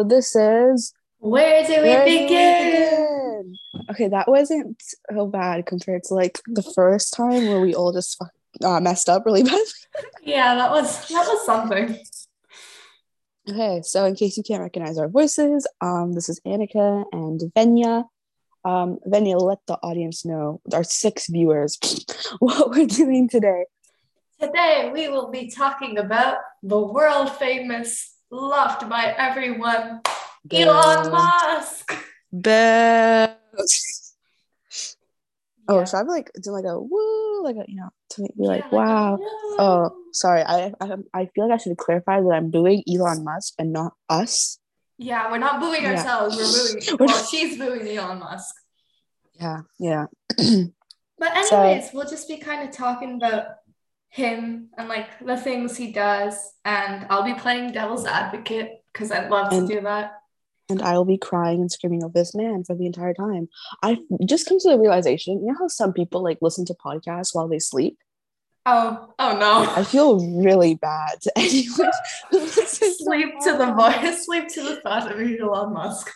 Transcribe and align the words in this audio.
So 0.00 0.04
this 0.04 0.34
is 0.34 0.94
Where 1.18 1.62
do 1.62 1.82
we 1.82 1.88
Where 1.88 2.06
do 2.06 2.10
we 2.10 2.18
begin? 2.22 2.72
begin? 2.72 3.56
Okay, 3.90 4.08
that 4.08 4.28
wasn't 4.28 4.82
so 5.12 5.26
bad 5.26 5.66
compared 5.66 6.04
to 6.04 6.14
like 6.14 6.40
the 6.46 6.62
first 6.62 7.12
time 7.12 7.48
where 7.48 7.60
we 7.60 7.74
all 7.74 7.92
just 7.92 8.18
uh, 8.64 8.80
messed 8.80 9.10
up 9.10 9.26
really 9.26 9.42
bad. 9.52 9.60
Yeah, 10.22 10.54
that 10.54 10.70
was 10.70 11.06
that 11.08 11.26
was 11.28 11.44
something. 11.44 11.98
Okay, 13.46 13.82
so 13.82 14.06
in 14.06 14.14
case 14.14 14.38
you 14.38 14.42
can't 14.42 14.62
recognize 14.62 14.96
our 14.96 15.08
voices, 15.08 15.66
um, 15.82 16.14
this 16.14 16.30
is 16.30 16.40
Annika 16.46 17.04
and 17.12 17.38
Venya. 17.54 18.04
Um, 18.64 19.00
Venya, 19.06 19.38
let 19.38 19.58
the 19.66 19.74
audience 19.82 20.24
know, 20.24 20.62
our 20.72 20.82
six 20.84 21.28
viewers, 21.28 21.78
what 22.38 22.70
we're 22.70 22.86
doing 22.86 23.28
today. 23.28 23.66
Today 24.40 24.88
we 24.94 25.08
will 25.08 25.30
be 25.30 25.50
talking 25.50 25.98
about 25.98 26.38
the 26.62 26.80
world 26.80 27.30
famous, 27.36 28.14
loved 28.30 28.88
by 28.88 29.14
everyone, 29.18 30.00
Elon 30.50 31.10
Musk. 31.10 31.92
Bell. 32.32 33.36
Oh, 35.68 35.78
Yeah. 35.78 35.84
so 35.84 35.98
I'm 35.98 36.06
like 36.08 36.30
doing 36.42 36.64
like 36.64 36.70
a 36.72 36.78
woo, 36.80 37.44
like 37.44 37.56
a 37.56 37.64
you 37.68 37.76
know, 37.76 37.90
to 38.10 38.22
make 38.22 38.36
me 38.36 38.46
Yeah, 38.46 38.52
like, 38.52 38.72
wow. 38.72 39.16
woo. 39.16 39.26
Oh, 39.58 39.96
sorry. 40.12 40.42
I, 40.42 40.72
I 40.80 40.94
I 41.14 41.26
feel 41.26 41.48
like 41.48 41.60
I 41.60 41.62
should 41.62 41.76
clarify 41.76 42.20
that 42.20 42.28
I'm 42.30 42.50
booing 42.50 42.82
Elon 42.90 43.24
Musk 43.24 43.54
and 43.58 43.72
not 43.72 43.94
us. 44.08 44.58
Yeah, 44.98 45.30
we're 45.30 45.38
not 45.38 45.60
booing 45.60 45.82
Yeah. 45.82 45.92
ourselves. 45.96 46.36
We're 46.36 46.96
booing. 46.98 46.98
Well, 47.08 47.24
she's 47.24 47.56
booing 47.58 47.86
Elon 47.96 48.18
Musk. 48.18 48.54
Yeah, 49.34 49.60
yeah. 49.78 50.06
But 51.18 51.44
So- 51.46 51.60
anyways, 51.60 51.90
we'll 51.92 52.08
just 52.08 52.26
be 52.28 52.38
kind 52.38 52.66
of 52.68 52.74
talking 52.74 53.16
about 53.16 53.56
him 54.10 54.68
and 54.76 54.88
like 54.88 55.24
the 55.24 55.36
things 55.36 55.76
he 55.76 55.92
does, 55.92 56.36
and 56.64 57.06
I'll 57.10 57.22
be 57.24 57.34
playing 57.34 57.72
devil's 57.72 58.04
advocate 58.06 58.82
because 58.92 59.10
I'd 59.10 59.30
love 59.30 59.52
And- 59.52 59.68
to 59.68 59.74
do 59.76 59.80
that. 59.82 60.12
and 60.68 60.82
I 60.82 60.92
will 60.96 61.04
be 61.04 61.18
crying 61.18 61.60
and 61.60 61.70
screaming 61.72 62.02
of 62.04 62.12
this 62.12 62.32
man 62.34 62.62
for 62.64 62.74
the 62.76 62.86
entire 62.86 63.14
time. 63.14 63.48
I 63.82 63.98
just 64.24 64.46
come 64.48 64.58
to 64.60 64.68
the 64.70 64.78
realization, 64.78 65.40
you 65.40 65.46
know 65.48 65.56
how 65.58 65.66
some 65.68 65.92
people 65.92 66.22
like 66.22 66.38
listen 66.40 66.64
to 66.66 66.74
podcasts 66.74 67.34
while 67.34 67.48
they 67.48 67.58
sleep? 67.58 67.98
Oh, 68.66 69.12
oh 69.18 69.36
no. 69.38 69.72
I 69.74 69.82
feel 69.84 70.18
really 70.42 70.74
bad 70.74 71.20
to 71.22 71.32
anyone 71.36 71.90
who 72.30 72.38
listens 72.40 72.78
to 72.98 73.04
sleep 73.04 73.30
to 73.44 73.56
the 73.56 73.72
voice, 73.72 74.24
sleep 74.26 74.46
to 74.48 74.62
the 74.62 74.76
thought 74.82 75.10
of 75.10 75.18
Elon 75.18 75.72
Musk. 75.72 76.10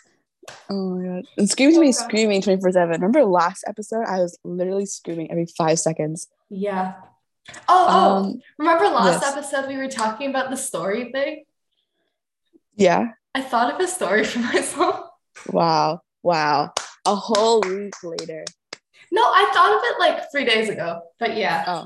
Oh 0.69 0.91
my 0.99 1.07
god. 1.17 1.25
And 1.39 1.49
scream 1.51 1.73
to 1.73 1.81
me 1.81 1.89
Oh, 1.89 1.93
God. 1.93 2.05
screaming 2.05 2.43
24-7. 2.43 2.91
Remember 2.93 3.25
last 3.25 3.65
episode? 3.67 4.05
I 4.07 4.19
was 4.21 4.39
literally 4.45 4.87
screaming 4.87 5.31
every 5.31 5.47
five 5.47 5.79
seconds. 5.81 6.29
Yeah. 6.51 6.95
Oh, 7.69 7.87
oh. 7.89 8.17
Um 8.17 8.41
Remember 8.59 8.85
last 8.87 9.23
yes. 9.23 9.33
episode 9.37 9.69
we 9.69 9.77
were 9.77 9.89
talking 9.89 10.31
about 10.31 10.51
the 10.51 10.57
story 10.57 11.11
thing? 11.13 11.45
yeah. 12.77 13.09
I 13.35 13.41
thought 13.43 13.75
of 13.75 13.81
a 13.81 13.89
story 13.89 14.25
for 14.31 14.39
myself. 14.39 15.01
Wow. 15.51 16.01
Wow. 16.23 16.73
A 17.05 17.15
whole 17.15 17.61
week 17.61 17.95
later. 18.03 18.45
No, 19.13 19.23
I 19.23 19.51
thought 19.53 19.77
of 19.77 19.83
it 19.85 19.99
like 20.01 20.31
three 20.31 20.45
days 20.45 20.69
ago. 20.69 21.03
But 21.19 21.37
yeah, 21.37 21.65
Oh. 21.67 21.83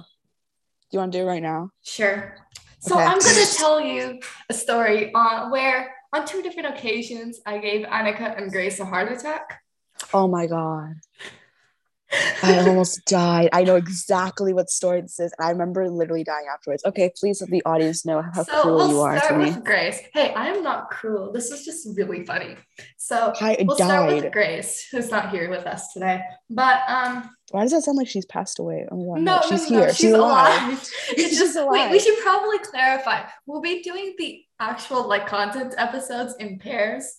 Do 0.90 0.96
you 0.96 0.98
want 1.00 1.12
to 1.12 1.18
do 1.18 1.24
it 1.24 1.26
right 1.26 1.42
now? 1.42 1.70
sure. 1.82 2.36
So 2.80 2.94
Okay. 2.94 3.04
I'm 3.04 3.18
gonna 3.18 3.46
tell 3.56 3.80
you 3.80 4.20
a 4.48 4.54
story 4.54 5.12
on 5.12 5.50
where 5.50 5.94
on 6.12 6.24
two 6.26 6.42
different 6.42 6.68
occasions 6.76 7.40
I 7.44 7.58
gave 7.58 7.84
Annika 7.86 8.36
and 8.40 8.50
Grace 8.52 8.78
a 8.80 8.84
heart 8.84 9.10
attack. 9.10 9.60
Oh 10.14 10.28
my 10.28 10.46
god. 10.46 10.94
I 12.42 12.58
almost 12.66 13.04
died. 13.04 13.50
I 13.52 13.64
know 13.64 13.76
exactly 13.76 14.52
what 14.52 14.70
story 14.70 15.00
this 15.02 15.20
is. 15.20 15.32
And 15.38 15.46
I 15.46 15.50
remember 15.50 15.88
literally 15.90 16.24
dying 16.24 16.46
afterwards. 16.52 16.82
Okay, 16.84 17.12
please 17.18 17.40
let 17.40 17.50
the 17.50 17.62
audience 17.64 18.06
know 18.06 18.22
how 18.22 18.44
so 18.44 18.62
cruel 18.62 18.76
we'll 18.76 18.90
you 18.90 19.00
are 19.00 19.14
to 19.14 19.20
start 19.20 19.40
me. 19.40 19.44
with 19.50 19.64
Grace. 19.64 20.00
Hey, 20.14 20.32
I 20.32 20.48
am 20.48 20.62
not 20.62 20.90
cruel. 20.90 21.32
This 21.32 21.50
is 21.50 21.64
just 21.64 21.86
really 21.96 22.24
funny. 22.24 22.56
So 22.96 23.32
I 23.40 23.56
we'll 23.60 23.76
start 23.76 24.12
with 24.12 24.22
died. 24.24 24.32
Grace, 24.32 24.88
who's 24.90 25.10
not 25.10 25.30
here 25.30 25.50
with 25.50 25.66
us 25.66 25.92
today. 25.92 26.22
But 26.48 26.80
um, 26.88 27.30
Why 27.50 27.62
does 27.62 27.72
that 27.72 27.82
sound 27.82 27.98
like 27.98 28.08
she's 28.08 28.26
passed 28.26 28.58
away? 28.58 28.86
Oh 28.90 28.96
my 28.96 29.18
god, 29.18 29.22
no, 29.22 29.34
no, 29.34 29.40
no, 29.40 29.48
she's 29.48 29.70
no, 29.70 29.78
here. 29.80 29.92
She's, 29.94 30.12
alive. 30.12 30.72
It's 31.10 31.28
She's 31.30 31.38
just 31.38 31.56
wait. 31.56 31.62
alive. 31.64 31.90
We 31.90 31.98
should 31.98 32.18
probably 32.22 32.58
clarify. 32.58 33.24
We'll 33.46 33.60
be 33.60 33.82
doing 33.82 34.14
the 34.18 34.42
actual 34.60 35.06
like 35.06 35.26
content 35.26 35.74
episodes 35.76 36.34
in 36.38 36.58
pairs. 36.58 37.16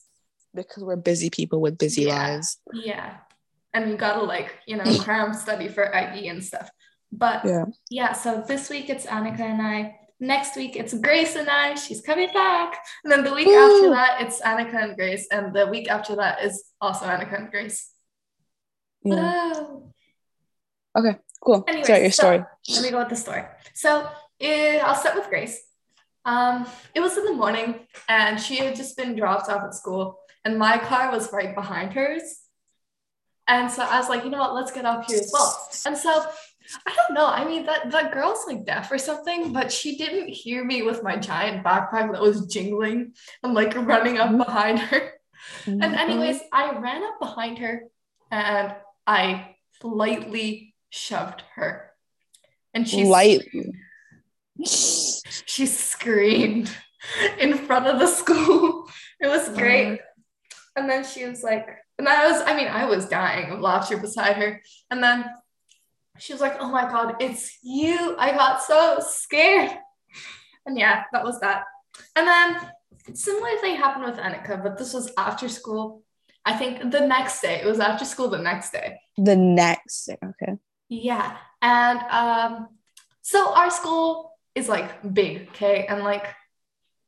Because 0.56 0.84
we're 0.84 0.96
busy 0.96 1.30
people 1.30 1.62
with 1.62 1.78
busy 1.78 2.04
Yeah. 2.04 2.16
lives. 2.34 2.58
Yeah, 2.74 3.18
and 3.74 3.90
you 3.90 3.98
gotta 3.98 4.22
like 4.22 4.60
you 4.68 4.78
know 4.78 5.00
cram 5.06 5.34
study 5.34 5.68
for 5.68 5.84
IE 5.86 6.28
and 6.28 6.44
stuff. 6.44 6.70
But 7.12 7.44
Yeah. 7.46 7.66
yeah, 7.90 8.14
so 8.14 8.44
this 8.48 8.70
week 8.70 8.90
it's 8.90 9.06
Annika 9.06 9.42
and 9.42 9.62
I. 9.62 9.96
Next 10.20 10.56
week 10.56 10.76
it's 10.76 10.94
Grace 10.94 11.36
and 11.36 11.50
I. 11.50 11.76
She's 11.76 12.02
coming 12.02 12.30
back. 12.34 12.84
And 13.04 13.12
then 13.12 13.24
the 13.24 13.34
week 13.34 13.48
after 13.48 13.90
that 13.92 14.22
it's 14.22 14.42
Annika 14.42 14.76
and 14.84 14.96
Grace. 14.96 15.28
And 15.32 15.54
the 15.56 15.68
week 15.68 15.90
after 15.90 16.16
that 16.18 16.44
is 16.44 16.64
also 16.82 17.06
Annika 17.06 17.38
and 17.40 17.50
Grace. 17.52 17.92
Yeah. 19.04 19.54
Whoa. 19.54 21.16
Cool. 21.42 21.64
Anyways, 21.68 21.88
Sorry, 21.88 22.02
your 22.02 22.12
so, 22.12 22.22
story. 22.24 22.44
let 22.70 22.84
me 22.84 22.92
go 22.92 23.00
with 23.00 23.10
the 23.10 23.16
story. 23.16 23.44
So 23.74 24.10
eh, 24.42 24.80
I'll 24.84 24.96
start 24.96 25.16
with 25.16 25.30
Grace. 25.30 25.58
Um, 26.26 26.68
it 26.94 27.00
was 27.00 27.18
in 27.18 27.24
the 27.26 27.34
morning 27.34 27.88
and 28.10 28.40
she 28.40 28.58
had 28.58 28.76
just 28.76 28.98
been 28.98 29.16
dropped 29.16 29.50
off 29.50 29.64
at 29.64 29.74
school 29.74 30.20
and 30.44 30.60
my 30.60 30.78
car 30.78 31.12
was 31.12 31.32
right 31.32 31.56
behind 31.56 31.94
hers. 31.94 32.40
And 33.50 33.70
so 33.70 33.84
I 33.84 34.00
was 34.00 34.10
like, 34.10 34.24
you 34.24 34.30
know 34.30 34.38
what, 34.38 34.54
let's 34.54 34.72
get 34.72 34.86
up 34.86 35.06
here 35.10 35.20
as 35.20 35.32
well. 35.34 35.68
And 35.86 35.98
so 35.98 36.24
I 36.86 36.96
don't 36.96 37.16
know. 37.16 37.26
I 37.26 37.46
mean, 37.46 37.66
that, 37.66 37.90
that 37.90 38.14
girl's 38.14 38.46
like 38.46 38.64
deaf 38.64 38.92
or 38.92 39.00
something, 39.00 39.52
but 39.52 39.72
she 39.72 39.98
didn't 39.98 40.30
hear 40.30 40.64
me 40.64 40.84
with 40.84 41.02
my 41.02 41.18
giant 41.18 41.64
backpack 41.64 42.12
that 42.12 42.22
was 42.22 42.46
jingling 42.46 43.14
and 43.42 43.56
like 43.56 43.76
running 43.76 44.20
up 44.20 44.38
behind 44.38 44.78
her. 44.80 45.14
And 45.66 45.82
mm-hmm. 45.82 45.96
anyways, 45.96 46.42
I 46.54 46.78
ran 46.78 47.04
up 47.04 47.20
behind 47.20 47.58
her 47.58 47.86
and 48.30 48.76
I 49.08 49.56
lightly 49.82 50.76
shoved 50.92 51.44
her. 51.56 51.92
And 52.76 52.88
she 52.88 53.04
light. 53.04 53.48
she 54.64 55.66
screamed 55.66 56.72
in 57.40 57.58
front 57.58 57.88
of 57.88 58.00
the 58.00 58.08
school. 58.08 58.88
It 59.22 59.28
was 59.28 59.50
great. 59.50 59.86
Mm-hmm. 59.86 60.78
And 60.78 60.90
then 60.90 61.04
she 61.04 61.26
was 61.26 61.44
like, 61.44 61.68
and 62.00 62.08
I 62.08 62.32
was, 62.32 62.42
I 62.46 62.56
mean, 62.56 62.68
I 62.68 62.86
was 62.86 63.08
dying 63.08 63.52
of 63.52 63.60
laughter 63.60 63.98
beside 63.98 64.38
her. 64.38 64.62
And 64.90 65.04
then 65.04 65.26
she 66.18 66.34
was 66.34 66.42
like, 66.42 66.56
oh 66.60 66.70
my 66.70 66.90
God, 66.90 67.16
it's 67.20 67.60
you. 67.62 68.16
I 68.18 68.32
got 68.32 68.64
so 68.64 69.00
scared. 69.06 69.72
And 70.66 70.78
yeah, 70.78 71.04
that 71.12 71.24
was 71.24 71.40
that. 71.42 71.66
And 72.16 72.26
then 72.26 72.72
similar 73.14 73.58
thing 73.58 73.76
happened 73.76 74.06
with 74.06 74.18
Annika, 74.18 74.64
but 74.64 74.78
this 74.78 74.94
was 74.94 75.12
after 75.18 75.50
school. 75.50 76.04
I 76.46 76.54
think 76.58 76.92
the 76.92 77.06
next 77.06 77.42
day. 77.42 77.62
It 77.62 77.66
was 77.66 77.80
after 77.80 78.06
school 78.06 78.30
the 78.30 78.38
next 78.38 78.72
day. 78.72 78.98
The 79.18 79.36
next 79.36 80.06
day. 80.06 80.18
Okay. 80.24 80.54
Yeah. 80.88 81.36
And 81.62 82.00
um, 82.10 82.70
so 83.22 83.54
our 83.54 83.70
school 83.70 84.38
is 84.56 84.70
like 84.70 85.14
big, 85.14 85.50
okay? 85.50 85.86
And 85.86 86.04
like 86.04 86.28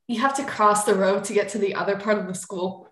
you 0.08 0.20
have 0.20 0.36
to 0.36 0.44
cross 0.44 0.84
the 0.84 0.96
road 0.96 1.24
to 1.26 1.34
get 1.34 1.50
to 1.50 1.58
the 1.58 1.76
other 1.76 1.98
part 1.98 2.18
of 2.18 2.28
the 2.28 2.36
school. 2.36 2.91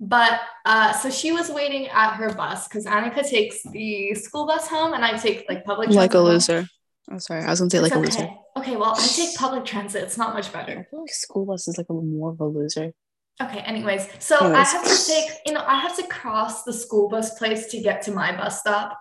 But 0.00 0.40
uh, 0.64 0.92
so 0.92 1.10
she 1.10 1.32
was 1.32 1.50
waiting 1.50 1.88
at 1.88 2.14
her 2.14 2.32
bus 2.32 2.68
because 2.68 2.84
Annika 2.86 3.28
takes 3.28 3.62
the 3.64 4.14
school 4.14 4.46
bus 4.46 4.68
home 4.68 4.94
and 4.94 5.04
I 5.04 5.16
take 5.16 5.44
like 5.48 5.64
public 5.64 5.88
Like 5.90 6.10
a 6.14 6.14
transit 6.14 6.16
home. 6.18 6.26
loser. 6.26 6.68
Oh, 7.10 7.18
sorry. 7.18 7.42
I 7.42 7.50
was 7.50 7.58
gonna 7.60 7.70
say 7.70 7.80
like 7.80 7.92
It's 7.96 7.96
a 7.96 7.98
okay. 8.20 8.28
loser. 8.28 8.38
Okay, 8.58 8.76
well, 8.76 8.94
I 8.96 9.06
take 9.06 9.34
public 9.36 9.64
transit. 9.64 10.02
It's 10.04 10.16
not 10.18 10.34
much 10.34 10.52
better. 10.52 10.72
I 10.72 10.84
feel 10.90 11.00
like 11.00 11.10
school 11.10 11.46
bus 11.46 11.66
is 11.68 11.78
like 11.78 11.86
a 11.90 11.92
more 11.94 12.30
of 12.32 12.40
a 12.40 12.44
loser. 12.44 12.92
Okay, 13.40 13.60
anyways, 13.60 14.08
so 14.18 14.36
I 14.52 14.62
have 14.64 14.82
to 14.84 15.06
take, 15.06 15.30
you 15.46 15.52
know, 15.52 15.62
I 15.64 15.78
have 15.78 15.96
to 15.96 16.02
cross 16.08 16.64
the 16.64 16.72
school 16.72 17.08
bus 17.08 17.38
place 17.38 17.66
to 17.68 17.80
get 17.80 18.02
to 18.02 18.10
my 18.10 18.36
bus 18.36 18.58
stop. 18.60 18.98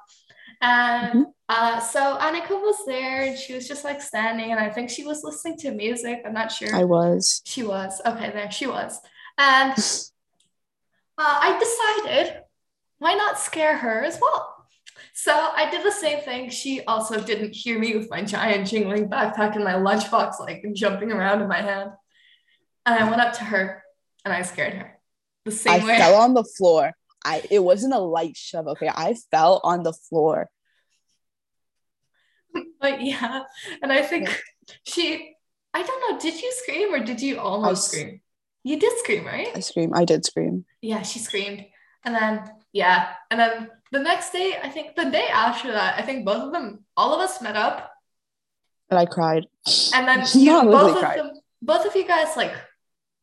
And 0.61 1.11
Mhm. 1.25 1.25
uh, 1.49 1.79
so 1.79 2.17
Annika 2.19 2.51
was 2.51 2.77
there 2.85 3.21
and 3.23 3.37
she 3.37 3.53
was 3.55 3.67
just 3.67 3.83
like 3.83 3.99
standing, 4.01 4.51
and 4.51 4.59
I 4.59 4.69
think 4.69 4.89
she 4.91 5.03
was 5.05 5.23
listening 5.23 5.57
to 5.59 5.71
music. 5.71 6.21
I'm 6.25 6.33
not 6.33 6.51
sure. 6.51 6.73
I 6.75 6.83
was. 6.83 7.41
She 7.45 7.63
was. 7.63 7.99
Okay, 8.05 8.31
there 8.31 8.51
she 8.51 8.67
was. 8.67 8.99
And 9.39 9.73
uh, 11.17 11.39
I 11.41 11.59
decided 11.59 12.41
why 12.99 13.13
not 13.13 13.39
scare 13.39 13.77
her 13.77 14.03
as 14.03 14.19
well? 14.21 14.53
So 15.13 15.31
I 15.31 15.69
did 15.69 15.83
the 15.83 15.91
same 15.91 16.21
thing. 16.21 16.49
She 16.49 16.81
also 16.85 17.19
didn't 17.19 17.53
hear 17.53 17.77
me 17.79 17.95
with 17.95 18.09
my 18.09 18.23
giant 18.23 18.67
jingling 18.67 19.09
backpack 19.09 19.55
and 19.55 19.63
my 19.63 19.73
lunchbox 19.73 20.39
like 20.39 20.63
jumping 20.73 21.11
around 21.11 21.41
in 21.41 21.47
my 21.47 21.61
hand. 21.61 21.91
And 22.85 23.03
I 23.03 23.09
went 23.09 23.21
up 23.21 23.33
to 23.33 23.43
her 23.43 23.83
and 24.25 24.33
I 24.33 24.41
scared 24.43 24.73
her 24.73 24.99
the 25.45 25.51
same 25.51 25.81
I 25.81 25.85
way. 25.85 25.95
I 25.95 25.97
fell 25.97 26.15
on 26.15 26.33
the 26.33 26.43
floor. 26.43 26.93
I 27.25 27.43
it 27.49 27.59
wasn't 27.59 27.93
a 27.93 27.99
light 27.99 28.37
shove, 28.37 28.67
okay. 28.67 28.89
I 28.93 29.15
fell 29.31 29.59
on 29.63 29.83
the 29.83 29.93
floor. 29.93 30.49
but 32.79 33.01
yeah, 33.01 33.43
and 33.81 33.91
I 33.91 34.01
think 34.01 34.41
she, 34.83 35.35
I 35.73 35.83
don't 35.83 36.11
know, 36.11 36.19
did 36.19 36.41
you 36.41 36.51
scream 36.53 36.93
or 36.93 36.99
did 36.99 37.21
you 37.21 37.39
almost 37.39 37.87
s- 37.87 37.91
scream? 37.91 38.21
You 38.67 38.77
did 38.77 38.99
scream, 38.99 39.25
right? 39.25 39.47
I 39.55 39.61
scream. 39.61 39.93
I 39.95 40.03
did 40.03 40.25
scream. 40.25 40.65
yeah, 40.81 41.01
she 41.01 41.19
screamed. 41.19 41.63
And 42.03 42.13
then, 42.13 42.43
yeah. 42.73 43.13
And 43.31 43.39
then 43.39 43.69
the 43.93 43.99
next 43.99 44.31
day, 44.31 44.57
I 44.61 44.67
think 44.67 44.93
the 44.97 45.09
day 45.09 45.27
after 45.31 45.71
that, 45.71 45.97
I 45.97 46.01
think 46.01 46.25
both 46.25 46.43
of 46.43 46.51
them, 46.51 46.83
all 46.97 47.13
of 47.15 47.21
us 47.21 47.41
met 47.41 47.55
up. 47.55 47.89
And 48.89 48.99
I 48.99 49.05
cried. 49.05 49.45
And 49.95 50.05
then 50.05 50.25
you, 50.33 50.51
Not 50.51 50.65
both 50.65 50.95
of 50.97 50.99
cried. 50.99 51.17
them, 51.17 51.31
both 51.61 51.85
of 51.85 51.95
you 51.95 52.05
guys 52.05 52.35
like 52.35 52.51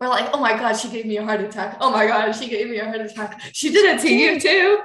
We're 0.00 0.08
like, 0.08 0.30
oh 0.32 0.40
my 0.40 0.56
god, 0.56 0.78
she 0.78 0.88
gave 0.88 1.04
me 1.04 1.18
a 1.18 1.24
heart 1.24 1.42
attack. 1.42 1.76
Oh 1.78 1.90
my 1.90 2.06
god, 2.06 2.32
she 2.32 2.48
gave 2.48 2.70
me 2.70 2.78
a 2.78 2.86
heart 2.86 3.02
attack. 3.02 3.38
She 3.52 3.70
did 3.70 3.84
it 3.84 4.00
to 4.00 4.08
you 4.08 4.40
too. 4.40 4.80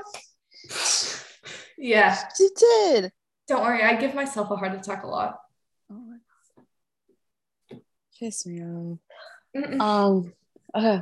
Yeah. 1.77 2.17
She 2.37 2.49
did. 2.57 3.13
Don't 3.47 3.63
worry, 3.63 3.81
I 3.81 3.95
give 3.95 4.13
myself 4.13 4.51
a 4.51 4.57
heart 4.57 4.73
attack 4.73 5.03
a 5.03 5.07
lot. 5.07 5.39
Oh 5.89 5.95
my 5.95 6.17
god. 7.71 7.81
Kiss 8.19 8.45
me. 8.45 8.61
Um. 9.79 10.33
Okay. 10.75 11.01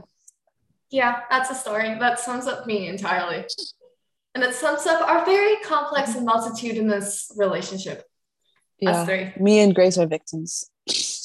Yeah, 0.90 1.22
that's 1.30 1.50
a 1.50 1.56
story. 1.56 1.98
That 2.00 2.20
sums 2.20 2.48
up 2.48 2.66
me 2.66 2.88
entirely. 2.88 3.46
And 4.36 4.44
it 4.44 4.54
sums 4.54 4.86
up 4.86 5.02
our 5.08 5.26
very 5.26 5.56
complex 5.66 6.16
and 6.16 6.26
multitudinous 6.26 7.32
relationship. 7.36 8.04
Yeah. 8.80 8.92
Us 9.02 9.08
three. 9.08 9.34
Me 9.40 9.60
and 9.60 9.74
Grace 9.76 9.98
are 9.98 10.06
victims. 10.08 10.70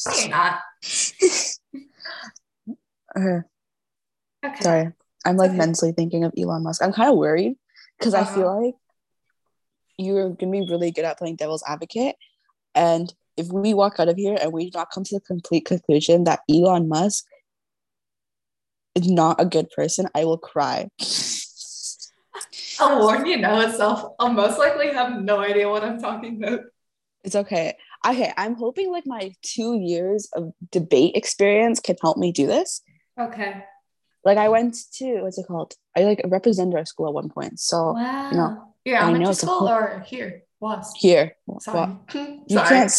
No, 0.07 0.15
you're 0.19 0.29
not. 0.31 0.61
Okay. 3.15 3.41
Okay. 4.45 4.63
Sorry. 4.63 4.93
I'm 5.27 5.37
like 5.37 5.51
Okay. 5.51 5.59
mentally 5.59 5.93
thinking 5.93 6.25
of 6.25 6.33
Elon 6.37 6.63
Musk. 6.63 6.83
I'm 6.83 6.93
kind 6.93 7.11
of 7.11 7.17
worried 7.19 7.57
because 7.99 8.15
I 8.15 8.23
Uh-huh. 8.23 8.35
feel 8.35 8.65
like 8.65 8.75
you're 9.99 10.31
gonna 10.31 10.51
be 10.51 10.67
really 10.69 10.91
good 10.91 11.05
at 11.05 11.19
playing 11.19 11.37
devil's 11.37 11.63
advocate. 11.67 12.17
And 12.75 13.13
if 13.37 13.49
we 13.49 13.75
walk 13.75 14.01
out 14.01 14.09
of 14.09 14.17
here 14.17 14.37
and 14.41 14.53
we 14.53 14.71
do 14.71 14.79
not 14.79 14.91
come 14.91 15.05
to 15.05 15.15
the 15.17 15.21
complete 15.21 15.67
conclusion 15.67 16.25
that 16.25 16.41
Elon 16.51 16.89
Musk 16.89 17.27
not 18.99 19.41
a 19.41 19.45
good 19.47 19.69
person, 19.71 20.07
I 20.15 20.25
will 20.25 20.39
cry. 20.39 20.89
I'll 22.81 23.01
warn 23.01 23.27
you 23.27 23.37
now 23.37 23.61
itself. 23.61 24.15
I'll 24.19 24.33
most 24.33 24.59
likely 24.59 24.89
have 24.93 25.21
no 25.23 25.39
idea 25.41 25.69
what 25.69 25.85
I'm 25.85 26.01
talking 26.01 26.43
about. 26.43 26.61
It's 27.25 27.37
okay. 27.37 27.77
Okay, 28.07 28.33
I'm 28.37 28.55
hoping 28.57 28.91
like 28.91 29.07
my 29.07 29.33
two 29.43 29.79
years 29.79 30.29
of 30.35 30.53
debate 30.71 31.15
experience 31.15 31.79
can 31.79 31.97
help 32.03 32.17
me 32.17 32.33
do 32.33 32.47
this. 32.47 32.83
Okay. 33.21 33.63
Like 34.25 34.39
I 34.39 34.49
went 34.49 34.77
to 34.95 35.21
what's 35.23 35.39
it 35.39 35.47
called? 35.47 35.75
I 35.97 36.03
like 36.05 36.21
represented 36.25 36.75
our 36.75 36.85
school 36.85 37.07
at 37.09 37.15
one 37.15 37.29
point. 37.29 37.61
So 37.61 37.93
Wow. 37.93 38.31
know, 38.33 38.75
You're 38.85 38.99
I 38.99 39.13
know 39.13 39.31
it's 39.31 39.41
school 39.41 39.61
whole- 39.61 39.69
or 39.69 40.03
here? 40.07 40.43
Was. 40.61 40.93
here, 40.97 41.37
Sorry. 41.61 41.77
well, 41.77 42.01
Sorry. 42.13 42.41
you 42.47 42.57
can't. 42.61 42.93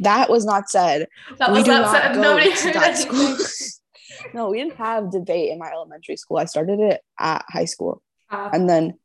That 0.00 0.30
was 0.30 0.46
not 0.46 0.70
said. 0.70 1.06
that 1.38 1.52
we 1.52 1.58
was 1.58 1.66
not 1.66 1.90
said. 1.90 2.16
Nobody 2.16 2.50
heard 2.52 2.72
that 2.74 2.96
school. 2.96 3.36
no, 4.34 4.50
we 4.50 4.58
didn't 4.58 4.76
have 4.76 5.10
debate 5.10 5.50
in 5.50 5.58
my 5.58 5.70
elementary 5.70 6.16
school. 6.16 6.38
I 6.38 6.44
started 6.46 6.80
it 6.80 7.00
at 7.18 7.44
high 7.48 7.64
school, 7.64 8.02
Uh, 8.30 8.50
and 8.52 8.68
then 8.68 8.98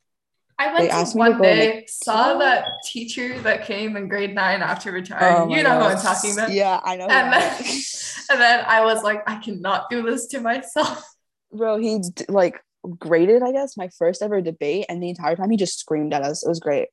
I 0.58 0.72
went 0.72 0.90
to 0.90 1.12
to 1.12 1.18
one 1.18 1.32
and 1.34 1.42
day, 1.42 1.86
saw 1.88 2.38
that 2.38 2.68
teacher 2.84 3.38
that 3.40 3.64
came 3.64 3.96
in 3.96 4.08
grade 4.08 4.34
nine 4.34 4.60
after 4.60 4.90
oh 4.90 4.94
retiring. 4.94 5.48
my 5.50 5.56
you 5.56 5.62
know 5.62 5.78
who 5.78 5.86
I'm 5.86 5.98
talking 5.98 6.32
about. 6.32 6.50
Yeah, 6.50 6.80
I 6.82 6.96
know. 6.96 7.06
And 7.06 7.32
then, 7.32 7.52
and 8.30 8.40
then 8.40 8.64
I 8.66 8.84
was 8.84 9.02
like, 9.02 9.22
I 9.28 9.36
cannot 9.36 9.88
do 9.88 10.02
this 10.02 10.26
to 10.28 10.40
myself. 10.40 11.04
bro, 11.52 11.78
he 11.78 12.00
like 12.28 12.60
graded, 12.98 13.42
I 13.42 13.52
guess, 13.52 13.76
my 13.76 13.88
first 13.98 14.22
ever 14.22 14.40
debate, 14.40 14.86
and 14.88 15.02
the 15.02 15.10
entire 15.10 15.36
time 15.36 15.50
he 15.50 15.56
just 15.56 15.78
screamed 15.78 16.12
at 16.12 16.22
us. 16.22 16.44
It 16.44 16.48
was 16.48 16.60
great. 16.60 16.88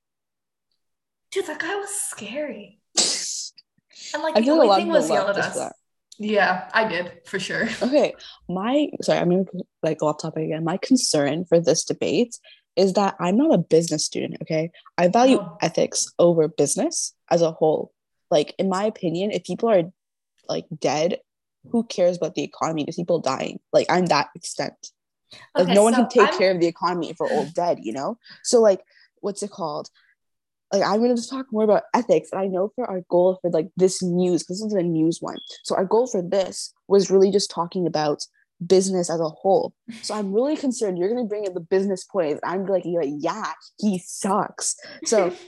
Dude, 1.31 1.47
that 1.47 1.59
guy 1.59 1.75
was 1.75 1.89
scary. 1.89 2.79
And 4.13 4.23
like 4.23 4.37
I 4.37 4.41
the 4.41 4.51
only 4.51 4.75
thing 4.75 4.87
was 4.87 5.09
yell 5.09 5.25
left 5.25 5.39
at 5.39 5.45
us. 5.57 5.73
Yeah, 6.17 6.69
I 6.73 6.87
did 6.87 7.11
for 7.25 7.39
sure. 7.39 7.67
Okay, 7.81 8.13
my 8.47 8.87
sorry, 9.01 9.19
I'm 9.19 9.29
gonna 9.29 9.45
like 9.83 9.99
go 9.99 10.07
off 10.07 10.21
topic 10.21 10.45
again. 10.45 10.63
My 10.63 10.77
concern 10.77 11.45
for 11.45 11.59
this 11.59 11.83
debate 11.83 12.37
is 12.75 12.93
that 12.93 13.15
I'm 13.19 13.37
not 13.37 13.53
a 13.53 13.57
business 13.57 14.05
student. 14.05 14.37
Okay, 14.43 14.71
I 14.97 15.07
value 15.07 15.39
Oh. 15.41 15.57
ethics 15.61 16.07
over 16.19 16.47
business 16.47 17.13
as 17.29 17.41
a 17.41 17.51
whole. 17.51 17.91
Like 18.31 18.55
in 18.57 18.69
my 18.69 18.85
opinion, 18.85 19.31
if 19.31 19.43
people 19.43 19.69
are 19.69 19.83
like 20.47 20.65
dead, 20.79 21.19
who 21.71 21.83
cares 21.83 22.17
about 22.17 22.35
the 22.35 22.43
economy? 22.43 22.83
There's 22.85 22.95
people 22.95 23.19
dying. 23.19 23.59
Like 23.73 23.87
I'm 23.89 24.05
that 24.07 24.29
extent. 24.35 24.91
Like 25.55 25.65
Okay, 25.65 25.73
no 25.73 25.83
one 25.83 25.93
so 25.93 26.01
can 26.01 26.09
take 26.09 26.29
I'm- 26.29 26.37
care 26.37 26.51
of 26.51 26.59
the 26.61 26.67
economy 26.67 27.09
if 27.09 27.17
we're 27.19 27.29
all 27.31 27.45
dead. 27.53 27.79
You 27.83 27.93
know. 27.93 28.17
So 28.43 28.61
like, 28.61 28.81
what's 29.21 29.43
it 29.43 29.51
called? 29.51 29.89
Like 30.73 30.83
I'm 30.83 31.01
gonna 31.01 31.15
just 31.15 31.29
talk 31.29 31.45
more 31.51 31.63
about 31.63 31.83
ethics, 31.93 32.29
and 32.31 32.41
I 32.41 32.47
know 32.47 32.71
for 32.75 32.89
our 32.89 33.01
goal 33.09 33.39
for 33.41 33.49
like 33.51 33.69
this 33.77 34.01
news, 34.01 34.43
because 34.43 34.61
this 34.61 34.67
is 34.67 34.73
a 34.73 34.83
news 34.83 35.19
one. 35.21 35.37
So 35.63 35.75
our 35.75 35.85
goal 35.85 36.07
for 36.07 36.21
this 36.21 36.73
was 36.87 37.09
really 37.11 37.31
just 37.31 37.51
talking 37.51 37.87
about 37.87 38.23
business 38.65 39.09
as 39.09 39.19
a 39.19 39.29
whole. 39.29 39.73
So 40.01 40.15
I'm 40.15 40.33
really 40.33 40.57
concerned 40.57 40.97
you're 40.97 41.09
gonna 41.09 41.25
bring 41.25 41.45
in 41.45 41.53
the 41.53 41.59
business 41.59 42.03
points. 42.03 42.39
I'm 42.43 42.65
like, 42.65 42.83
like, 42.85 43.09
yeah, 43.19 43.51
he 43.79 43.99
sucks. 43.99 44.75
So 45.05 45.33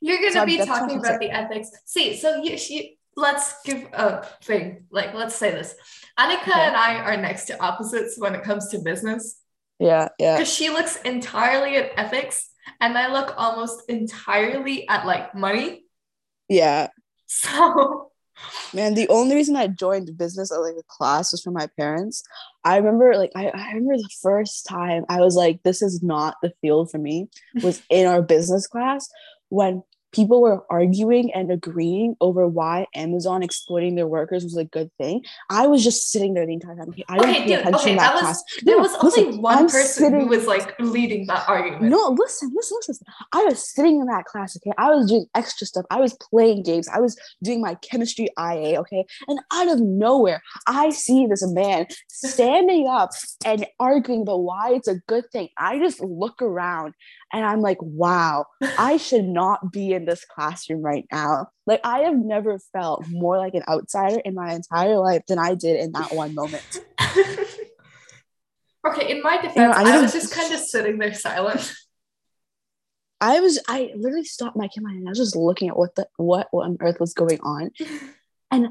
You're 0.00 0.18
gonna 0.18 0.32
So 0.32 0.46
be 0.46 0.58
talking 0.58 0.98
about 0.98 1.20
the 1.20 1.30
ethics. 1.30 1.70
See, 1.84 2.16
so 2.16 2.42
you, 2.42 2.56
you 2.68 2.88
let's 3.16 3.62
give 3.64 3.86
a 3.92 4.26
thing. 4.42 4.86
Like, 4.90 5.14
let's 5.14 5.34
say 5.36 5.52
this. 5.52 5.74
Annika 6.18 6.42
Okay. 6.42 6.60
and 6.60 6.76
I 6.76 6.96
are 6.96 7.16
next 7.16 7.44
to 7.46 7.62
opposites 7.62 8.18
when 8.18 8.34
it 8.34 8.42
comes 8.42 8.68
to 8.70 8.78
business. 8.80 9.40
yeah, 9.78 10.08
yeah, 10.18 10.36
Because 10.36 10.52
she 10.52 10.70
looks 10.70 10.96
entirely 11.02 11.76
at 11.76 11.92
ethics 11.96 12.50
and 12.80 12.96
I 12.96 13.12
look 13.12 13.34
almost 13.36 13.88
entirely 13.88 14.88
at 14.88 15.06
like 15.06 15.34
money. 15.34 15.84
yeah. 16.48 16.88
So 17.26 18.12
Man, 18.74 18.94
the 18.94 19.08
only 19.08 19.34
reason 19.34 19.56
I 19.56 19.66
joined 19.66 20.16
business 20.16 20.50
as 20.50 20.58
like 20.58 20.74
a 20.78 20.82
class 20.88 21.32
was 21.32 21.42
for 21.42 21.50
my 21.50 21.68
parents. 21.78 22.22
I 22.64 22.76
remember 22.76 23.14
like 23.16 23.32
I, 23.36 23.48
I 23.48 23.68
remember 23.72 23.96
the 23.96 24.08
first 24.22 24.66
time 24.66 25.04
I 25.08 25.20
was 25.20 25.36
like, 25.36 25.62
this 25.62 25.82
is 25.82 26.02
not 26.02 26.36
the 26.42 26.52
field 26.60 26.90
for 26.90 26.98
me, 26.98 27.28
was 27.62 27.82
in 27.90 28.06
our 28.06 28.22
business 28.22 28.66
class 28.66 29.08
when 29.48 29.82
people 30.12 30.40
were 30.42 30.64
arguing 30.70 31.32
and 31.32 31.50
agreeing 31.50 32.16
over 32.20 32.46
why 32.46 32.86
Amazon 32.94 33.42
exploiting 33.42 33.94
their 33.94 34.06
workers 34.06 34.44
was 34.44 34.56
a 34.56 34.64
good 34.64 34.90
thing. 34.98 35.24
I 35.50 35.66
was 35.66 35.82
just 35.82 36.10
sitting 36.10 36.34
there 36.34 36.46
the 36.46 36.52
entire 36.52 36.76
time. 36.76 36.94
I 37.08 37.18
didn't 37.18 37.30
okay, 37.30 37.40
pay 37.40 37.46
dude, 37.46 37.58
attention 37.60 37.74
okay, 37.80 37.94
that 37.96 38.02
that 38.02 38.14
was 38.14 38.22
class. 38.22 38.44
there 38.62 38.76
No, 38.76 38.82
was 38.82 39.02
listen, 39.02 39.24
only 39.26 39.38
one 39.38 39.58
I'm 39.58 39.64
person 39.66 40.04
sitting- 40.04 40.20
who 40.20 40.26
was 40.26 40.46
like 40.46 40.78
leading 40.78 41.26
that 41.26 41.48
argument. 41.48 41.82
No, 41.84 42.14
listen, 42.18 42.52
listen, 42.54 42.78
listen. 42.86 43.06
I 43.32 43.44
was 43.44 43.66
sitting 43.72 44.00
in 44.00 44.06
that 44.06 44.24
class, 44.26 44.56
okay? 44.56 44.72
I 44.78 44.90
was 44.90 45.08
doing 45.08 45.26
extra 45.34 45.66
stuff. 45.66 45.86
I 45.90 46.00
was 46.00 46.14
playing 46.14 46.62
games. 46.62 46.88
I 46.88 47.00
was 47.00 47.16
doing 47.42 47.60
my 47.60 47.74
chemistry 47.76 48.28
IA, 48.38 48.78
okay? 48.80 49.04
And 49.28 49.40
out 49.52 49.68
of 49.68 49.80
nowhere, 49.80 50.42
I 50.66 50.90
see 50.90 51.26
this 51.26 51.46
man 51.46 51.86
standing 52.08 52.86
up 52.88 53.10
and 53.44 53.66
arguing 53.80 54.22
about 54.22 54.40
why 54.42 54.72
it's 54.74 54.88
a 54.88 54.96
good 55.06 55.30
thing. 55.32 55.48
I 55.58 55.78
just 55.78 56.00
look 56.00 56.40
around 56.42 56.94
and 57.32 57.44
I'm 57.44 57.60
like, 57.60 57.78
wow, 57.80 58.46
I 58.78 58.96
should 58.98 59.24
not 59.24 59.72
be 59.72 59.92
in 59.92 60.01
this 60.04 60.24
classroom 60.24 60.82
right 60.82 61.06
now. 61.10 61.48
Like, 61.66 61.80
I 61.84 62.00
have 62.00 62.16
never 62.16 62.58
felt 62.72 63.06
more 63.08 63.38
like 63.38 63.54
an 63.54 63.62
outsider 63.68 64.20
in 64.24 64.34
my 64.34 64.52
entire 64.52 64.98
life 64.98 65.22
than 65.26 65.38
I 65.38 65.54
did 65.54 65.80
in 65.80 65.92
that 65.92 66.12
one 66.12 66.34
moment. 66.34 66.80
okay, 68.86 69.10
in 69.10 69.22
my 69.22 69.36
defense, 69.36 69.56
You 69.56 69.62
know, 69.62 69.70
I 69.70 69.96
I, 69.96 70.00
was 70.00 70.12
just 70.12 70.34
kind 70.34 70.52
of 70.52 70.60
sitting 70.60 70.98
there 70.98 71.14
silent. 71.14 71.74
I 73.20 73.38
was, 73.40 73.60
I 73.68 73.92
literally 73.94 74.24
stopped 74.24 74.56
my 74.56 74.68
camera 74.68 74.92
and 74.92 75.06
I 75.06 75.10
was 75.10 75.18
just 75.18 75.36
looking 75.36 75.68
at 75.68 75.76
what 75.78 75.94
the, 75.94 76.08
what, 76.16 76.48
what 76.50 76.64
on 76.64 76.76
earth 76.80 76.98
was 76.98 77.14
going 77.14 77.40
on. 77.40 77.70
And 78.50 78.68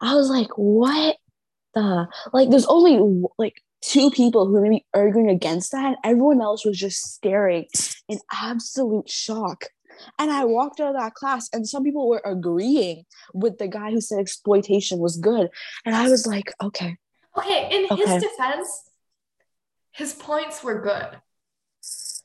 I 0.00 0.14
was 0.14 0.30
like, 0.30 0.48
what 0.56 1.16
the? 1.74 2.08
Like, 2.32 2.48
there's 2.48 2.66
only 2.66 3.24
like 3.38 3.62
two 3.82 4.10
people 4.10 4.46
who 4.46 4.52
were 4.52 4.62
maybe 4.62 4.86
arguing 4.94 5.28
against 5.30 5.72
that. 5.72 5.84
And 5.84 5.96
everyone 6.04 6.40
else 6.40 6.64
was 6.64 6.78
just 6.78 7.14
staring 7.14 7.66
in 8.08 8.18
absolute 8.32 9.08
shock. 9.08 9.64
And 10.18 10.30
I 10.30 10.44
walked 10.44 10.80
out 10.80 10.94
of 10.94 11.00
that 11.00 11.14
class, 11.14 11.48
and 11.52 11.68
some 11.68 11.84
people 11.84 12.08
were 12.08 12.22
agreeing 12.24 13.04
with 13.34 13.58
the 13.58 13.68
guy 13.68 13.90
who 13.90 14.00
said 14.00 14.18
exploitation 14.18 14.98
was 14.98 15.16
good. 15.16 15.48
And 15.84 15.94
I 15.94 16.08
was 16.08 16.26
like, 16.26 16.52
okay, 16.62 16.96
Okay, 17.36 17.68
in 17.76 17.86
Okay. 17.92 18.02
his 18.14 18.22
defense, 18.24 18.90
his 19.92 20.12
points 20.14 20.62
were 20.64 20.80
good. 20.80 21.20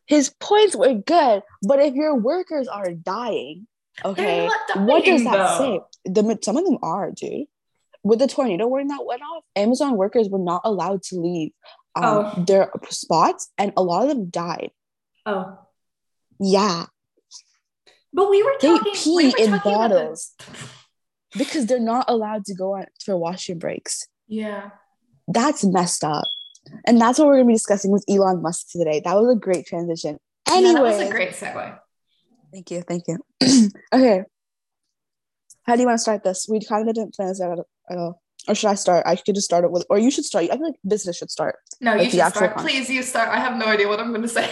his 0.07 0.29
points 0.39 0.75
were 0.75 0.93
good. 0.93 1.41
But 1.67 1.79
if 1.79 1.93
your 1.95 2.15
workers 2.15 2.67
are 2.67 2.91
dying, 2.91 3.67
okay, 4.03 4.47
not 4.47 4.85
what 4.87 5.03
does 5.05 5.23
that 5.23 5.37
though. 5.37 5.57
say? 5.57 5.79
The, 6.05 6.37
some 6.43 6.57
of 6.57 6.65
them 6.65 6.77
are, 6.83 7.11
dude. 7.11 7.47
With 8.03 8.19
the 8.19 8.27
tornado 8.27 8.67
warning 8.67 8.89
that 8.89 9.03
went 9.05 9.21
off, 9.23 9.43
Amazon 9.55 9.97
workers 9.97 10.29
were 10.29 10.37
not 10.37 10.61
allowed 10.63 11.01
to 11.03 11.15
leave 11.19 11.51
um, 11.95 12.03
Oh. 12.37 12.43
their 12.45 12.71
spots, 12.89 13.49
and 13.57 13.73
a 13.77 13.81
lot 13.83 14.03
of 14.03 14.09
them 14.09 14.29
died. 14.29 14.69
Oh, 15.25 15.57
Yeah, 16.39 16.85
but 18.15 18.29
we 18.29 18.41
were 18.43 18.53
they 18.61 18.67
talking. 18.69 18.93
we 19.15 19.33
pee 19.33 19.35
were 19.37 19.45
in 19.45 19.51
the- 19.51 19.59
bottles 19.63 20.33
because 21.37 21.65
they're 21.65 21.79
not 21.79 22.05
allowed 22.07 22.45
to 22.45 22.55
go 22.55 22.75
on 22.75 22.85
for 23.03 23.17
washroom 23.17 23.59
breaks. 23.59 24.07
Yeah. 24.27 24.69
That's 25.27 25.63
messed 25.65 26.03
up, 26.03 26.23
and 26.85 26.99
that's 27.01 27.17
what 27.19 27.27
we're 27.27 27.35
gonna 27.37 27.47
be 27.47 27.53
discussing 27.53 27.91
with 27.91 28.05
Elon 28.09 28.41
Musk 28.41 28.67
today. 28.71 29.01
That 29.03 29.15
was 29.15 29.35
a 29.35 29.39
great 29.39 29.65
transition. 29.65 30.17
Yeah, 30.47 30.55
Anyway, 30.57 30.73
that 30.73 30.81
was 30.83 30.99
a 30.99 31.09
great 31.09 31.31
segue. 31.31 31.79
thank 32.51 32.71
you, 32.71 32.81
thank 32.83 33.03
you. 33.07 33.17
okay, 33.93 34.23
how 35.63 35.75
do 35.75 35.81
you 35.81 35.87
want 35.87 35.97
to 35.97 36.01
start 36.01 36.23
this? 36.23 36.47
We 36.47 36.59
kind 36.63 36.87
of 36.87 36.93
didn't 36.95 37.15
plan 37.15 37.29
this 37.29 37.41
out 37.41 37.57
at 37.89 37.97
all. 37.97 38.21
Or 38.47 38.53
should 38.53 38.69
I 38.69 38.75
start? 38.75 39.07
I 39.07 39.15
could 39.15 39.33
just 39.33 39.45
start 39.45 39.63
it 39.65 39.71
with, 39.71 39.83
or 39.89 39.97
you 39.97 40.11
should 40.11 40.25
start. 40.25 40.43
I 40.45 40.55
feel 40.57 40.67
like 40.67 40.75
business 40.87 41.17
should 41.17 41.31
start. 41.31 41.55
No, 41.81 41.95
Like 41.95 42.13
you 42.13 42.19
should 42.21 42.29
start. 42.35 42.53
con- 42.53 42.63
Please, 42.63 42.87
you 42.91 43.01
start. 43.01 43.29
I 43.29 43.39
have 43.39 43.57
no 43.57 43.65
idea 43.65 43.87
what 43.87 43.99
I'm 43.99 44.09
going 44.09 44.21
to 44.21 44.27
say. 44.27 44.47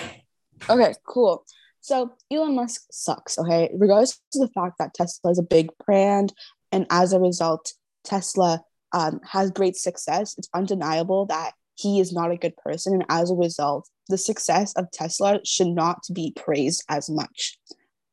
Okay, 0.67 0.95
cool. 1.05 1.45
So 1.83 2.13
Elon 2.31 2.55
Musk 2.55 2.81
sucks, 2.91 3.37
okay? 3.37 3.69
Regardless 3.73 4.17
of 4.35 4.41
the 4.41 4.53
fact 4.55 4.75
that 4.79 4.93
Tesla 4.93 5.31
is 5.31 5.37
a 5.37 5.43
big 5.43 5.69
brand, 5.85 6.33
and 6.71 6.87
as 6.89 7.11
a 7.11 7.19
result, 7.19 7.73
Tesla 8.05 8.61
um, 8.93 9.19
has 9.29 9.51
great 9.51 9.75
success, 9.75 10.33
it's 10.37 10.47
undeniable 10.53 11.25
that 11.25 11.51
he 11.75 11.99
is 11.99 12.13
not 12.13 12.31
a 12.31 12.37
good 12.37 12.55
person. 12.55 12.93
And 12.93 13.05
as 13.09 13.29
a 13.29 13.35
result, 13.35 13.89
the 14.07 14.17
success 14.17 14.73
of 14.77 14.91
Tesla 14.91 15.41
should 15.43 15.67
not 15.67 15.99
be 16.13 16.31
praised 16.33 16.85
as 16.87 17.09
much. 17.09 17.59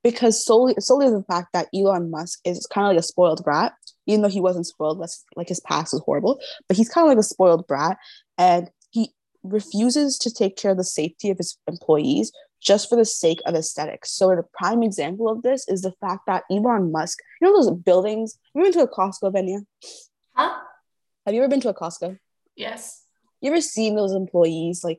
Because 0.03 0.45
solely 0.45 0.75
solely 0.81 1.09
the 1.09 1.23
fact 1.31 1.49
that 1.53 1.69
Elon 1.73 2.11
Musk 2.11 2.41
is 2.45 2.67
kind 2.67 2.87
of 2.87 2.95
like 2.95 3.01
a 3.01 3.07
spoiled 3.07 3.45
brat, 3.45 3.73
even 4.07 4.23
though 4.23 4.29
he 4.29 4.41
wasn't 4.41 4.67
spoiled, 4.67 4.99
like 5.37 5.49
his 5.49 5.61
past 5.61 5.93
was 5.93 6.03
horrible, 6.05 6.41
but 6.67 6.77
he's 6.77 6.89
kind 6.89 7.05
of 7.05 7.11
like 7.11 7.19
a 7.19 7.23
spoiled 7.23 7.69
brat, 7.69 7.99
and 8.37 8.69
he 8.91 9.13
refuses 9.45 10.19
to 10.19 10.33
take 10.33 10.57
care 10.57 10.73
of 10.73 10.77
the 10.77 10.85
safety 10.85 11.31
of 11.31 11.37
his 11.37 11.57
employees 11.69 12.33
just 12.61 12.89
for 12.89 12.97
the 12.97 13.05
sake 13.05 13.41
of 13.47 13.55
aesthetics. 13.55 14.13
So, 14.13 14.29
the 14.29 14.45
prime 14.55 14.83
example 14.83 15.29
of 15.29 15.43
this 15.43 15.67
is 15.69 15.83
the 15.83 15.93
fact 16.01 16.27
that 16.27 16.45
Elon 16.51 16.93
Musk, 16.93 17.19
you 17.41 17.47
know, 17.47 17.55
those 17.55 17.71
buildings. 17.71 18.39
You 18.55 18.63
been 18.63 18.73
to 18.73 18.83
a 18.83 18.89
Costco, 18.89 19.33
Venya? 19.33 19.65
Huh? 20.35 20.59
Have 21.27 21.35
you 21.35 21.43
ever 21.43 21.49
been 21.49 21.61
to 21.61 21.69
a 21.69 21.75
Costco? 21.75 22.19
Yes. 22.57 23.05
You 23.41 23.51
ever 23.51 23.61
seen 23.61 23.97
those 23.97 24.13
employees 24.13 24.85
like 24.85 24.99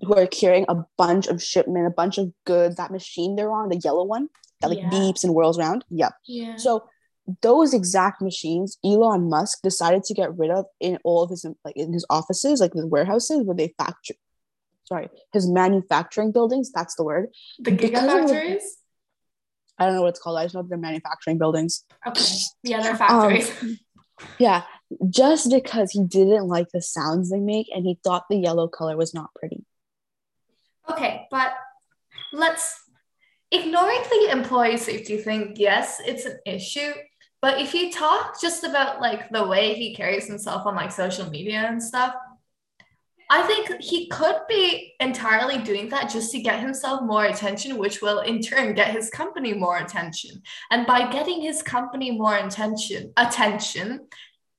who 0.00 0.14
are 0.14 0.26
carrying 0.26 0.64
a 0.68 0.84
bunch 0.96 1.26
of 1.26 1.42
shipment, 1.42 1.86
a 1.86 1.90
bunch 1.90 2.18
of 2.18 2.32
goods? 2.44 2.76
That 2.76 2.90
machine 2.90 3.36
they're 3.36 3.52
on, 3.52 3.68
the 3.68 3.76
yellow 3.76 4.04
one 4.04 4.28
that 4.60 4.68
like 4.68 4.78
yeah. 4.78 4.90
beeps 4.90 5.24
and 5.24 5.32
whirls 5.32 5.58
around. 5.58 5.84
Yep. 5.90 6.12
Yeah. 6.26 6.56
So 6.56 6.88
those 7.42 7.74
exact 7.74 8.22
machines 8.22 8.78
Elon 8.84 9.28
Musk 9.28 9.60
decided 9.62 10.04
to 10.04 10.14
get 10.14 10.36
rid 10.38 10.50
of 10.50 10.66
in 10.80 10.98
all 11.04 11.22
of 11.22 11.30
his 11.30 11.44
like 11.64 11.76
in 11.76 11.92
his 11.92 12.06
offices, 12.08 12.60
like 12.60 12.72
his 12.72 12.84
warehouses 12.84 13.42
where 13.42 13.56
they 13.56 13.74
factor 13.78 14.14
sorry, 14.86 15.08
his 15.32 15.48
manufacturing 15.48 16.32
buildings, 16.32 16.70
that's 16.72 16.94
the 16.94 17.04
word. 17.04 17.28
The 17.58 17.72
gigafactories? 17.72 18.62
I 19.78 19.86
don't 19.86 19.94
know 19.94 20.02
what 20.02 20.10
it's 20.10 20.20
called. 20.20 20.38
I 20.38 20.44
just 20.44 20.54
know 20.54 20.62
they're 20.62 20.78
manufacturing 20.78 21.38
buildings. 21.38 21.84
Okay. 22.06 22.22
Yeah, 22.62 22.82
they're 22.82 22.96
factories. 22.96 23.50
Um, 23.62 23.78
yeah. 24.38 24.62
Just 25.10 25.50
because 25.50 25.90
he 25.90 26.04
didn't 26.04 26.46
like 26.46 26.68
the 26.72 26.80
sounds 26.80 27.30
they 27.30 27.40
make 27.40 27.66
and 27.74 27.84
he 27.84 27.98
thought 28.02 28.24
the 28.30 28.36
yellow 28.36 28.68
color 28.68 28.96
was 28.96 29.12
not 29.12 29.34
pretty. 29.34 29.64
Okay, 30.88 31.26
but 31.30 31.52
let's 32.32 32.80
ignoring 33.50 34.02
the 34.08 34.30
employee 34.30 34.76
safety 34.76 35.18
thing, 35.18 35.54
yes, 35.56 36.00
it's 36.04 36.24
an 36.24 36.38
issue. 36.46 36.92
But 37.42 37.60
if 37.60 37.74
you 37.74 37.92
talk 37.92 38.40
just 38.40 38.64
about 38.64 39.00
like 39.00 39.28
the 39.30 39.46
way 39.46 39.74
he 39.74 39.94
carries 39.94 40.26
himself 40.26 40.64
on 40.64 40.74
like 40.74 40.92
social 40.92 41.28
media 41.28 41.64
and 41.66 41.82
stuff, 41.82 42.14
I 43.28 43.42
think 43.42 43.80
he 43.82 44.08
could 44.08 44.36
be 44.48 44.94
entirely 45.00 45.58
doing 45.58 45.88
that 45.88 46.10
just 46.10 46.30
to 46.32 46.40
get 46.40 46.60
himself 46.60 47.02
more 47.02 47.24
attention, 47.24 47.76
which 47.76 48.00
will 48.00 48.20
in 48.20 48.40
turn 48.40 48.74
get 48.74 48.94
his 48.94 49.10
company 49.10 49.52
more 49.52 49.78
attention. 49.78 50.42
And 50.70 50.86
by 50.86 51.10
getting 51.10 51.40
his 51.40 51.62
company 51.62 52.12
more 52.12 52.36
attention, 52.36 53.12
attention, 53.16 54.06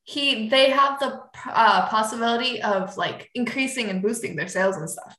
he 0.04 0.50
they 0.50 0.70
have 0.70 1.00
the 1.00 1.22
uh, 1.46 1.88
possibility 1.88 2.62
of 2.62 2.98
like 2.98 3.30
increasing 3.36 3.90
and 3.90 4.02
boosting 4.02 4.36
their 4.36 4.48
sales 4.50 4.76
and 4.76 4.90
stuff. 4.90 5.16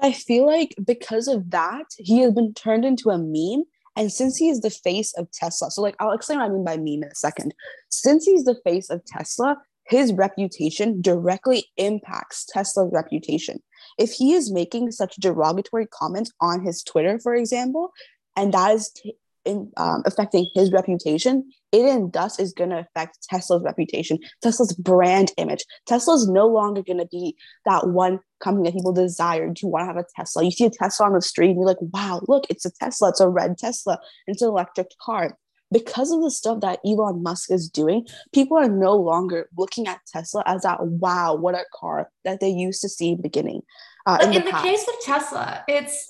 I 0.00 0.12
feel 0.12 0.46
like 0.46 0.74
because 0.84 1.28
of 1.28 1.50
that, 1.50 1.86
he 1.98 2.20
has 2.20 2.32
been 2.32 2.52
turned 2.52 2.84
into 2.84 3.10
a 3.10 3.18
meme. 3.18 3.64
And 3.98 4.12
since 4.12 4.36
he 4.36 4.50
is 4.50 4.60
the 4.60 4.70
face 4.70 5.14
of 5.16 5.30
Tesla, 5.32 5.70
so 5.70 5.82
like 5.82 5.96
I'll 6.00 6.12
explain 6.12 6.40
what 6.40 6.46
I 6.46 6.48
mean 6.50 6.64
by 6.64 6.76
meme 6.76 7.02
in 7.02 7.04
a 7.04 7.14
second. 7.14 7.54
Since 7.90 8.26
he's 8.26 8.44
the 8.44 8.60
face 8.62 8.90
of 8.90 9.04
Tesla, 9.06 9.56
his 9.88 10.12
reputation 10.12 11.00
directly 11.00 11.66
impacts 11.76 12.44
Tesla's 12.46 12.92
reputation. 12.92 13.62
If 13.98 14.12
he 14.12 14.32
is 14.32 14.52
making 14.52 14.90
such 14.92 15.16
derogatory 15.16 15.86
comments 15.86 16.32
on 16.40 16.64
his 16.64 16.82
Twitter, 16.82 17.18
for 17.22 17.34
example, 17.34 17.92
and 18.36 18.52
that 18.52 18.74
is 18.74 18.90
t- 18.90 19.16
in, 19.44 19.70
um, 19.76 20.02
affecting 20.04 20.48
his 20.54 20.72
reputation, 20.72 21.50
it 21.70 21.82
and 21.82 22.12
thus 22.12 22.40
is 22.40 22.52
going 22.52 22.70
to 22.70 22.80
affect 22.80 23.22
Tesla's 23.28 23.62
reputation, 23.62 24.18
Tesla's 24.42 24.72
brand 24.72 25.32
image. 25.36 25.64
Tesla's 25.86 26.28
no 26.28 26.46
longer 26.46 26.82
going 26.82 26.98
to 26.98 27.06
be 27.06 27.36
that 27.64 27.88
one 27.88 28.18
company 28.40 28.68
that 28.68 28.76
people 28.76 28.92
desire 28.92 29.46
Do 29.46 29.66
you 29.66 29.68
want 29.68 29.82
to 29.82 29.86
have 29.86 29.96
a 29.96 30.04
Tesla. 30.16 30.44
You 30.44 30.50
see 30.50 30.66
a 30.66 30.70
Tesla 30.70 31.06
on 31.06 31.12
the 31.12 31.22
street 31.22 31.50
and 31.50 31.56
you're 31.56 31.66
like, 31.66 31.80
wow, 31.80 32.22
look, 32.28 32.46
it's 32.50 32.66
a 32.66 32.70
Tesla. 32.70 33.10
It's 33.10 33.20
a 33.20 33.28
red 33.28 33.56
Tesla. 33.56 33.98
It's 34.26 34.42
an 34.42 34.48
electric 34.48 34.88
car 35.00 35.38
because 35.72 36.12
of 36.12 36.22
the 36.22 36.30
stuff 36.30 36.60
that 36.60 36.80
Elon 36.86 37.22
Musk 37.22 37.50
is 37.50 37.68
doing, 37.68 38.06
people 38.32 38.56
are 38.56 38.68
no 38.68 38.94
longer 38.96 39.48
looking 39.56 39.86
at 39.88 40.00
Tesla 40.06 40.42
as 40.46 40.62
that 40.62 40.84
wow, 40.84 41.34
what 41.34 41.54
a 41.54 41.64
car 41.74 42.10
that 42.24 42.40
they 42.40 42.48
used 42.48 42.80
to 42.82 42.88
see 42.88 43.14
beginning. 43.14 43.62
Uh, 44.06 44.18
in, 44.22 44.32
in 44.32 44.44
the, 44.44 44.52
the 44.52 44.58
case 44.58 44.86
of 44.86 44.94
Tesla, 45.04 45.64
it's 45.68 46.08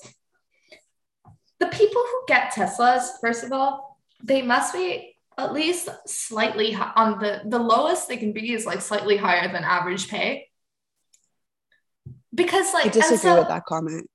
the 1.59 1.67
people 1.67 2.01
who 2.01 2.23
get 2.27 2.53
Teslas, 2.53 3.09
first 3.19 3.43
of 3.43 3.51
all, 3.51 3.99
they 4.23 4.41
must 4.41 4.73
be 4.73 5.15
at 5.37 5.53
least 5.53 5.89
slightly 6.07 6.75
on 6.75 7.19
the 7.19 7.41
the 7.45 7.59
lowest 7.59 8.07
they 8.07 8.17
can 8.17 8.33
be 8.33 8.53
is 8.53 8.65
like 8.65 8.81
slightly 8.81 9.17
higher 9.17 9.51
than 9.51 9.63
average 9.63 10.07
pay. 10.07 10.47
Because 12.33 12.73
like 12.73 12.87
I 12.87 12.89
disagree 12.89 13.17
so, 13.17 13.39
with 13.39 13.47
that 13.47 13.65
comment. 13.65 14.09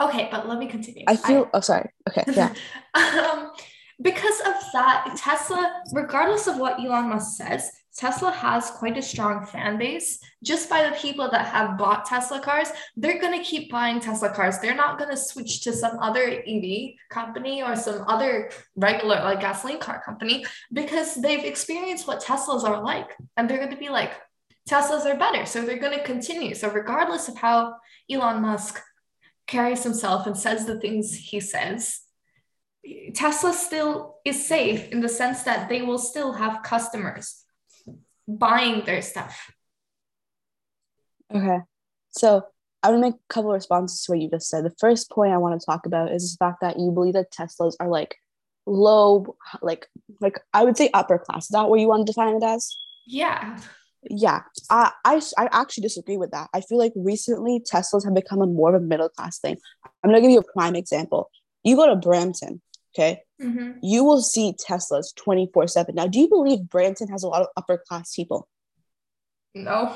Okay, 0.00 0.28
but 0.30 0.48
let 0.48 0.58
me 0.58 0.66
continue. 0.66 1.04
I 1.06 1.16
feel. 1.16 1.44
I, 1.44 1.50
oh, 1.54 1.60
sorry. 1.60 1.90
Okay. 2.08 2.24
Yeah. 2.34 2.54
Um, 2.94 3.52
because 4.00 4.40
of 4.40 4.54
that, 4.72 5.14
Tesla, 5.16 5.82
regardless 5.92 6.46
of 6.46 6.58
what 6.58 6.80
Elon 6.80 7.08
Musk 7.08 7.36
says, 7.36 7.70
Tesla 7.94 8.30
has 8.30 8.70
quite 8.70 8.96
a 8.96 9.02
strong 9.02 9.44
fan 9.44 9.76
base. 9.76 10.18
Just 10.42 10.70
by 10.70 10.88
the 10.88 10.96
people 10.96 11.30
that 11.30 11.46
have 11.46 11.76
bought 11.76 12.06
Tesla 12.06 12.40
cars, 12.40 12.68
they're 12.96 13.20
going 13.20 13.38
to 13.38 13.44
keep 13.44 13.70
buying 13.70 14.00
Tesla 14.00 14.32
cars. 14.32 14.58
They're 14.58 14.74
not 14.74 14.98
going 14.98 15.10
to 15.10 15.16
switch 15.16 15.62
to 15.62 15.74
some 15.74 15.98
other 15.98 16.42
EV 16.46 16.94
company 17.10 17.62
or 17.62 17.76
some 17.76 18.04
other 18.08 18.50
regular 18.76 19.16
like 19.16 19.40
gasoline 19.40 19.78
car 19.78 20.02
company 20.02 20.44
because 20.72 21.14
they've 21.16 21.44
experienced 21.44 22.08
what 22.08 22.22
Teslas 22.22 22.64
are 22.64 22.82
like. 22.82 23.10
And 23.36 23.48
they're 23.48 23.58
going 23.58 23.70
to 23.70 23.76
be 23.76 23.90
like, 23.90 24.14
Teslas 24.68 25.04
are 25.04 25.18
better. 25.18 25.44
So 25.44 25.62
they're 25.62 25.78
going 25.78 25.98
to 25.98 26.04
continue. 26.04 26.54
So, 26.54 26.70
regardless 26.70 27.28
of 27.28 27.36
how 27.36 27.76
Elon 28.10 28.40
Musk 28.40 28.80
carries 29.46 29.82
himself 29.82 30.26
and 30.26 30.36
says 30.36 30.64
the 30.64 30.80
things 30.80 31.14
he 31.14 31.40
says, 31.40 32.01
Tesla 33.14 33.52
still 33.52 34.16
is 34.24 34.46
safe 34.46 34.90
in 34.90 35.00
the 35.00 35.08
sense 35.08 35.42
that 35.44 35.68
they 35.68 35.82
will 35.82 35.98
still 35.98 36.32
have 36.32 36.62
customers 36.62 37.44
buying 38.26 38.84
their 38.84 39.02
stuff. 39.02 39.52
Okay. 41.32 41.58
So 42.10 42.42
I 42.82 42.90
want 42.90 43.02
to 43.02 43.10
make 43.10 43.14
a 43.14 43.32
couple 43.32 43.52
responses 43.52 44.02
to 44.04 44.12
what 44.12 44.20
you 44.20 44.28
just 44.28 44.48
said. 44.48 44.64
The 44.64 44.74
first 44.78 45.10
point 45.10 45.32
I 45.32 45.38
want 45.38 45.58
to 45.60 45.64
talk 45.64 45.86
about 45.86 46.10
is 46.10 46.32
the 46.32 46.44
fact 46.44 46.60
that 46.60 46.78
you 46.78 46.90
believe 46.90 47.14
that 47.14 47.32
Teslas 47.32 47.74
are 47.78 47.88
like 47.88 48.16
low, 48.66 49.36
like 49.60 49.86
like 50.20 50.40
I 50.52 50.64
would 50.64 50.76
say 50.76 50.90
upper 50.92 51.18
class. 51.18 51.44
Is 51.44 51.50
that 51.50 51.68
what 51.68 51.80
you 51.80 51.88
want 51.88 52.06
to 52.06 52.12
define 52.12 52.36
it 52.36 52.42
as? 52.42 52.76
Yeah 53.06 53.58
yeah 54.10 54.40
I, 54.70 54.90
I 55.04 55.20
i 55.38 55.48
actually 55.52 55.82
disagree 55.82 56.16
with 56.16 56.32
that 56.32 56.48
i 56.52 56.60
feel 56.60 56.78
like 56.78 56.92
recently 56.96 57.60
teslas 57.60 58.04
have 58.04 58.14
become 58.14 58.42
a 58.42 58.46
more 58.46 58.74
of 58.74 58.82
a 58.82 58.84
middle 58.84 59.08
class 59.08 59.38
thing 59.38 59.56
i'm 59.84 60.10
going 60.10 60.16
to 60.16 60.20
give 60.20 60.30
you 60.30 60.40
a 60.40 60.52
prime 60.52 60.74
example 60.74 61.30
you 61.62 61.76
go 61.76 61.86
to 61.86 61.96
brampton 61.96 62.60
okay 62.94 63.20
mm-hmm. 63.40 63.72
you 63.82 64.04
will 64.04 64.20
see 64.20 64.54
teslas 64.54 65.14
24 65.16 65.68
7 65.68 65.94
now 65.94 66.06
do 66.06 66.18
you 66.18 66.28
believe 66.28 66.68
brampton 66.68 67.08
has 67.08 67.22
a 67.22 67.28
lot 67.28 67.42
of 67.42 67.48
upper 67.56 67.82
class 67.88 68.14
people 68.14 68.48
no 69.54 69.94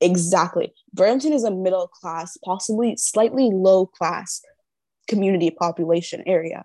exactly 0.00 0.72
brampton 0.92 1.32
is 1.32 1.44
a 1.44 1.50
middle 1.50 1.88
class 1.88 2.36
possibly 2.44 2.96
slightly 2.96 3.50
low 3.52 3.86
class 3.86 4.42
community 5.08 5.50
population 5.50 6.22
area 6.26 6.64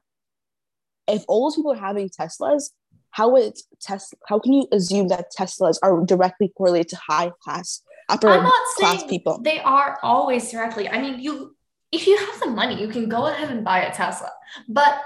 if 1.07 1.23
all 1.27 1.45
those 1.45 1.55
people 1.55 1.71
are 1.71 1.75
having 1.75 2.09
teslas 2.09 2.69
how 3.17 3.29
would 3.29 3.57
Tesla? 3.81 4.17
How 4.27 4.37
can 4.37 4.53
you 4.53 4.67
assume 4.71 5.07
that 5.07 5.31
Teslas 5.35 5.77
are 5.81 6.05
directly 6.05 6.53
correlated 6.55 6.89
to 6.89 6.97
high 6.97 7.31
class, 7.41 7.81
upper 8.09 8.29
I'm 8.29 8.43
not 8.43 8.67
class 8.77 9.03
people? 9.03 9.39
They 9.41 9.59
are 9.59 9.97
always 10.03 10.51
directly. 10.51 10.87
I 10.87 11.01
mean, 11.01 11.19
you 11.19 11.55
if 11.91 12.05
you 12.05 12.15
have 12.15 12.39
the 12.41 12.47
money, 12.47 12.79
you 12.79 12.89
can 12.89 13.09
go 13.09 13.25
ahead 13.25 13.49
and 13.49 13.63
buy 13.63 13.79
a 13.79 13.93
Tesla, 13.93 14.31
but 14.67 15.01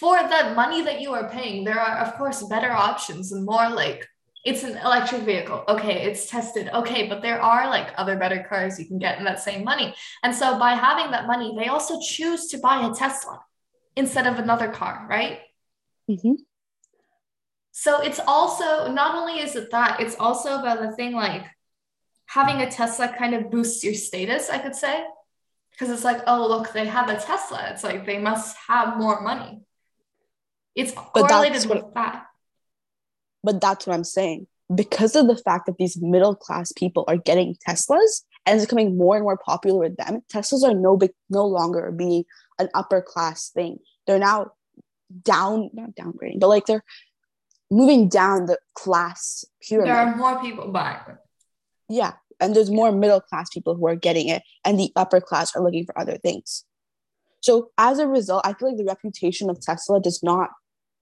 for 0.00 0.16
the 0.16 0.54
money 0.56 0.80
that 0.80 1.02
you 1.02 1.12
are 1.12 1.28
paying, 1.28 1.62
there 1.62 1.78
are 1.78 1.98
of 1.98 2.14
course 2.14 2.42
better 2.44 2.72
options 2.72 3.32
and 3.32 3.44
more 3.44 3.68
like 3.68 4.08
it's 4.46 4.62
an 4.62 4.78
electric 4.78 5.20
vehicle. 5.22 5.62
Okay, 5.68 6.06
it's 6.06 6.30
tested. 6.30 6.70
Okay, 6.72 7.06
but 7.06 7.20
there 7.20 7.38
are 7.42 7.68
like 7.68 7.92
other 7.98 8.16
better 8.16 8.46
cars 8.48 8.78
you 8.78 8.86
can 8.86 8.98
get 8.98 9.18
in 9.18 9.24
that 9.24 9.40
same 9.40 9.62
money. 9.62 9.94
And 10.22 10.34
so 10.34 10.58
by 10.58 10.70
having 10.70 11.10
that 11.10 11.26
money, 11.26 11.54
they 11.54 11.66
also 11.66 12.00
choose 12.00 12.46
to 12.46 12.58
buy 12.58 12.86
a 12.86 12.94
Tesla 12.94 13.40
instead 13.94 14.26
of 14.26 14.38
another 14.38 14.68
car, 14.68 15.06
right? 15.10 15.40
Mm-hmm. 16.10 16.36
So 17.72 18.00
it's 18.00 18.20
also 18.26 18.90
not 18.90 19.14
only 19.14 19.40
is 19.40 19.54
it 19.54 19.70
that, 19.70 20.00
it's 20.00 20.16
also 20.18 20.58
about 20.58 20.80
the 20.80 20.92
thing 20.92 21.12
like 21.12 21.44
having 22.24 22.62
a 22.62 22.70
Tesla 22.70 23.14
kind 23.18 23.34
of 23.34 23.50
boosts 23.50 23.84
your 23.84 23.92
status, 23.92 24.48
I 24.48 24.58
could 24.58 24.74
say. 24.74 25.04
Because 25.72 25.90
it's 25.90 26.04
like, 26.04 26.22
oh, 26.26 26.48
look, 26.48 26.72
they 26.72 26.86
have 26.86 27.10
a 27.10 27.20
Tesla. 27.20 27.68
It's 27.70 27.84
like 27.84 28.06
they 28.06 28.18
must 28.18 28.56
have 28.66 28.96
more 28.96 29.20
money. 29.20 29.60
It's 30.80 30.92
correlated 30.92 31.68
with 31.68 31.82
what, 31.82 31.94
that. 31.94 32.26
But 33.42 33.60
that's 33.60 33.86
what 33.86 33.94
I'm 33.94 34.04
saying. 34.04 34.46
Because 34.72 35.16
of 35.16 35.26
the 35.26 35.36
fact 35.36 35.66
that 35.66 35.78
these 35.78 36.00
middle 36.00 36.34
class 36.34 36.72
people 36.72 37.04
are 37.08 37.16
getting 37.16 37.56
Teslas 37.66 38.22
and 38.46 38.56
it's 38.56 38.66
becoming 38.66 38.96
more 38.96 39.16
and 39.16 39.24
more 39.24 39.36
popular 39.36 39.80
with 39.80 39.96
them, 39.96 40.22
Teslas 40.32 40.62
are 40.62 40.74
no 40.74 40.96
big, 40.96 41.10
no 41.28 41.46
longer 41.46 41.90
being 41.90 42.24
an 42.58 42.68
upper 42.74 43.02
class 43.02 43.50
thing. 43.50 43.78
They're 44.06 44.18
now 44.18 44.52
down, 45.22 45.70
not 45.72 45.96
downgrading, 45.96 46.38
but 46.38 46.48
like 46.48 46.66
they're 46.66 46.84
moving 47.70 48.08
down 48.08 48.46
the 48.46 48.58
class 48.74 49.44
pyramid. 49.60 49.88
There 49.88 49.96
are 49.96 50.16
more 50.16 50.40
people 50.40 50.68
buying. 50.68 50.98
Yeah. 51.88 52.12
And 52.38 52.56
there's 52.56 52.70
more 52.70 52.90
middle 52.90 53.20
class 53.20 53.50
people 53.50 53.74
who 53.74 53.86
are 53.86 53.96
getting 53.96 54.28
it, 54.28 54.42
and 54.64 54.78
the 54.78 54.92
upper 54.96 55.20
class 55.20 55.54
are 55.54 55.62
looking 55.62 55.84
for 55.84 55.98
other 55.98 56.16
things. 56.16 56.64
So 57.40 57.70
as 57.76 57.98
a 57.98 58.06
result, 58.06 58.46
I 58.46 58.54
feel 58.54 58.68
like 58.68 58.78
the 58.78 58.84
reputation 58.84 59.50
of 59.50 59.60
Tesla 59.60 60.00
does 60.00 60.22
not 60.22 60.50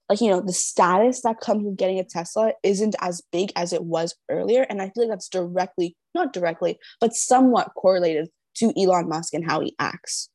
like 0.09 0.21
you 0.21 0.29
know 0.29 0.41
the 0.41 0.53
status 0.53 1.21
that 1.21 1.39
comes 1.39 1.63
with 1.63 1.77
getting 1.77 1.99
a 1.99 2.03
tesla 2.03 2.51
isn't 2.63 2.95
as 2.99 3.21
big 3.31 3.51
as 3.55 3.71
it 3.73 3.83
was 3.83 4.15
earlier. 4.29 4.63
And 4.63 4.81
i 4.81 4.85
feel 4.89 5.03
like 5.03 5.09
that's 5.09 5.29
directly 5.29 5.95
not 6.15 6.33
directly 6.33 6.79
but 6.99 7.13
somewhat 7.13 7.71
correlated 7.75 8.29
to 8.55 8.73
elon 8.77 9.07
musk 9.07 9.33
and 9.33 9.45
how 9.45 9.61
he 9.61 9.75
acts. 9.79 10.29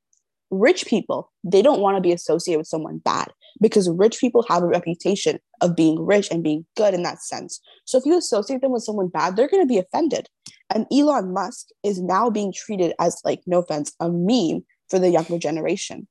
Rich 0.50 0.86
people 0.86 1.32
they 1.42 1.62
don't 1.62 1.80
want 1.80 1.96
to 1.96 2.00
be 2.00 2.12
associated 2.12 2.58
with 2.58 2.68
someone 2.68 2.98
bad 2.98 3.28
because 3.60 3.90
rich 3.90 4.18
people 4.20 4.44
have 4.48 4.62
a 4.62 4.66
reputation 4.66 5.38
of 5.60 5.76
being 5.76 6.04
rich 6.04 6.28
and 6.30 6.42
being 6.42 6.64
good 6.76 6.94
in 6.94 7.02
that 7.02 7.22
sense. 7.22 7.60
So 7.84 7.98
if 7.98 8.06
you 8.06 8.16
associate 8.16 8.60
them 8.60 8.72
with 8.72 8.84
someone 8.84 9.08
bad 9.08 9.36
they're 9.36 9.48
going 9.48 9.62
to 9.62 9.72
be 9.72 9.78
offended. 9.78 10.28
And 10.72 10.86
elon 10.92 11.32
musk 11.32 11.68
is 11.82 12.00
now 12.00 12.30
being 12.30 12.52
treated 12.52 12.94
as 13.00 13.20
like 13.24 13.40
no 13.46 13.58
offense 13.58 13.92
a 14.00 14.10
meme 14.10 14.64
for 14.88 14.98
the 14.98 15.10
younger 15.10 15.38
generation. 15.38 16.06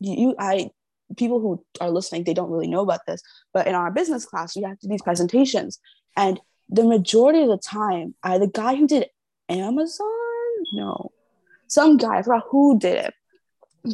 You 0.00 0.34
i 0.38 0.70
people 1.16 1.40
who 1.40 1.64
are 1.80 1.90
listening 1.90 2.24
they 2.24 2.34
don't 2.34 2.50
really 2.50 2.68
know 2.68 2.80
about 2.80 3.00
this 3.06 3.22
but 3.52 3.66
in 3.66 3.74
our 3.74 3.90
business 3.90 4.24
class 4.24 4.56
we 4.56 4.62
have 4.62 4.78
to 4.78 4.86
do 4.86 4.90
these 4.90 5.02
presentations. 5.02 5.78
And 6.16 6.40
the 6.68 6.84
majority 6.84 7.42
of 7.42 7.48
the 7.48 7.58
time 7.58 8.14
I, 8.22 8.38
the 8.38 8.48
guy 8.48 8.74
who 8.74 8.86
did 8.86 9.06
amazon? 9.48 10.06
No. 10.74 11.12
Some 11.66 11.96
guy 11.96 12.18
i 12.18 12.22
forgot 12.22 12.44
who 12.50 12.78
did 12.78 13.06
it. 13.06 13.14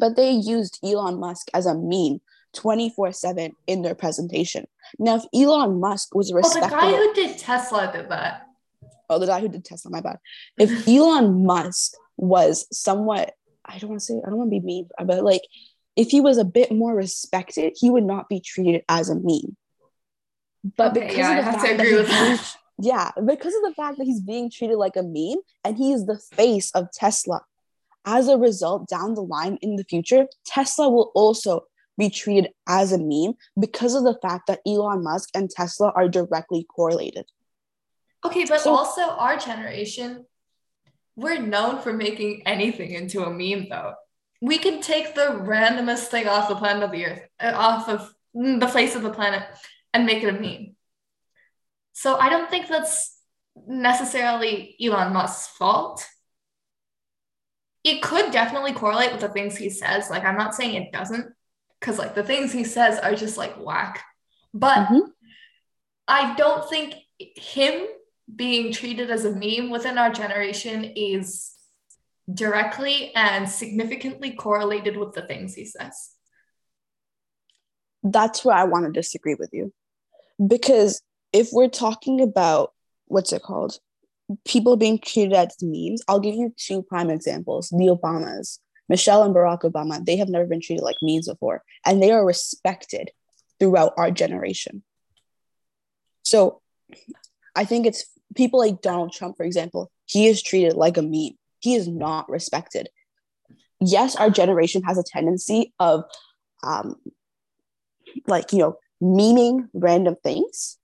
But 0.00 0.16
they 0.16 0.30
used 0.30 0.80
elon 0.82 1.20
musk 1.20 1.48
as 1.54 1.66
a 1.66 1.74
meme 1.74 2.20
24-7 2.56 3.52
in 3.66 3.82
their 3.82 3.94
presentation. 3.94 4.66
Now 4.98 5.16
if 5.16 5.24
elon 5.34 5.80
musk 5.80 6.14
was 6.14 6.32
respectable 6.32 6.76
oh 6.76 6.86
the 6.86 6.92
guy 6.92 6.96
who 6.96 7.14
did 7.14 7.38
tesla 7.38 7.90
did 7.92 8.08
that 8.10 8.46
oh 9.10 9.18
the 9.18 9.26
guy 9.26 9.40
who 9.40 9.48
did 9.48 9.64
tesla 9.64 9.90
my 9.90 10.00
bad. 10.00 10.18
If 10.58 10.88
elon 10.88 11.44
musk 11.44 11.94
was 12.16 12.66
somewhat 12.70 13.32
i 13.64 13.78
don't 13.78 13.90
want 13.90 14.00
to 14.00 14.06
say 14.06 14.14
i 14.24 14.28
don't 14.28 14.38
want 14.38 14.48
to 14.48 14.60
be 14.60 14.64
mean 14.64 14.88
but 15.04 15.24
like 15.24 15.42
if 15.96 16.08
he 16.08 16.20
was 16.20 16.38
a 16.38 16.44
bit 16.44 16.72
more 16.72 16.94
respected, 16.94 17.74
he 17.76 17.90
would 17.90 18.04
not 18.04 18.28
be 18.28 18.40
treated 18.40 18.82
as 18.88 19.08
a 19.08 19.14
meme. 19.14 19.56
But 20.76 20.96
okay, 20.96 21.08
because 21.08 21.18
yeah, 21.18 21.38
of 21.38 21.44
the 21.44 21.52
fact 21.52 21.76
that, 21.76 21.86
he's 21.86 22.08
being, 22.08 22.38
yeah, 22.78 23.10
because 23.26 23.54
of 23.54 23.62
the 23.62 23.74
fact 23.76 23.98
that 23.98 24.04
he's 24.04 24.20
being 24.20 24.50
treated 24.50 24.76
like 24.76 24.96
a 24.96 25.02
meme 25.02 25.42
and 25.62 25.76
he 25.76 25.92
is 25.92 26.06
the 26.06 26.18
face 26.18 26.70
of 26.72 26.90
Tesla, 26.92 27.42
as 28.06 28.28
a 28.28 28.38
result, 28.38 28.88
down 28.88 29.14
the 29.14 29.22
line 29.22 29.58
in 29.62 29.76
the 29.76 29.84
future, 29.84 30.26
Tesla 30.44 30.88
will 30.88 31.12
also 31.14 31.64
be 31.96 32.10
treated 32.10 32.50
as 32.66 32.92
a 32.92 32.98
meme 32.98 33.34
because 33.58 33.94
of 33.94 34.04
the 34.04 34.18
fact 34.20 34.46
that 34.48 34.60
Elon 34.66 35.04
Musk 35.04 35.30
and 35.34 35.48
Tesla 35.48 35.92
are 35.94 36.08
directly 36.08 36.64
correlated. 36.64 37.26
Okay, 38.24 38.44
but 38.46 38.60
so, 38.60 38.74
also 38.74 39.02
our 39.02 39.36
generation, 39.36 40.24
we're 41.14 41.40
known 41.40 41.80
for 41.80 41.92
making 41.92 42.42
anything 42.46 42.90
into 42.92 43.22
a 43.22 43.30
meme 43.30 43.68
though 43.68 43.94
we 44.44 44.58
can 44.58 44.82
take 44.82 45.14
the 45.14 45.40
randomest 45.40 46.08
thing 46.08 46.28
off 46.28 46.50
the 46.50 46.54
planet 46.54 46.82
of 46.82 46.90
the 46.90 47.06
earth, 47.06 47.22
uh, 47.40 47.52
off 47.54 47.88
of 47.88 48.14
the 48.34 48.68
face 48.68 48.94
of 48.94 49.02
the 49.02 49.08
planet, 49.08 49.42
and 49.94 50.04
make 50.04 50.22
it 50.22 50.28
a 50.28 50.38
meme. 50.38 50.76
So 51.94 52.18
I 52.18 52.28
don't 52.28 52.50
think 52.50 52.68
that's 52.68 53.16
necessarily 53.66 54.76
Elon 54.78 55.14
Musk's 55.14 55.56
fault. 55.56 56.06
It 57.84 58.02
could 58.02 58.32
definitely 58.32 58.74
correlate 58.74 59.12
with 59.12 59.22
the 59.22 59.30
things 59.30 59.56
he 59.56 59.70
says. 59.70 60.10
Like, 60.10 60.24
I'm 60.26 60.36
not 60.36 60.54
saying 60.54 60.74
it 60.74 60.92
doesn't, 60.92 61.26
because 61.80 61.98
like 61.98 62.14
the 62.14 62.22
things 62.22 62.52
he 62.52 62.64
says 62.64 62.98
are 62.98 63.14
just 63.14 63.38
like 63.38 63.56
whack. 63.56 64.04
But 64.52 64.88
mm-hmm. 64.88 65.08
I 66.06 66.34
don't 66.34 66.68
think 66.68 66.96
him 67.16 67.86
being 68.36 68.72
treated 68.74 69.10
as 69.10 69.24
a 69.24 69.34
meme 69.34 69.70
within 69.70 69.96
our 69.96 70.10
generation 70.10 70.84
is 70.84 71.53
directly 72.32 73.14
and 73.14 73.48
significantly 73.48 74.32
correlated 74.32 74.96
with 74.96 75.12
the 75.12 75.22
things 75.22 75.54
he 75.54 75.64
says. 75.64 76.10
That's 78.02 78.44
where 78.44 78.56
I 78.56 78.64
want 78.64 78.86
to 78.86 78.92
disagree 78.92 79.34
with 79.34 79.50
you. 79.52 79.72
Because 80.44 81.02
if 81.32 81.48
we're 81.52 81.68
talking 81.68 82.20
about 82.20 82.72
what's 83.06 83.32
it 83.32 83.42
called? 83.42 83.78
People 84.46 84.76
being 84.76 84.98
treated 84.98 85.34
as 85.34 85.56
memes, 85.60 86.02
I'll 86.08 86.20
give 86.20 86.34
you 86.34 86.54
two 86.56 86.82
prime 86.82 87.10
examples 87.10 87.68
the 87.70 87.88
Obamas. 87.88 88.58
Michelle 88.88 89.22
and 89.22 89.34
Barack 89.34 89.62
Obama, 89.62 90.04
they 90.04 90.16
have 90.18 90.28
never 90.28 90.46
been 90.46 90.60
treated 90.60 90.82
like 90.82 90.96
memes 91.00 91.26
before, 91.26 91.62
and 91.86 92.02
they 92.02 92.10
are 92.10 92.24
respected 92.24 93.10
throughout 93.58 93.94
our 93.96 94.10
generation. 94.10 94.82
So 96.22 96.60
I 97.54 97.64
think 97.64 97.86
it's 97.86 98.04
people 98.34 98.58
like 98.58 98.82
Donald 98.82 99.12
Trump, 99.12 99.36
for 99.36 99.44
example, 99.44 99.90
he 100.04 100.26
is 100.26 100.42
treated 100.42 100.74
like 100.74 100.98
a 100.98 101.02
meme 101.02 101.38
he 101.64 101.74
is 101.74 101.88
not 101.88 102.28
respected. 102.28 102.90
Yes, 103.80 104.14
our 104.16 104.28
generation 104.28 104.82
has 104.82 104.98
a 104.98 105.02
tendency 105.02 105.72
of 105.80 106.04
um, 106.62 106.96
like, 108.26 108.52
you 108.52 108.58
know, 108.58 108.76
meaning 109.00 109.68
random 109.72 110.16
things, 110.22 110.78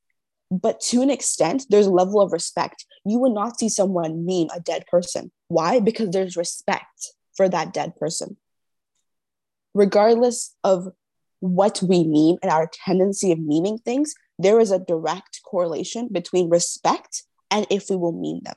but 0.51 0.81
to 0.81 1.03
an 1.03 1.11
extent, 1.11 1.67
there's 1.69 1.87
a 1.87 1.91
level 1.91 2.21
of 2.21 2.33
respect. 2.33 2.87
You 3.05 3.19
would 3.19 3.33
not 3.33 3.59
see 3.59 3.69
someone 3.69 4.25
meme 4.25 4.49
a 4.55 4.61
dead 4.61 4.85
person. 4.91 5.31
Why? 5.49 5.81
Because 5.81 6.11
there's 6.11 6.37
respect 6.37 7.13
for 7.37 7.47
that 7.49 7.75
dead 7.75 7.95
person. 7.97 8.39
Regardless 9.75 10.57
of 10.65 10.89
what 11.41 11.83
we 11.83 12.05
meme 12.05 12.39
and 12.43 12.51
our 12.51 12.71
tendency 12.87 13.33
of 13.33 13.39
meaning 13.39 13.79
things, 13.79 14.15
there 14.39 14.59
is 14.61 14.73
a 14.73 14.79
direct 14.79 15.41
correlation 15.45 16.09
between 16.11 16.49
respect 16.49 17.25
and 17.51 17.67
if 17.71 17.91
we 17.91 17.97
will 17.97 18.13
meme 18.13 18.41
them. 18.45 18.57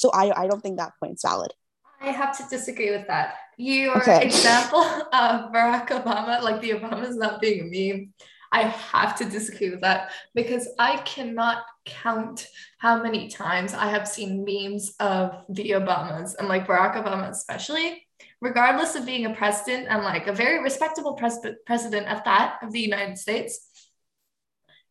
So 0.00 0.10
I, 0.14 0.32
I 0.44 0.46
don't 0.46 0.62
think 0.62 0.78
that 0.78 0.92
point's 0.98 1.22
valid. 1.22 1.52
I 2.00 2.10
have 2.10 2.34
to 2.38 2.44
disagree 2.48 2.90
with 2.90 3.06
that. 3.08 3.34
Your 3.58 3.98
okay. 3.98 4.24
example 4.24 4.80
of 5.12 5.52
Barack 5.52 5.88
Obama, 5.88 6.40
like 6.40 6.62
the 6.62 6.70
Obamas 6.70 7.16
not 7.16 7.42
being 7.42 7.60
a 7.60 7.64
meme, 7.94 8.14
I 8.50 8.62
have 8.62 9.14
to 9.18 9.26
disagree 9.26 9.68
with 9.68 9.82
that 9.82 10.12
because 10.34 10.66
I 10.78 10.96
cannot 11.02 11.64
count 11.84 12.48
how 12.78 13.02
many 13.02 13.28
times 13.28 13.74
I 13.74 13.88
have 13.90 14.08
seen 14.08 14.42
memes 14.42 14.94
of 15.00 15.44
the 15.50 15.72
Obamas 15.72 16.34
and 16.38 16.48
like 16.48 16.66
Barack 16.66 16.94
Obama, 16.94 17.28
especially, 17.28 18.06
regardless 18.40 18.96
of 18.96 19.04
being 19.04 19.26
a 19.26 19.34
president 19.34 19.88
and 19.90 20.02
like 20.02 20.28
a 20.28 20.32
very 20.32 20.62
respectable 20.62 21.12
pres- 21.12 21.46
president 21.66 22.06
at 22.06 22.24
that 22.24 22.56
of 22.62 22.72
the 22.72 22.80
United 22.80 23.18
States. 23.18 23.68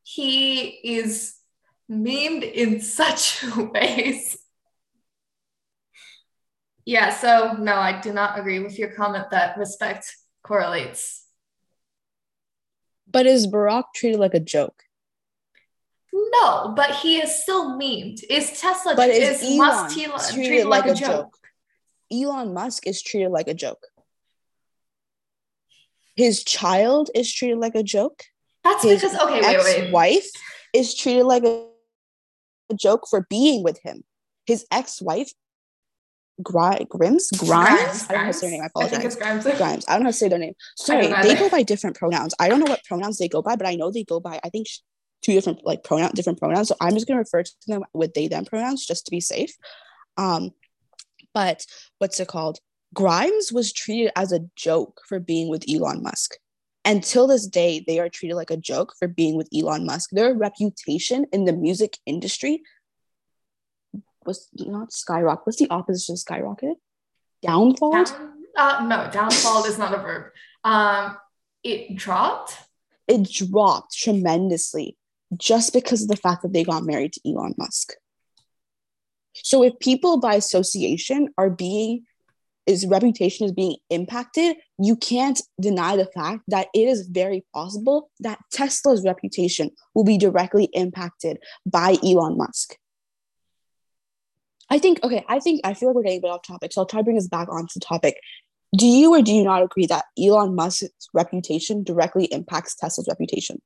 He 0.04 0.68
is 0.84 1.34
memed 1.92 2.44
in 2.44 2.80
such 3.00 3.44
ways 3.56 4.38
yeah, 6.90 7.12
so 7.12 7.56
no, 7.60 7.76
I 7.76 8.02
do 8.02 8.12
not 8.12 8.40
agree 8.40 8.58
with 8.58 8.80
your 8.80 8.90
comment 8.90 9.30
that 9.30 9.60
respect 9.60 10.12
correlates. 10.42 11.24
But 13.08 13.28
is 13.28 13.46
Barack 13.46 13.84
treated 13.94 14.20
like 14.20 14.34
a 14.34 14.40
joke? 14.40 14.82
No, 16.12 16.74
but 16.76 16.96
he 16.96 17.20
is 17.20 17.44
still 17.44 17.78
memed. 17.78 18.24
Is 18.28 18.60
Tesla 18.60 18.96
but 18.96 19.12
is, 19.12 19.44
is 19.44 19.58
Musk 19.58 19.94
treated, 19.94 20.34
treated 20.34 20.66
like, 20.66 20.86
like, 20.86 20.96
a, 20.96 21.00
joke? 21.00 21.10
joke? 21.10 21.38
Elon 22.12 22.56
Musk 22.56 22.88
is 22.88 23.04
treated 23.04 23.30
like 23.30 23.48
a 23.48 23.54
joke. 23.54 23.86
His 26.16 26.44
child 26.44 27.12
is 27.14 27.32
treated 27.32 27.60
like 27.60 27.76
a 27.76 27.84
joke. 27.84 28.24
That's 28.64 28.82
His 28.82 29.04
because 29.04 29.16
okay, 29.16 29.42
wait, 29.42 29.64
wait. 29.64 29.92
Wife 29.92 30.32
is 30.74 30.96
treated 30.96 31.26
like 31.26 31.44
a, 31.44 31.68
a 32.72 32.74
joke 32.74 33.06
for 33.08 33.28
being 33.30 33.64
with 33.64 33.80
him. 33.84 34.04
His 34.48 34.66
ex-wife 34.72 35.32
Gri- 36.42 36.86
Grims? 36.86 37.38
Grimes? 37.38 38.08
Grimes? 38.08 38.10
I 38.10 38.14
don't 38.14 38.18
know 38.18 38.26
how 38.26 38.28
to 38.28 38.34
say 38.34 38.50
their 38.50 38.52
name. 38.52 38.64
I 38.64 38.66
apologize. 38.68 38.94
I 38.94 38.98
think 38.98 39.06
it's 39.06 39.16
Grimes. 39.16 39.44
Grimes. 39.44 39.86
I 39.88 39.94
don't 39.94 40.02
know 40.02 40.08
how 40.08 40.12
to 40.12 40.18
say 40.18 40.30
their 40.30 40.40
name. 40.40 40.54
Sorry, 40.76 41.08
they 41.08 41.36
go 41.36 41.50
by 41.50 41.64
different 41.64 41.96
pronouns. 41.96 42.34
I 42.40 42.50
don't 42.50 42.60
know 42.60 42.70
what 42.70 42.84
pronouns 42.86 43.18
they 43.18 43.28
go 43.28 43.42
by, 43.42 43.56
but 43.56 43.68
I 43.68 43.76
know 43.76 43.92
they 43.92 44.04
go 44.04 44.20
by, 44.20 44.40
I 44.44 44.50
think, 44.50 44.68
two 45.22 45.34
different 45.34 45.66
like 45.66 45.84
pronoun 45.84 46.12
different 46.16 46.40
pronouns. 46.40 46.70
So 46.70 46.76
I'm 46.80 46.94
just 46.94 47.08
gonna 47.08 47.20
refer 47.20 47.44
to 47.44 47.52
them 47.68 47.84
with 47.94 48.14
they 48.14 48.28
them 48.28 48.46
pronouns 48.46 48.86
just 48.86 49.06
to 49.06 49.12
be 49.12 49.20
safe. 49.20 49.56
Um, 50.18 50.52
but 51.34 51.66
what's 51.98 52.20
it 52.20 52.28
called? 52.28 52.60
Grimes 52.94 53.52
was 53.52 53.72
treated 53.72 54.12
as 54.16 54.32
a 54.32 54.42
joke 54.56 55.02
for 55.08 55.20
being 55.20 55.50
with 55.50 55.66
Elon 55.70 56.02
Musk. 56.02 56.36
Until 56.86 57.28
this 57.28 57.46
day, 57.46 57.84
they 57.86 58.00
are 58.00 58.10
treated 58.10 58.36
like 58.36 58.50
a 58.50 58.58
joke 58.58 58.94
for 58.98 59.08
being 59.08 59.36
with 59.36 59.50
Elon 59.56 59.86
Musk. 59.86 60.10
Their 60.12 60.34
reputation 60.34 61.26
in 61.32 61.46
the 61.46 61.54
music 61.54 61.98
industry 62.06 62.64
was 64.26 64.50
not 64.56 64.92
skyrocket. 64.92 65.46
What's 65.46 65.60
the 65.60 65.70
opposite 65.70 66.14
of 66.14 66.20
skyrocket? 66.20 66.78
Downfall. 67.42 67.92
Down, 67.92 68.34
uh, 68.58 68.86
no, 68.88 69.10
downfall 69.12 69.66
is 69.66 69.78
not 69.78 69.94
a 69.94 69.98
verb. 69.98 70.32
Um, 70.64 71.18
it 71.64 71.96
dropped. 71.96 72.56
It 73.08 73.30
dropped 73.32 73.98
tremendously 73.98 74.98
just 75.38 75.74
because 75.74 76.04
of 76.04 76.10
the 76.10 76.16
fact 76.16 76.42
that 76.44 76.54
they 76.54 76.64
got 76.64 76.84
married 76.84 77.14
to 77.14 77.22
Elon 77.26 77.56
Musk. 77.58 77.94
So 79.34 79.64
if 79.64 79.80
people 79.80 80.20
by 80.20 80.36
association 80.36 81.30
are 81.38 81.50
being 81.50 82.06
his 82.70 82.86
reputation 82.86 83.48
is 83.48 83.52
being 83.52 83.78
impacted, 83.90 84.56
you 84.78 84.96
can't 84.96 85.42
deny 85.60 85.96
the 85.96 86.06
fact 86.06 86.44
that 86.50 86.68
it 86.76 86.88
is 86.88 87.08
very 87.08 87.44
possible 87.52 88.12
that 88.20 88.38
Tesla's 88.52 89.04
reputation 89.04 89.72
will 89.96 90.04
be 90.04 90.20
directly 90.20 90.70
impacted 90.74 91.40
by 91.66 91.98
Elon 92.04 92.38
Musk. 92.38 92.78
I 94.70 94.78
think, 94.80 95.04
okay, 95.04 95.26
I 95.28 95.40
think, 95.40 95.62
I 95.64 95.74
feel 95.74 95.90
like 95.90 95.96
we're 95.96 96.04
getting 96.04 96.20
a 96.20 96.22
bit 96.22 96.32
off 96.32 96.44
topic, 96.44 96.72
so 96.72 96.82
I'll 96.82 96.86
try 96.86 97.00
to 97.00 97.04
bring 97.04 97.18
us 97.18 97.28
back 97.28 97.50
onto 97.50 97.74
the 97.76 97.80
topic. 97.80 98.20
Do 98.78 98.86
you 98.86 99.16
or 99.16 99.22
do 99.22 99.32
you 99.34 99.44
not 99.44 99.64
agree 99.64 99.88
that 99.88 100.06
Elon 100.22 100.54
Musk's 100.54 100.90
reputation 101.14 101.84
directly 101.84 102.26
impacts 102.26 102.76
Tesla's 102.76 103.08
reputation? 103.08 103.62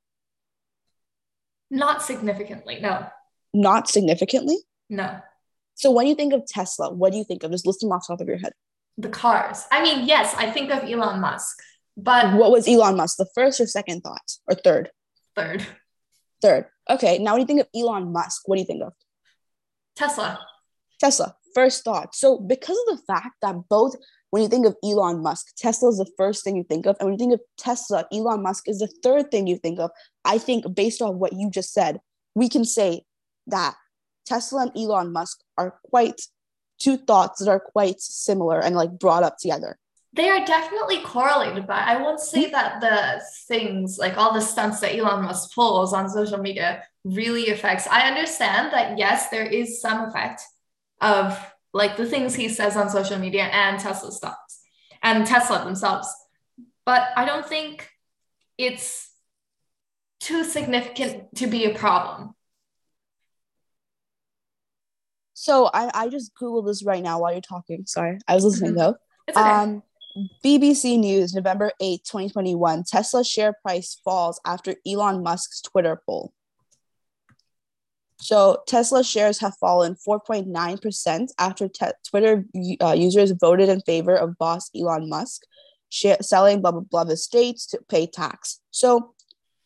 Not 1.70 2.02
significantly, 2.02 2.78
no. 2.80 3.06
Not 3.52 3.88
significantly? 3.88 4.56
No. 4.88 5.20
So 5.74 5.90
when 5.90 6.06
you 6.06 6.14
think 6.14 6.32
of 6.32 6.46
Tesla, 6.46 6.92
what 6.92 7.12
do 7.12 7.18
you 7.18 7.24
think 7.24 7.42
of? 7.42 7.50
Just 7.50 7.66
list 7.66 7.80
them 7.80 7.92
off 7.92 8.06
the 8.06 8.14
top 8.14 8.20
of 8.20 8.28
your 8.28 8.38
head. 8.38 8.52
The 8.96 9.08
cars. 9.08 9.64
I 9.70 9.82
mean, 9.82 10.06
yes, 10.06 10.34
I 10.38 10.50
think 10.50 10.70
of 10.70 10.84
Elon 10.84 11.20
Musk, 11.20 11.58
but 11.96 12.34
What 12.34 12.50
was 12.52 12.66
Elon 12.68 12.96
Musk? 12.96 13.16
The 13.16 13.28
first 13.34 13.60
or 13.60 13.66
second 13.66 14.02
thought? 14.02 14.38
Or 14.48 14.54
third? 14.54 14.90
third, 15.36 15.66
Third. 16.40 16.66
Okay, 16.88 17.18
now 17.18 17.32
when 17.32 17.40
you 17.40 17.46
think 17.46 17.60
of 17.60 17.68
Elon 17.74 18.12
Musk, 18.12 18.42
what 18.46 18.56
do 18.56 18.60
you 18.60 18.66
think 18.66 18.82
of? 18.82 18.92
Tesla. 19.96 20.40
Tesla, 21.04 21.34
first 21.54 21.84
thought. 21.84 22.14
So, 22.14 22.38
because 22.38 22.78
of 22.88 22.96
the 22.96 23.02
fact 23.06 23.36
that 23.42 23.56
both, 23.68 23.94
when 24.30 24.42
you 24.42 24.48
think 24.48 24.66
of 24.66 24.74
Elon 24.82 25.22
Musk, 25.22 25.54
Tesla 25.54 25.90
is 25.90 25.98
the 25.98 26.10
first 26.16 26.42
thing 26.42 26.56
you 26.56 26.64
think 26.64 26.86
of. 26.86 26.96
And 26.98 27.06
when 27.06 27.14
you 27.14 27.18
think 27.18 27.34
of 27.34 27.40
Tesla, 27.58 28.06
Elon 28.10 28.42
Musk 28.42 28.68
is 28.68 28.78
the 28.78 28.88
third 29.02 29.30
thing 29.30 29.46
you 29.46 29.58
think 29.58 29.78
of. 29.78 29.90
I 30.24 30.38
think, 30.38 30.74
based 30.74 31.02
on 31.02 31.18
what 31.18 31.34
you 31.34 31.50
just 31.50 31.74
said, 31.74 32.00
we 32.34 32.48
can 32.48 32.64
say 32.64 33.02
that 33.48 33.74
Tesla 34.24 34.62
and 34.62 34.72
Elon 34.74 35.12
Musk 35.12 35.40
are 35.58 35.78
quite 35.90 36.22
two 36.78 36.96
thoughts 36.96 37.40
that 37.40 37.50
are 37.50 37.60
quite 37.60 38.00
similar 38.00 38.60
and 38.60 38.74
like 38.74 38.98
brought 38.98 39.22
up 39.22 39.36
together. 39.36 39.76
They 40.14 40.30
are 40.30 40.46
definitely 40.46 41.00
correlated, 41.00 41.66
but 41.66 41.76
I 41.76 42.00
won't 42.00 42.20
say 42.20 42.44
mm-hmm. 42.44 42.52
that 42.52 42.80
the 42.80 43.22
things 43.46 43.98
like 43.98 44.16
all 44.16 44.32
the 44.32 44.40
stunts 44.40 44.80
that 44.80 44.94
Elon 44.96 45.24
Musk 45.24 45.54
pulls 45.54 45.92
on 45.92 46.08
social 46.08 46.38
media 46.38 46.82
really 47.04 47.50
affects. 47.50 47.86
I 47.88 48.08
understand 48.08 48.72
that 48.72 48.96
yes, 48.96 49.28
there 49.28 49.44
is 49.44 49.82
some 49.82 50.08
effect 50.08 50.40
of 51.00 51.38
like 51.72 51.96
the 51.96 52.06
things 52.06 52.34
he 52.34 52.48
says 52.48 52.76
on 52.76 52.88
social 52.90 53.18
media 53.18 53.44
and 53.44 53.80
Tesla 53.80 54.12
stocks 54.12 54.60
and 55.02 55.26
Tesla 55.26 55.64
themselves, 55.64 56.08
but 56.86 57.08
I 57.16 57.24
don't 57.24 57.46
think 57.46 57.88
it's 58.56 59.10
too 60.20 60.44
significant 60.44 61.34
to 61.36 61.46
be 61.46 61.64
a 61.64 61.74
problem. 61.74 62.34
So, 65.34 65.68
I, 65.74 65.90
I 65.92 66.08
just 66.08 66.32
Googled 66.40 66.66
this 66.66 66.84
right 66.84 67.02
now 67.02 67.18
while 67.20 67.32
you're 67.32 67.40
talking. 67.40 67.84
Sorry, 67.86 68.18
I 68.28 68.34
was 68.34 68.44
listening 68.44 68.72
Mhm. 68.72 68.76
though. 68.76 68.96
It's 69.26 69.36
okay. 69.36 69.50
Um, 69.50 69.82
BBC 70.44 70.96
News, 70.98 71.34
November 71.34 71.72
8, 71.80 72.04
2021. 72.04 72.84
Tesla 72.84 73.24
share 73.24 73.52
price 73.62 74.00
falls 74.04 74.40
after 74.46 74.76
Elon 74.86 75.24
Musk's 75.24 75.60
Twitter 75.60 76.00
poll. 76.06 76.32
So, 78.20 78.62
Tesla 78.66 79.02
shares 79.04 79.40
have 79.40 79.56
fallen 79.58 79.96
4.9% 80.06 81.28
after 81.38 81.68
te- 81.68 81.86
Twitter 82.08 82.44
uh, 82.80 82.92
users 82.92 83.32
voted 83.32 83.68
in 83.68 83.80
favor 83.80 84.14
of 84.14 84.38
boss 84.38 84.70
Elon 84.74 85.08
Musk 85.08 85.42
share- 85.88 86.22
selling 86.22 86.62
blah, 86.62 86.70
blah, 86.70 86.80
blah 86.80 87.02
estates 87.02 87.66
to 87.66 87.80
pay 87.88 88.06
tax. 88.06 88.60
So, 88.70 89.14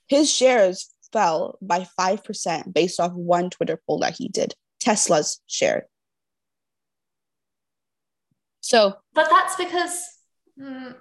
his 0.09 0.33
shares 0.33 0.93
fell 1.13 1.59
by 1.61 1.87
5% 1.99 2.73
based 2.73 3.01
off 3.01 3.13
one 3.13 3.51
Twitter 3.51 3.81
poll 3.87 4.01
that 4.01 4.17
he 4.17 4.29
did. 4.29 4.55
Tesla's 4.81 5.41
share. 5.47 5.87
So, 8.61 8.97
but 9.15 9.29
that's 9.31 9.57
because, 9.57 10.03
mm, 10.61 10.95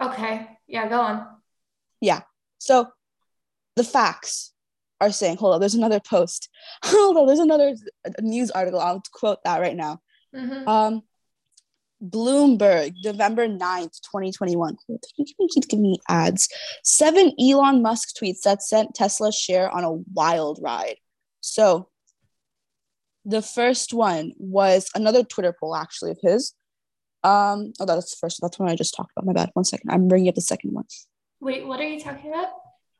okay, 0.00 0.48
yeah, 0.66 0.88
go 0.88 1.00
on. 1.00 1.26
Yeah. 2.00 2.22
So 2.58 2.88
the 3.76 3.84
facts 3.84 4.53
are 5.04 5.12
saying, 5.12 5.36
hold 5.36 5.54
on, 5.54 5.60
there's 5.60 5.74
another 5.74 6.00
post. 6.00 6.48
Hold 6.84 7.16
on, 7.16 7.26
there's 7.26 7.38
another 7.38 7.74
news 8.20 8.50
article. 8.50 8.80
I'll 8.80 9.02
quote 9.12 9.42
that 9.44 9.60
right 9.60 9.76
now. 9.76 10.00
Mhm. 10.34 10.66
Um, 10.66 11.02
Bloomberg, 12.02 12.94
November 13.02 13.48
9th, 13.48 14.00
2021. 14.02 14.76
You 14.88 14.98
keep 15.48 15.68
giving 15.68 15.82
me 15.82 15.98
ads. 16.08 16.48
Seven 16.82 17.32
Elon 17.40 17.82
Musk 17.82 18.16
tweets 18.20 18.42
that 18.42 18.62
sent 18.62 18.94
Tesla 18.94 19.32
share 19.32 19.70
on 19.70 19.84
a 19.84 19.92
wild 20.12 20.58
ride. 20.62 20.96
So 21.40 21.88
the 23.24 23.42
first 23.42 23.94
one 23.94 24.32
was 24.38 24.90
another 24.94 25.22
Twitter 25.22 25.54
poll, 25.58 25.76
actually, 25.76 26.10
of 26.10 26.18
his. 26.20 26.52
Um, 27.22 27.72
oh, 27.80 27.86
that's 27.86 28.10
the 28.10 28.16
first. 28.20 28.40
That's 28.42 28.58
one 28.58 28.68
I 28.68 28.76
just 28.76 28.94
talked 28.94 29.12
about. 29.16 29.26
My 29.26 29.32
bad. 29.32 29.50
One 29.54 29.64
second. 29.64 29.90
I'm 29.90 30.08
bringing 30.08 30.28
up 30.28 30.34
the 30.34 30.42
second 30.42 30.72
one. 30.72 30.84
Wait, 31.40 31.66
what 31.66 31.80
are 31.80 31.88
you 31.88 32.00
talking 32.00 32.30
about? 32.30 32.48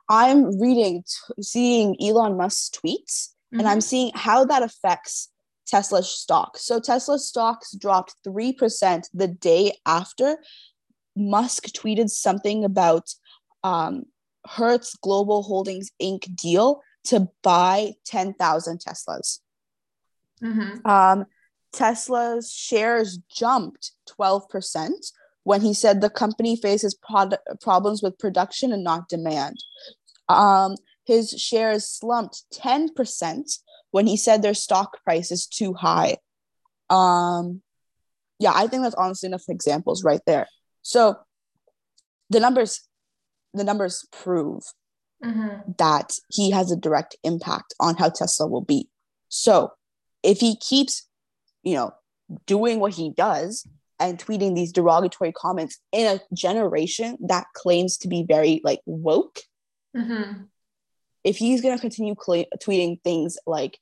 I'm 0.08 0.60
reading, 0.60 1.02
t- 1.02 1.42
seeing 1.42 1.96
Elon 2.00 2.36
Musk's 2.36 2.70
tweets, 2.70 3.30
and 3.52 3.66
I'm 3.68 3.78
Mhm. 3.78 3.82
seeing 3.82 4.12
how 4.14 4.44
that 4.44 4.62
affects 4.62 5.30
Tesla's 5.66 6.10
stock. 6.10 6.58
So 6.58 6.78
Tesla 6.80 7.18
stocks 7.18 7.72
dropped 7.72 8.16
3% 8.24 9.08
the 9.14 9.28
day 9.28 9.78
after 9.86 10.42
Musk 11.16 11.66
tweeted 11.68 12.10
something 12.10 12.64
about 12.64 13.14
um, 13.62 14.04
Hertz 14.46 14.94
Global 14.96 15.42
Holdings 15.42 15.90
Inc. 16.02 16.36
deal 16.36 16.82
to 17.04 17.28
buy 17.42 17.94
10,000 18.04 18.78
Teslas. 18.80 19.38
Mhm. 20.42 20.84
Um, 20.84 21.24
Tesla's 21.72 22.52
shares 22.52 23.18
jumped 23.28 23.92
12% 24.06 25.12
when 25.44 25.61
he 25.61 25.72
said 25.72 26.00
the 26.00 26.11
company 26.11 26.57
faces 26.57 26.94
prod- 26.94 27.38
problems 27.61 28.02
with 28.02 28.18
production 28.18 28.72
and 28.72 28.83
not 28.83 29.09
demand. 29.09 29.57
Um, 30.28 30.74
his 31.07 31.30
shares 31.30 31.87
slumped 31.87 32.42
10% 32.54 33.59
when 33.90 34.07
he 34.07 34.16
said 34.16 34.42
their 34.42 34.54
stock 34.54 35.02
price 35.04 35.30
is 35.30 35.46
too 35.46 35.74
high. 35.74 36.16
Um, 36.90 37.62
yeah, 38.38 38.52
I 38.54 38.66
think 38.66 38.83
that's 38.83 38.94
honestly 38.96 39.28
enough 39.28 39.44
examples 39.48 40.02
right 40.02 40.22
there. 40.26 40.48
So 40.83 41.16
the 42.30 42.40
numbers, 42.40 42.80
the 43.52 43.64
numbers 43.64 44.07
prove 44.11 44.64
Mhm. 45.22 45.76
that 45.78 46.18
he 46.28 46.50
has 46.50 46.70
a 46.70 46.76
direct 46.76 47.16
impact 47.22 47.74
on 47.80 47.96
how 47.96 48.09
Tesla 48.11 48.46
will 48.46 48.61
be. 48.62 48.88
So 49.28 49.72
if 50.22 50.40
he 50.40 50.57
keeps, 50.57 51.07
you 51.62 51.74
know, 51.74 51.92
doing 52.46 52.80
what 52.80 52.94
he 52.94 53.11
does 53.11 53.66
and 54.00 54.18
tweeting 54.18 54.54
these 54.54 54.72
derogatory 54.72 55.33
comments 55.33 55.78
in 55.92 56.07
a 56.16 56.20
generation 56.35 57.16
that 57.20 57.46
claims 57.54 57.96
to 57.98 58.09
be 58.09 58.24
very 58.26 58.61
like 58.64 58.80
woke, 58.87 59.40
Mhm. 59.96 60.48
if 61.22 61.37
he's 61.37 61.61
going 61.61 61.76
to 61.76 61.80
continue 61.80 62.14
cl- 62.20 62.46
tweeting 62.61 63.00
things 63.02 63.38
like, 63.46 63.78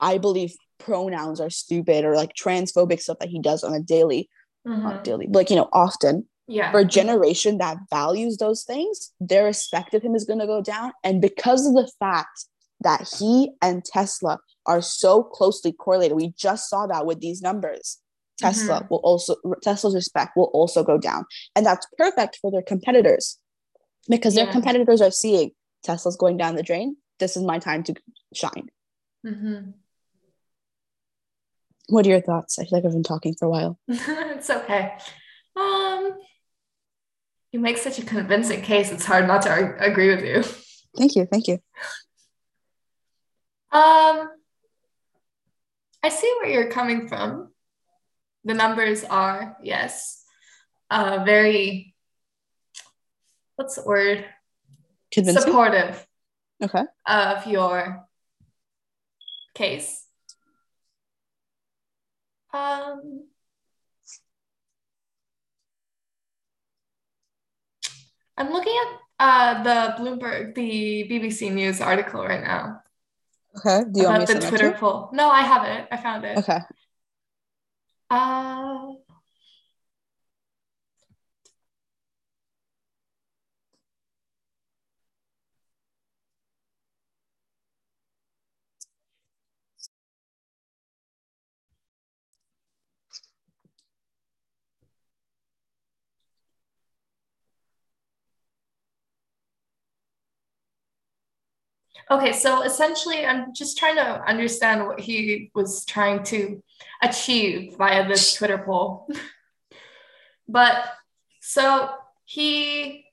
I 0.00 0.18
believe 0.18 0.54
pronouns 0.78 1.40
are 1.40 1.50
stupid 1.50 2.04
or 2.04 2.14
like 2.16 2.34
transphobic 2.34 3.00
stuff 3.00 3.18
that 3.20 3.28
he 3.28 3.40
does 3.40 3.64
on 3.64 3.74
a 3.74 3.80
daily, 3.80 4.28
not 4.64 5.00
Mhm. 5.00 5.04
daily, 5.04 5.26
like, 5.28 5.50
you 5.50 5.56
know, 5.56 5.68
often, 5.72 6.28
Yeah. 6.46 6.70
for 6.70 6.80
a 6.80 6.84
generation 6.84 7.58
that 7.58 7.78
values 7.90 8.36
those 8.36 8.64
things, 8.64 9.12
their 9.20 9.44
respect 9.44 9.94
of 9.94 10.02
him 10.02 10.14
is 10.14 10.24
going 10.24 10.38
to 10.40 10.46
go 10.46 10.60
down. 10.60 10.92
And 11.04 11.20
because 11.22 11.66
of 11.66 11.74
the 11.74 11.90
fact 11.98 12.46
that 12.80 13.08
he 13.18 13.52
and 13.62 13.84
Tesla 13.84 14.38
are 14.66 14.82
so 14.82 15.22
closely 15.22 15.72
correlated, 15.72 16.16
we 16.16 16.28
just 16.36 16.68
saw 16.68 16.86
that 16.86 17.06
with 17.06 17.20
these 17.20 17.40
numbers. 17.42 17.99
Tesla 18.40 18.86
will 18.90 18.98
also 18.98 19.36
Tesla's 19.62 19.94
respect 19.94 20.36
will 20.36 20.50
also 20.54 20.82
go 20.82 20.98
down, 20.98 21.24
and 21.54 21.64
that's 21.66 21.86
perfect 21.98 22.38
for 22.40 22.50
their 22.50 22.62
competitors 22.62 23.38
because 24.08 24.34
their 24.34 24.46
competitors 24.46 25.00
are 25.00 25.10
seeing 25.10 25.50
Tesla's 25.84 26.16
going 26.16 26.36
down 26.36 26.54
the 26.56 26.62
drain. 26.62 26.96
This 27.18 27.36
is 27.36 27.42
my 27.42 27.58
time 27.58 27.82
to 27.84 27.94
shine. 28.34 28.68
Mhm. 29.26 29.74
What 31.88 32.06
are 32.06 32.10
your 32.10 32.20
thoughts? 32.20 32.58
I 32.58 32.64
feel 32.64 32.78
like 32.78 32.84
I've 32.84 32.92
been 32.92 33.02
talking 33.02 33.34
for 33.34 33.46
a 33.46 33.50
while. 33.50 33.78
it's 33.88 34.48
okay. 34.48 34.96
Um, 35.56 36.12
you 37.52 37.60
make 37.60 37.78
such 37.78 37.98
a 37.98 38.04
convincing 38.04 38.62
case. 38.62 38.90
It's 38.92 39.04
hard 39.04 39.26
not 39.26 39.42
to 39.42 39.50
ar- 39.50 39.76
agree 39.78 40.14
with 40.14 40.24
you. 40.24 40.42
Thank 40.96 41.16
you, 41.16 41.26
thank 41.26 41.46
you. 41.48 41.54
Um, 43.72 44.30
I 46.02 46.08
see 46.08 46.32
where 46.40 46.50
you're 46.50 46.70
coming 46.70 47.08
from. 47.08 47.49
The 48.44 48.54
numbers 48.54 49.04
are 49.04 49.56
yes, 49.62 50.22
uh, 50.90 51.22
very. 51.24 51.94
What's 53.56 53.76
the 53.76 53.82
word? 53.84 54.24
Convincing. 55.12 55.42
Supportive 55.42 56.06
Okay. 56.62 56.84
of 57.06 57.46
your 57.46 58.06
case. 59.54 60.06
Um, 62.52 63.26
I'm 68.36 68.52
looking 68.52 68.72
at 68.72 68.98
uh, 69.20 69.62
the 69.62 70.02
Bloomberg, 70.02 70.54
the 70.54 71.06
BBC 71.10 71.52
News 71.52 71.80
article 71.80 72.24
right 72.24 72.42
now 72.42 72.80
Okay. 73.58 73.84
Do 73.90 74.00
you 74.00 74.06
want 74.08 74.20
me 74.20 74.26
to 74.26 74.34
the 74.34 74.48
Twitter 74.48 74.72
poll. 74.72 75.10
No, 75.12 75.28
I 75.28 75.42
have 75.42 75.64
it. 75.64 75.88
I 75.90 75.96
found 75.96 76.24
it. 76.24 76.38
Okay. 76.38 76.58
Uh, 78.10 78.99
Okay, 102.10 102.32
so 102.32 102.62
essentially, 102.62 103.24
I'm 103.24 103.54
just 103.54 103.78
trying 103.78 103.96
to 103.96 104.22
understand 104.28 104.86
what 104.86 105.00
he 105.00 105.50
was 105.54 105.84
trying 105.84 106.22
to 106.24 106.62
achieve 107.02 107.76
via 107.76 108.06
this 108.06 108.34
Twitter 108.34 108.58
poll. 108.58 109.08
but 110.48 110.84
so 111.40 111.90
he 112.24 113.06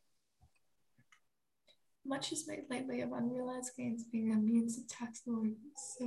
much 2.08 2.32
is 2.32 2.48
made 2.48 2.64
lately 2.70 3.02
of 3.02 3.12
unrealized 3.12 3.72
gains 3.76 4.04
being 4.06 4.32
a 4.32 4.36
means 4.36 4.78
of 4.78 4.88
tax 4.88 5.22
avoidance. 5.28 5.98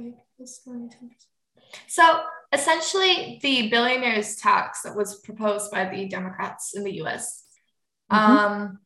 So 1.87 2.23
essentially, 2.53 3.39
the 3.43 3.69
billionaires 3.69 4.37
tax 4.37 4.83
that 4.83 4.97
was 4.97 5.21
proposed 5.21 5.71
by 5.71 5.85
the 5.89 6.09
Democrats 6.09 6.75
in 6.75 6.85
the 6.85 6.95
U.S. 6.97 7.45
Mm-hmm. 8.11 8.37
Um, 8.37 8.79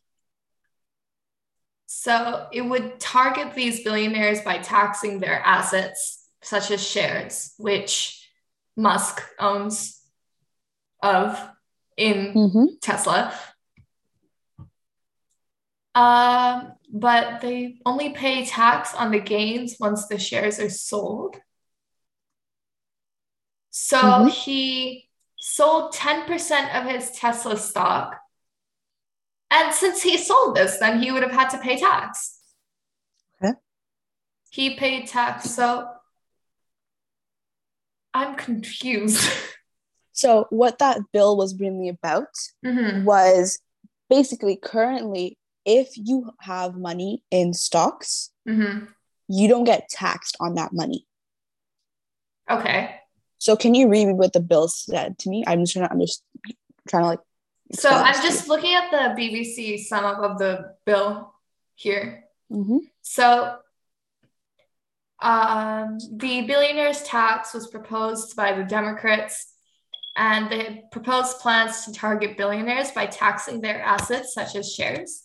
so 1.97 2.49
it 2.53 2.63
would 2.63 2.99
target 2.99 3.55
these 3.55 3.85
billionaires 3.85 4.41
by 4.41 4.59
taxing 4.59 5.21
their 5.21 5.39
assets, 5.39 6.29
such 6.43 6.73
as 6.73 6.85
shares, 6.85 7.55
which 7.57 8.29
Musk 8.77 9.23
owns 9.39 10.03
of 11.01 11.41
in 11.97 12.35
mm-hmm. 12.35 12.65
Tesla. 12.83 13.33
Um, 15.95 16.73
but 16.93 17.41
they 17.41 17.79
only 17.87 18.11
pay 18.11 18.45
tax 18.45 18.93
on 18.95 19.13
the 19.13 19.21
gains 19.21 19.77
once 19.79 20.09
the 20.09 20.19
shares 20.19 20.59
are 20.59 20.71
sold. 20.71 21.37
So 23.71 23.99
mm-hmm. 23.99 24.29
he 24.31 25.09
sold 25.39 25.95
10% 25.95 26.77
of 26.77 26.91
his 26.91 27.13
Tesla 27.13 27.57
stock. 27.57 28.19
And 29.55 29.73
since 29.73 30.03
he 30.03 30.19
sold 30.19 30.57
this, 30.57 30.79
then 30.79 31.01
he 31.01 31.13
would 31.13 31.23
have 31.23 31.31
had 31.31 31.49
to 31.51 31.59
pay 31.59 31.79
tax. 31.79 32.41
Okay. 33.41 33.55
He 34.51 34.75
paid 34.75 35.07
tax. 35.07 35.49
So 35.51 35.89
I'm 38.13 38.35
confused. 38.35 39.31
so, 40.13 40.47
what 40.51 40.79
that 40.81 40.99
bill 41.13 41.37
was 41.37 41.59
really 41.59 41.89
about 41.89 42.35
mm-hmm. 42.67 43.05
was 43.05 43.61
basically 44.11 44.57
currently 44.57 45.39
if 45.65 45.91
you 45.95 46.33
have 46.41 46.75
money 46.75 47.23
in 47.31 47.55
stocks, 47.55 48.31
mm-hmm. 48.49 48.87
you 49.29 49.49
don't 49.49 49.65
get 49.65 49.89
taxed 49.89 50.37
on 50.41 50.55
that 50.55 50.73
money. 50.73 51.07
Okay. 52.51 52.97
So 53.39 53.57
can 53.57 53.75
you 53.75 53.89
read 53.89 54.09
what 54.13 54.33
the 54.33 54.41
bill 54.41 54.69
said 54.69 55.19
to 55.19 55.31
me? 55.31 55.45
I'm 55.47 55.61
just 55.61 55.75
trying 55.75 55.87
to 55.87 55.93
understand, 55.93 56.57
trying 56.89 57.03
to 57.03 57.09
like. 57.09 57.21
So 57.73 57.89
I'm 57.89 58.23
just 58.23 58.49
looking 58.49 58.75
at 58.75 58.91
the 58.91 59.21
BBC 59.21 59.85
sum 59.85 60.05
up 60.05 60.19
of 60.19 60.39
the 60.39 60.75
bill 60.85 61.35
here. 61.75 62.25
Mm-hmm. 62.53 62.79
So 63.03 63.57
um, 65.21 65.99
the 66.13 66.43
billionaires 66.43 67.03
tax 67.03 67.55
was 67.55 67.67
proposed 67.69 68.37
by 68.37 68.53
the 68.53 68.65
Democrats 68.65 69.55
and 70.17 70.51
they 70.51 70.85
proposed 70.93 71.41
plans 71.41 71.85
to 71.85 71.93
target 71.93 72.37
billionaires 72.37 72.91
by 72.93 73.07
taxing 73.07 73.61
their 73.61 73.83
assets 73.83 74.35
such 74.35 74.55
as 74.55 74.73
shares. 74.73 75.25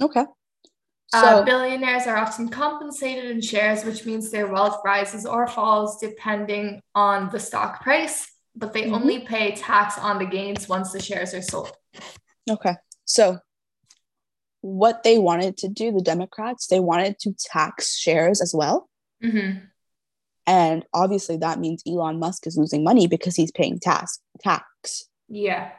Okay. 0.00 0.24
Uh, 1.12 1.22
so, 1.22 1.26
uh, 1.26 1.44
billionaires 1.44 2.06
are 2.06 2.16
often 2.16 2.48
compensated 2.48 3.30
in 3.30 3.40
shares, 3.40 3.84
which 3.84 4.06
means 4.06 4.30
their 4.30 4.46
wealth 4.46 4.80
rises 4.84 5.26
or 5.26 5.46
falls 5.46 5.98
depending 5.98 6.80
on 6.94 7.28
the 7.30 7.38
stock 7.38 7.82
price, 7.82 8.29
but 8.54 8.72
they 8.72 8.82
mm-hmm. 8.82 8.94
only 8.94 9.20
pay 9.20 9.52
tax 9.52 9.98
on 9.98 10.18
the 10.18 10.26
gains 10.26 10.68
once 10.68 10.92
the 10.92 11.02
shares 11.02 11.34
are 11.34 11.42
sold. 11.42 11.72
Okay. 12.48 12.74
So, 13.04 13.38
what 14.62 15.02
they 15.02 15.18
wanted 15.18 15.56
to 15.58 15.68
do, 15.68 15.92
the 15.92 16.02
Democrats, 16.02 16.66
they 16.66 16.80
wanted 16.80 17.18
to 17.20 17.34
tax 17.38 17.96
shares 17.96 18.40
as 18.40 18.54
well. 18.54 18.88
Mm-hmm. 19.24 19.66
And 20.46 20.84
obviously, 20.92 21.36
that 21.38 21.60
means 21.60 21.82
Elon 21.86 22.18
Musk 22.18 22.46
is 22.46 22.56
losing 22.56 22.84
money 22.84 23.06
because 23.06 23.36
he's 23.36 23.52
paying 23.52 23.78
tax. 23.78 24.20
Tax. 24.40 25.08
Yeah. 25.28 25.70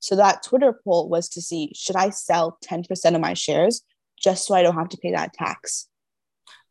So 0.00 0.16
that 0.16 0.42
Twitter 0.42 0.78
poll 0.84 1.08
was 1.08 1.28
to 1.30 1.42
see 1.42 1.72
should 1.74 1.96
I 1.96 2.10
sell 2.10 2.58
10% 2.64 3.14
of 3.14 3.20
my 3.20 3.34
shares 3.34 3.82
just 4.20 4.46
so 4.46 4.54
I 4.54 4.62
don't 4.62 4.74
have 4.74 4.88
to 4.90 4.98
pay 4.98 5.12
that 5.12 5.32
tax? 5.32 5.88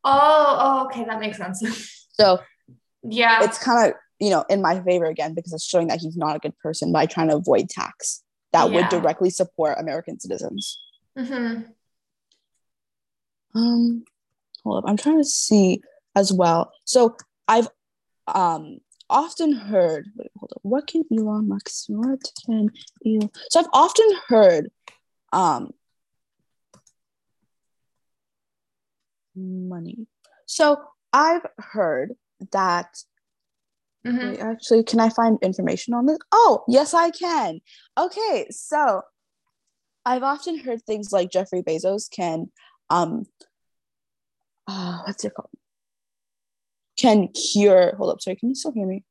Oh, 0.03 0.57
oh 0.59 0.85
okay, 0.85 1.05
that 1.05 1.19
makes 1.19 1.37
sense. 1.37 2.07
so 2.11 2.39
yeah. 3.03 3.43
It's 3.43 3.57
kind 3.57 3.89
of, 3.89 3.95
you 4.19 4.29
know, 4.29 4.45
in 4.49 4.61
my 4.61 4.81
favor 4.81 5.05
again 5.05 5.33
because 5.33 5.53
it's 5.53 5.65
showing 5.67 5.87
that 5.87 5.99
he's 5.99 6.17
not 6.17 6.35
a 6.35 6.39
good 6.39 6.57
person 6.59 6.91
by 6.91 7.05
trying 7.05 7.29
to 7.29 7.35
avoid 7.35 7.69
tax 7.69 8.23
that 8.53 8.71
yeah. 8.71 8.75
would 8.75 8.89
directly 8.89 9.29
support 9.29 9.77
American 9.79 10.19
citizens. 10.19 10.79
Mm-hmm. 11.17 11.63
Um 13.57 14.05
hold 14.63 14.83
up. 14.83 14.89
I'm 14.89 14.97
trying 14.97 15.17
to 15.17 15.25
see 15.25 15.81
as 16.15 16.31
well. 16.31 16.71
So 16.85 17.15
I've 17.47 17.67
um 18.27 18.79
often 19.09 19.51
heard 19.51 20.07
wait, 20.15 20.31
hold 20.37 20.51
on, 20.55 20.59
what 20.69 20.87
can 20.87 21.03
Elon 21.11 21.47
Musk 21.47 21.85
what 21.89 22.19
can 22.45 22.69
Elon 23.05 23.29
so 23.49 23.59
I've 23.59 23.69
often 23.73 24.07
heard 24.27 24.71
um 25.31 25.71
money. 29.35 30.07
So 30.45 30.81
I've 31.11 31.45
heard 31.57 32.13
that 32.51 32.97
mm-hmm. 34.05 34.29
wait, 34.29 34.39
actually 34.39 34.83
can 34.83 34.99
I 34.99 35.09
find 35.09 35.37
information 35.41 35.93
on 35.93 36.05
this? 36.05 36.17
Oh, 36.31 36.63
yes 36.67 36.93
I 36.93 37.11
can. 37.11 37.59
Okay, 37.97 38.47
so 38.51 39.01
I've 40.05 40.23
often 40.23 40.59
heard 40.59 40.83
things 40.83 41.11
like 41.11 41.31
Jeffrey 41.31 41.61
Bezos 41.61 42.09
can 42.09 42.51
um 42.89 43.25
uh, 44.67 44.99
what's 45.05 45.23
it 45.23 45.33
called? 45.35 45.49
can 46.97 47.29
cure. 47.29 47.95
Hold 47.97 48.11
up, 48.11 48.21
sorry. 48.21 48.35
Can 48.35 48.49
you 48.49 48.55
still 48.55 48.71
hear 48.71 48.87
me? 48.87 49.03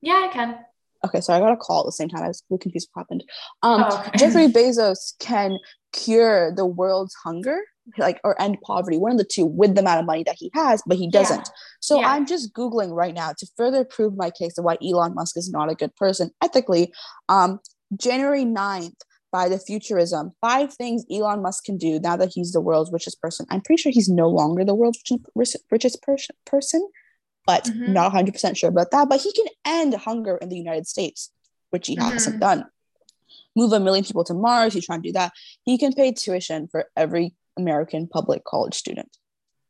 Yeah, 0.00 0.26
I 0.28 0.32
can. 0.32 0.58
Okay, 1.04 1.20
so 1.20 1.32
I 1.32 1.40
got 1.40 1.52
a 1.52 1.56
call 1.56 1.80
at 1.80 1.86
the 1.86 1.92
same 1.92 2.08
time. 2.08 2.22
I 2.22 2.28
was 2.28 2.44
confused 2.60 2.88
what 2.92 3.02
happened. 3.02 3.24
Um, 3.62 3.84
oh, 3.88 3.98
okay. 3.98 4.18
Jeffrey 4.18 4.48
Bezos 4.48 5.18
can 5.18 5.58
cure 5.92 6.54
the 6.54 6.66
world's 6.66 7.14
hunger, 7.24 7.58
like 7.98 8.20
or 8.24 8.40
end 8.40 8.58
poverty, 8.62 8.98
one 8.98 9.12
of 9.12 9.18
the 9.18 9.24
two, 9.24 9.46
with 9.46 9.74
the 9.74 9.80
amount 9.80 10.00
of 10.00 10.06
money 10.06 10.22
that 10.24 10.36
he 10.38 10.50
has, 10.54 10.82
but 10.86 10.96
he 10.96 11.08
doesn't. 11.08 11.38
Yeah. 11.46 11.52
So 11.80 12.00
yeah. 12.00 12.08
I'm 12.08 12.26
just 12.26 12.52
googling 12.54 12.92
right 12.92 13.14
now 13.14 13.32
to 13.38 13.46
further 13.56 13.84
prove 13.84 14.16
my 14.16 14.30
case 14.30 14.58
of 14.58 14.64
why 14.64 14.76
Elon 14.82 15.14
Musk 15.14 15.36
is 15.36 15.50
not 15.50 15.70
a 15.70 15.74
good 15.74 15.94
person 15.96 16.30
ethically. 16.42 16.92
Um, 17.28 17.60
January 17.96 18.44
9th, 18.44 18.94
by 19.30 19.48
the 19.48 19.58
futurism, 19.58 20.32
five 20.40 20.74
things 20.74 21.04
Elon 21.10 21.42
Musk 21.42 21.64
can 21.64 21.78
do 21.78 21.98
now 21.98 22.16
that 22.16 22.32
he's 22.34 22.52
the 22.52 22.60
world's 22.60 22.92
richest 22.92 23.20
person. 23.20 23.46
I'm 23.50 23.62
pretty 23.62 23.80
sure 23.80 23.92
he's 23.92 24.08
no 24.08 24.28
longer 24.28 24.64
the 24.64 24.74
world's 24.74 25.02
richest 25.34 26.02
person 26.46 26.88
but 27.46 27.64
mm-hmm. 27.64 27.92
not 27.92 28.12
100% 28.12 28.56
sure 28.56 28.68
about 28.68 28.90
that. 28.90 29.08
But 29.08 29.20
he 29.20 29.32
can 29.32 29.46
end 29.64 29.94
hunger 29.94 30.36
in 30.36 30.48
the 30.48 30.56
United 30.56 30.86
States, 30.86 31.30
which 31.70 31.86
he 31.86 31.96
mm-hmm. 31.96 32.10
hasn't 32.10 32.40
done. 32.40 32.66
Move 33.56 33.72
a 33.72 33.80
million 33.80 34.04
people 34.04 34.24
to 34.24 34.34
Mars, 34.34 34.72
he's 34.72 34.86
trying 34.86 35.02
to 35.02 35.08
do 35.08 35.12
that. 35.12 35.32
He 35.64 35.76
can 35.76 35.92
pay 35.92 36.12
tuition 36.12 36.68
for 36.68 36.86
every 36.96 37.34
American 37.56 38.08
public 38.08 38.44
college 38.44 38.74
student. 38.74 39.16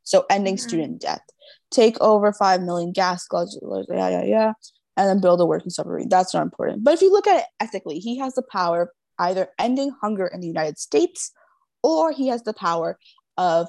So 0.05 0.25
ending 0.31 0.57
mm-hmm. 0.57 0.69
student 0.69 1.01
debt. 1.01 1.23
Take 1.71 2.01
over 2.01 2.33
5 2.33 2.63
million 2.63 2.93
gas 2.93 3.27
guzzlers, 3.31 3.87
yeah, 3.89 4.09
yeah, 4.09 4.25
yeah, 4.25 4.53
and 4.97 5.09
then 5.09 5.21
build 5.21 5.41
a 5.41 5.47
working 5.47 5.71
submarine. 5.71 6.09
That's 6.09 6.35
not 6.35 6.43
important. 6.43 6.85
But 6.85 6.95
if 6.95 7.03
you 7.03 7.11
look 7.11 7.27
at 7.27 7.41
it 7.41 7.47
ethically, 7.61 7.99
he 7.99 8.19
has 8.19 8.35
the 8.35 8.43
power 8.43 8.83
of 8.83 8.89
either 9.19 9.49
ending 9.59 9.93
hunger 10.01 10.27
in 10.27 10.41
the 10.41 10.47
United 10.47 10.79
States 10.79 11.33
or 11.83 12.13
he 12.13 12.29
has 12.29 12.43
the 12.43 12.53
power 12.53 12.99
of 13.37 13.69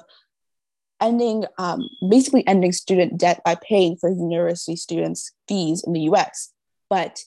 ending 1.00 1.44
um, 1.58 1.80
basically 2.08 2.46
ending 2.46 2.72
student 2.72 3.18
debt 3.18 3.40
by 3.44 3.56
paying 3.56 3.96
for 3.96 4.08
university 4.10 4.76
students 4.76 5.32
fees 5.48 5.82
in 5.86 5.92
the 5.92 6.00
us 6.00 6.52
but 6.88 7.20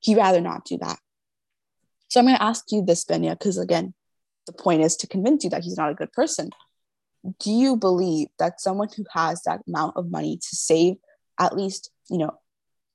he'd 0.00 0.16
rather 0.16 0.40
not 0.40 0.64
do 0.64 0.78
that 0.78 0.98
so 2.08 2.20
i'm 2.20 2.26
going 2.26 2.36
to 2.36 2.42
ask 2.42 2.64
you 2.70 2.82
this 2.84 3.04
Venya 3.04 3.38
because 3.38 3.58
again 3.58 3.92
the 4.50 4.62
point 4.62 4.82
is 4.82 4.96
to 4.96 5.06
convince 5.06 5.44
you 5.44 5.50
that 5.50 5.64
he's 5.64 5.76
not 5.76 5.90
a 5.90 5.94
good 5.94 6.12
person. 6.12 6.50
Do 7.38 7.50
you 7.50 7.76
believe 7.76 8.28
that 8.38 8.60
someone 8.60 8.88
who 8.96 9.04
has 9.12 9.42
that 9.42 9.60
amount 9.68 9.96
of 9.96 10.10
money 10.10 10.36
to 10.36 10.56
save 10.56 10.96
at 11.38 11.56
least 11.56 11.90
you 12.10 12.18
know 12.18 12.32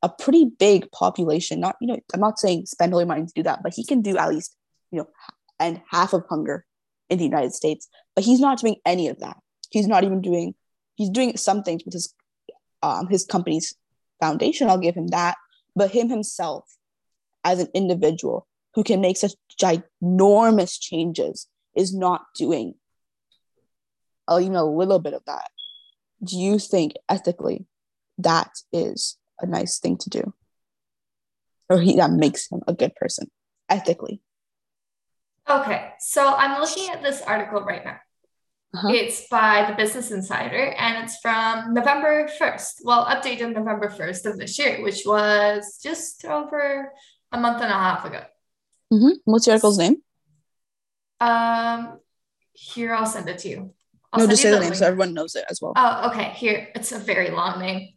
a 0.03 0.09
pretty 0.09 0.45
big 0.45 0.91
population 0.91 1.59
not 1.59 1.75
you 1.81 1.87
know 1.87 1.97
i'm 2.13 2.19
not 2.19 2.37
saying 2.37 2.63
spend 2.65 2.93
all 2.93 2.99
your 2.99 3.07
money 3.07 3.25
to 3.25 3.33
do 3.33 3.41
that 3.41 3.63
but 3.63 3.73
he 3.73 3.83
can 3.83 4.01
do 4.01 4.17
at 4.17 4.29
least 4.29 4.55
you 4.91 4.99
know 4.99 5.07
end 5.59 5.81
half 5.89 6.13
of 6.13 6.23
hunger 6.29 6.63
in 7.09 7.17
the 7.17 7.23
united 7.23 7.53
states 7.53 7.87
but 8.15 8.23
he's 8.23 8.39
not 8.39 8.59
doing 8.59 8.77
any 8.85 9.09
of 9.09 9.19
that. 9.19 9.37
He's 9.69 9.87
not 9.87 10.03
even 10.03 10.21
doing 10.21 10.55
he's 10.95 11.09
doing 11.09 11.35
some 11.37 11.63
things 11.63 11.83
with 11.83 11.93
his 11.93 12.13
um, 12.81 13.07
his 13.07 13.25
company's 13.25 13.75
foundation. 14.21 14.69
I'll 14.69 14.77
give 14.77 14.95
him 14.95 15.07
that 15.07 15.35
but 15.75 15.91
him 15.91 16.09
himself 16.09 16.65
as 17.43 17.59
an 17.59 17.67
individual 17.73 18.47
who 18.75 18.83
can 18.83 19.01
make 19.01 19.17
such 19.17 19.33
ginormous 19.59 20.77
changes 20.79 21.47
is 21.75 21.93
not 21.93 22.25
doing 22.35 22.75
uh, 24.27 24.39
even 24.41 24.55
a 24.55 24.65
little 24.65 24.99
bit 24.99 25.13
of 25.13 25.23
that 25.25 25.49
do 26.23 26.37
you 26.37 26.59
think 26.59 26.93
ethically 27.09 27.65
that 28.17 28.51
is 28.71 29.17
a 29.41 29.45
nice 29.45 29.79
thing 29.79 29.97
to 29.97 30.09
do 30.09 30.33
or 31.69 31.79
he 31.79 31.95
that 31.95 32.11
makes 32.11 32.51
him 32.51 32.61
a 32.67 32.73
good 32.73 32.95
person 32.95 33.29
ethically 33.69 34.21
okay 35.49 35.91
so 35.99 36.33
i'm 36.35 36.59
looking 36.61 36.89
at 36.89 37.01
this 37.01 37.21
article 37.21 37.61
right 37.61 37.85
now 37.85 37.97
Uh-huh. 38.75 38.91
It's 38.91 39.27
by 39.31 39.63
the 39.69 39.75
Business 39.75 40.11
Insider 40.11 40.75
and 40.75 40.93
it's 41.03 41.15
from 41.23 41.73
November 41.73 42.27
1st. 42.27 42.83
Well, 42.83 43.07
updated 43.07 43.55
November 43.55 43.87
1st 43.87 44.25
of 44.25 44.35
this 44.35 44.59
year, 44.59 44.83
which 44.83 45.07
was 45.07 45.79
just 45.81 46.25
over 46.25 46.91
a 47.31 47.37
month 47.39 47.61
and 47.63 47.71
a 47.71 47.79
half 47.87 48.03
ago. 48.03 48.19
Hmm 48.91 49.09
What's 49.25 49.45
the 49.45 49.51
article's 49.51 49.77
name? 49.77 49.97
Um, 51.19 51.99
here 52.53 52.93
I'll 52.93 53.05
send 53.05 53.29
it 53.29 53.39
to 53.39 53.49
you. 53.49 53.73
I'll 54.13 54.21
no, 54.21 54.27
just 54.27 54.41
say 54.41 54.51
the 54.51 54.59
name 54.59 54.69
link. 54.69 54.75
so 54.75 54.85
everyone 54.85 55.13
knows 55.13 55.35
it 55.35 55.45
as 55.49 55.61
well. 55.61 55.73
Oh, 55.75 56.09
okay. 56.09 56.31
Here, 56.35 56.69
it's 56.75 56.91
a 56.91 56.99
very 56.99 57.31
long 57.31 57.59
name. 57.59 57.89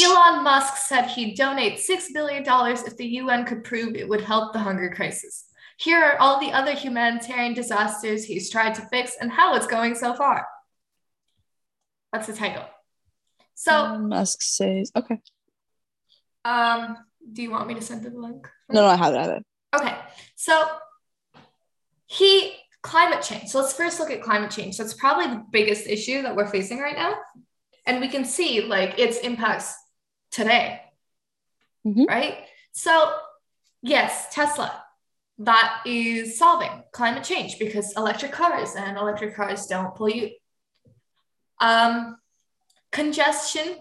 Elon 0.00 0.44
Musk 0.44 0.76
said 0.76 1.06
he'd 1.06 1.36
donate 1.36 1.78
$6 1.78 2.06
billion 2.12 2.44
if 2.46 2.96
the 2.96 3.06
UN 3.06 3.44
could 3.44 3.64
prove 3.64 3.94
it 3.94 4.08
would 4.08 4.20
help 4.20 4.52
the 4.52 4.58
hunger 4.58 4.92
crisis. 4.94 5.46
Here 5.78 6.02
are 6.02 6.18
all 6.18 6.40
the 6.40 6.52
other 6.52 6.72
humanitarian 6.72 7.54
disasters 7.54 8.24
he's 8.24 8.50
tried 8.50 8.74
to 8.74 8.82
fix 8.82 9.16
and 9.20 9.30
how 9.30 9.54
it's 9.54 9.66
going 9.66 9.94
so 9.94 10.14
far. 10.14 10.46
That's 12.12 12.26
the 12.26 12.32
title. 12.32 12.64
So, 13.54 13.72
Elon 13.72 14.08
Musk 14.08 14.42
says, 14.42 14.90
okay. 14.94 15.18
um, 16.44 16.96
do 17.32 17.42
you 17.42 17.50
want 17.50 17.68
me 17.68 17.74
to 17.74 17.82
send 17.82 18.02
the 18.02 18.10
link? 18.10 18.48
No, 18.70 18.82
no, 18.82 18.86
I 18.86 18.96
have 18.96 19.14
it. 19.14 19.18
I 19.18 19.22
have 19.22 19.36
it. 19.38 19.46
Okay, 19.74 19.96
so 20.36 20.66
he 22.06 22.54
climate 22.82 23.22
change. 23.22 23.50
So 23.50 23.60
let's 23.60 23.74
first 23.74 24.00
look 24.00 24.10
at 24.10 24.22
climate 24.22 24.50
change. 24.50 24.78
That's 24.78 24.94
probably 24.94 25.26
the 25.26 25.44
biggest 25.50 25.86
issue 25.86 26.22
that 26.22 26.34
we're 26.34 26.46
facing 26.46 26.78
right 26.78 26.96
now, 26.96 27.14
and 27.86 28.00
we 28.00 28.08
can 28.08 28.24
see 28.24 28.62
like 28.62 28.98
its 28.98 29.18
impacts 29.18 29.74
today, 30.30 30.80
Mhm. 31.86 32.06
right? 32.08 32.46
So 32.72 33.18
yes, 33.82 34.32
Tesla 34.34 34.84
that 35.40 35.82
is 35.86 36.36
solving 36.36 36.82
climate 36.90 37.22
change 37.22 37.60
because 37.60 37.96
electric 37.96 38.32
cars 38.32 38.74
and 38.74 38.96
electric 38.96 39.36
cars 39.36 39.66
don't 39.66 39.94
pollute. 39.94 40.32
Um, 41.60 42.18
congestion 42.90 43.76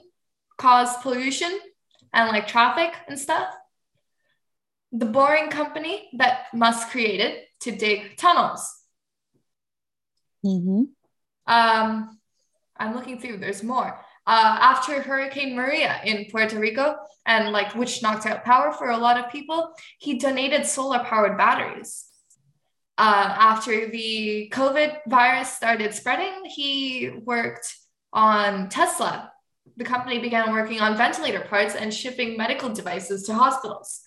cause 0.58 0.96
pollution 0.98 1.60
and 2.14 2.30
like 2.30 2.48
traffic 2.48 2.94
and 3.08 3.18
stuff 3.20 3.57
the 4.92 5.06
Boring 5.06 5.50
Company 5.50 6.10
that 6.14 6.46
Musk 6.54 6.90
created 6.90 7.44
to 7.62 7.72
dig 7.72 8.18
tunnels. 8.18 8.74
hmm 10.44 10.84
Um, 11.46 12.20
I'm 12.78 12.96
looking 12.96 13.20
through. 13.20 13.38
There's 13.38 13.64
more. 13.64 14.00
Uh, 14.26 14.58
after 14.60 15.02
Hurricane 15.02 15.56
Maria 15.56 16.02
in 16.04 16.26
Puerto 16.30 16.60
Rico, 16.60 16.98
and 17.26 17.52
like 17.52 17.76
which 17.76 18.02
knocked 18.02 18.26
out 18.26 18.44
power 18.44 18.72
for 18.72 18.90
a 18.90 18.98
lot 18.98 19.18
of 19.18 19.32
people, 19.32 19.74
he 20.00 20.18
donated 20.18 20.66
solar-powered 20.66 21.38
batteries. 21.38 22.06
Uh, 22.98 23.36
after 23.38 23.90
the 23.90 24.52
COVID 24.54 25.00
virus 25.08 25.52
started 25.52 25.94
spreading, 25.94 26.46
he 26.46 27.12
worked 27.24 27.74
on 28.12 28.70
Tesla. 28.70 29.32
The 29.76 29.84
company 29.84 30.20
began 30.20 30.52
working 30.52 30.82
on 30.82 30.98
ventilator 30.98 31.42
parts 31.42 31.76
and 31.76 31.94
shipping 31.94 32.38
medical 32.38 32.70
devices 32.70 33.24
to 33.24 33.34
hospitals. 33.34 34.07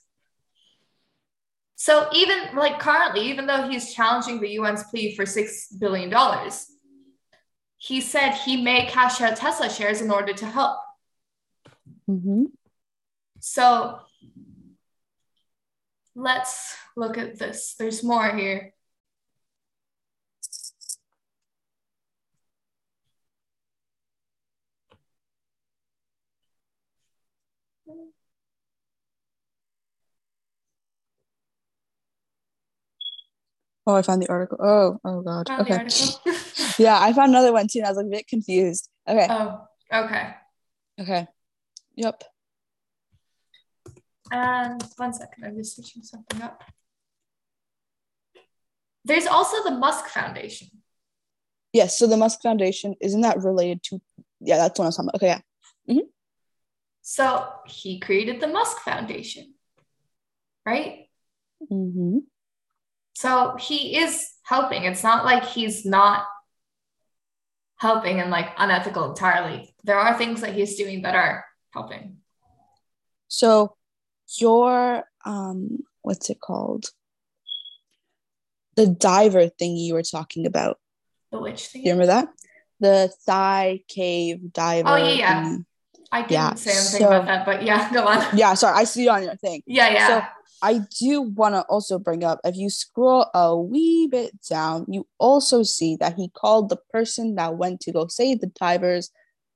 So 1.81 2.09
even 2.13 2.55
like 2.55 2.79
currently, 2.79 3.23
even 3.31 3.47
though 3.47 3.67
he's 3.67 3.95
challenging 3.95 4.39
the 4.39 4.59
UN's 4.59 4.85
plea 4.85 5.17
for 5.17 5.25
six 5.25 5.69
billion 5.69 6.11
dollars, 6.11 6.67
he 7.79 8.03
said 8.03 8.33
he 8.33 8.63
may 8.63 8.85
cash 8.85 9.19
out 9.23 9.39
Tesla 9.39 9.71
shares 9.71 10.03
in 10.03 10.11
order 10.11 10.35
to 10.35 10.45
help. 10.45 10.79
hmm 12.07 12.45
So 13.39 14.01
let's 16.15 16.77
look 16.99 17.17
at 17.17 17.39
this. 17.39 17.77
There's 17.79 18.05
more 18.05 18.31
here. 18.31 18.75
Oh, 33.87 33.95
I 33.95 34.03
found 34.03 34.23
the 34.23 34.29
article. 34.29 34.59
Oh, 34.61 34.99
oh 35.05 35.23
God. 35.23 35.49
Found 35.49 35.63
okay. 35.63 35.85
Yeah, 36.79 36.99
I 37.01 37.13
found 37.13 37.31
another 37.31 37.53
one 37.53 37.67
too. 37.69 37.81
And 37.81 37.87
I 37.87 37.91
was 37.91 37.97
like 37.97 38.07
a 38.07 38.11
bit 38.11 38.29
confused. 38.29 38.89
Okay. 39.09 39.27
oh, 39.29 39.67
okay. 39.93 40.35
Okay. 41.01 41.27
Yep. 41.97 42.25
And 44.33 44.83
one 44.97 45.13
second, 45.13 45.45
I'm 45.45 45.57
just 45.57 45.75
switching 45.75 46.03
something 46.03 46.41
up. 46.41 46.63
There's 49.05 49.27
also 49.27 49.63
the 49.65 49.73
Musk 49.73 50.07
Foundation. 50.07 50.69
Yes. 51.73 51.99
So 51.99 52.07
the 52.07 52.17
Musk 52.17 52.41
Foundation 52.43 52.95
isn't 53.01 53.21
that 53.23 53.39
related 53.39 53.83
to? 53.85 54.01
Yeah, 54.41 54.57
that's 54.57 54.79
what 54.79 54.85
I 54.85 54.89
was 54.89 54.97
talking 54.97 55.09
about. 55.09 55.23
Okay. 55.23 55.43
Yeah. 55.87 56.03
So 57.03 57.49
he 57.67 57.99
created 57.99 58.41
the 58.41 58.47
Musk 58.47 58.79
Foundation, 58.81 59.55
right? 60.65 61.07
hmm 61.69 62.19
So 63.21 63.55
he 63.61 63.99
is 63.99 64.31
helping. 64.45 64.85
It's 64.85 65.03
not 65.03 65.27
like 65.27 65.45
he's 65.45 65.85
not 65.85 66.25
helping 67.77 68.19
and 68.19 68.31
like 68.31 68.49
unethical 68.57 69.11
entirely. 69.11 69.75
There 69.85 69.99
are 69.99 70.17
things 70.17 70.41
that 70.41 70.55
he's 70.55 70.77
doing 70.77 71.03
that 71.03 71.15
are 71.15 71.45
helping. 71.75 72.17
So 73.29 73.77
your 74.39 75.05
um, 75.27 75.81
what's 76.01 76.31
it 76.31 76.41
called? 76.41 76.87
The 78.77 78.87
diver 78.87 79.49
thing 79.49 79.77
you 79.77 79.93
were 79.93 80.03
talking 80.03 80.47
about. 80.47 80.79
The 81.31 81.41
witch 81.41 81.67
thing. 81.67 81.83
Do 81.83 81.89
you 81.91 81.95
remember 81.95 82.15
that? 82.15 82.29
The 82.81 83.13
Thai 83.27 83.83
cave 83.87 84.51
diver. 84.51 84.89
Oh, 84.89 84.97
yeah, 84.97 85.11
yeah. 85.13 85.57
I 86.11 86.23
didn't 86.23 86.33
Yeah, 86.33 86.55
say 86.55 86.71
anything 86.71 87.01
so- 87.01 87.07
about 87.09 87.27
that, 87.27 87.45
but 87.45 87.65
yeah, 87.65 87.93
go 87.93 88.07
on. 88.07 88.25
Yeah. 88.35 88.55
Sorry, 88.55 88.75
I 88.79 88.85
see 88.85 89.05
it 89.05 89.09
on 89.09 89.25
your 89.25 89.37
thing. 89.37 89.63
Yeah, 89.67 89.91
yeah. 89.91 90.07
So 90.09 90.27
I 90.63 90.81
do 90.99 91.23
want 91.23 91.55
to 91.55 91.63
also 91.63 91.99
bring 91.99 92.25
up 92.25 92.41
if 92.45 92.57
you 92.57 92.71
scroll 92.71 93.31
a 93.35 93.57
wee 93.57 94.09
bit 94.11 94.33
down, 94.49 94.87
you 94.89 95.07
also 95.19 95.63
see 95.63 95.97
that 95.97 96.15
he 96.17 96.29
called 96.29 96.69
the 96.69 96.79
person 96.93 97.37
that 97.37 97.57
went 97.57 97.81
to 97.83 97.93
go 97.93 98.07
save 98.09 98.41
the 98.41 98.49
divers 98.49 99.11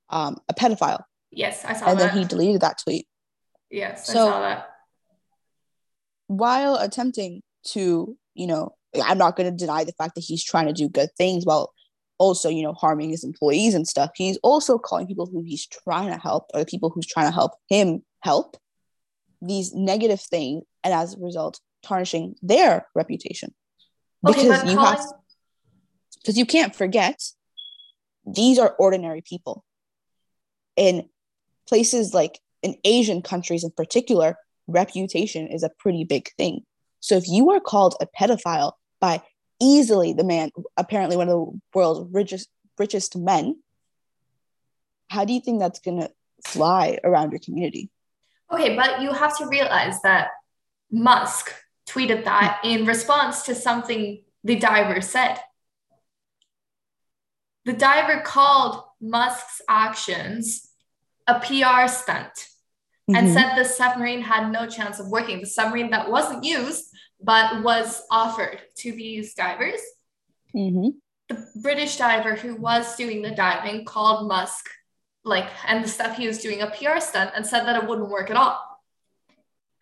um, 0.09 0.37
a 0.49 0.53
pedophile, 0.53 1.03
yes, 1.31 1.65
I 1.65 1.73
saw 1.73 1.89
and 1.89 1.99
that. 1.99 2.03
And 2.03 2.11
then 2.11 2.17
he 2.17 2.25
deleted 2.25 2.61
that 2.61 2.79
tweet 2.83 3.07
yes, 3.69 4.09
I 4.09 4.13
saw 4.13 4.39
that. 4.41 4.69
while 6.27 6.75
attempting 6.75 7.41
to, 7.69 8.17
you 8.33 8.47
know, 8.47 8.75
I'm 9.03 9.17
not 9.17 9.35
going 9.35 9.51
to 9.51 9.57
deny 9.57 9.83
the 9.83 9.93
fact 9.93 10.15
that 10.15 10.23
he's 10.23 10.43
trying 10.43 10.67
to 10.67 10.73
do 10.73 10.87
good 10.87 11.09
things 11.17 11.45
while 11.45 11.73
also, 12.17 12.49
you 12.49 12.63
know, 12.63 12.73
harming 12.73 13.09
his 13.09 13.23
employees 13.23 13.73
and 13.73 13.87
stuff. 13.87 14.11
He's 14.15 14.37
also 14.37 14.77
calling 14.77 15.07
people 15.07 15.25
who 15.25 15.43
he's 15.43 15.67
trying 15.67 16.09
to 16.11 16.17
help 16.17 16.45
or 16.53 16.61
the 16.61 16.65
people 16.65 16.89
who's 16.89 17.05
trying 17.05 17.27
to 17.27 17.33
help 17.33 17.51
him 17.67 18.03
help 18.21 18.57
these 19.45 19.73
negative 19.73 20.21
things, 20.21 20.63
and 20.83 20.93
as 20.93 21.15
a 21.15 21.19
result, 21.19 21.59
tarnishing 21.83 22.35
their 22.41 22.87
reputation. 22.95 23.53
Because 24.23 24.63
you 24.63 24.77
have 24.79 24.97
calling, 24.97 25.13
because 26.17 26.37
you 26.37 26.45
can't 26.45 26.75
forget 26.75 27.21
these 28.25 28.57
are 28.57 28.75
ordinary 28.79 29.21
people. 29.21 29.63
In 30.75 31.07
places 31.67 32.13
like 32.13 32.39
in 32.61 32.75
asian 32.83 33.21
countries 33.21 33.63
in 33.63 33.71
particular 33.71 34.37
reputation 34.67 35.47
is 35.47 35.63
a 35.63 35.69
pretty 35.69 36.03
big 36.03 36.29
thing. 36.37 36.63
So 36.99 37.15
if 37.15 37.27
you 37.27 37.51
are 37.51 37.59
called 37.59 37.95
a 38.01 38.07
pedophile 38.07 38.73
by 38.99 39.21
easily 39.59 40.13
the 40.13 40.23
man 40.23 40.49
apparently 40.75 41.17
one 41.17 41.29
of 41.29 41.33
the 41.33 41.59
world's 41.73 42.11
richest 42.13 42.49
richest 42.77 43.15
men 43.15 43.61
how 45.07 45.23
do 45.23 45.33
you 45.33 45.39
think 45.39 45.59
that's 45.59 45.79
going 45.79 46.01
to 46.01 46.11
fly 46.45 46.97
around 47.03 47.31
your 47.31 47.39
community 47.39 47.89
okay, 48.55 48.75
but 48.75 49.01
you 49.01 49.11
have 49.11 49.37
to 49.37 49.47
realize 49.47 50.01
that 50.01 50.29
Musk 50.91 51.53
tweeted 51.87 52.25
that 52.25 52.61
in 52.63 52.85
response 52.85 53.43
to 53.43 53.55
something 53.55 54.23
the 54.43 54.55
diver 54.55 55.01
said. 55.01 55.39
The 57.65 57.73
diver 57.73 58.21
called 58.21 58.83
Musk's 59.01 59.61
actions 59.67 60.69
a 61.27 61.39
PR 61.39 61.87
stunt 61.87 62.47
and 63.07 63.27
Mhm. 63.27 63.33
said 63.33 63.55
the 63.55 63.65
submarine 63.65 64.21
had 64.21 64.51
no 64.51 64.67
chance 64.67 64.99
of 64.99 65.07
working. 65.09 65.39
The 65.39 65.47
submarine 65.47 65.89
that 65.91 66.09
wasn't 66.09 66.43
used 66.43 66.95
but 67.19 67.63
was 67.63 68.03
offered 68.11 68.61
to 68.77 68.91
these 68.91 69.33
divers. 69.33 69.81
Mhm. 70.53 70.95
The 71.29 71.47
British 71.55 71.97
diver 71.97 72.35
who 72.35 72.55
was 72.55 72.95
doing 72.95 73.23
the 73.23 73.31
diving 73.31 73.85
called 73.85 74.27
Musk, 74.27 74.69
like, 75.25 75.47
and 75.67 75.83
the 75.83 75.87
stuff 75.87 76.15
he 76.15 76.27
was 76.27 76.37
doing 76.37 76.61
a 76.61 76.67
PR 76.67 76.99
stunt 76.99 77.31
and 77.35 77.45
said 77.45 77.65
that 77.65 77.81
it 77.83 77.89
wouldn't 77.89 78.09
work 78.09 78.29
at 78.29 78.37
all. 78.37 78.59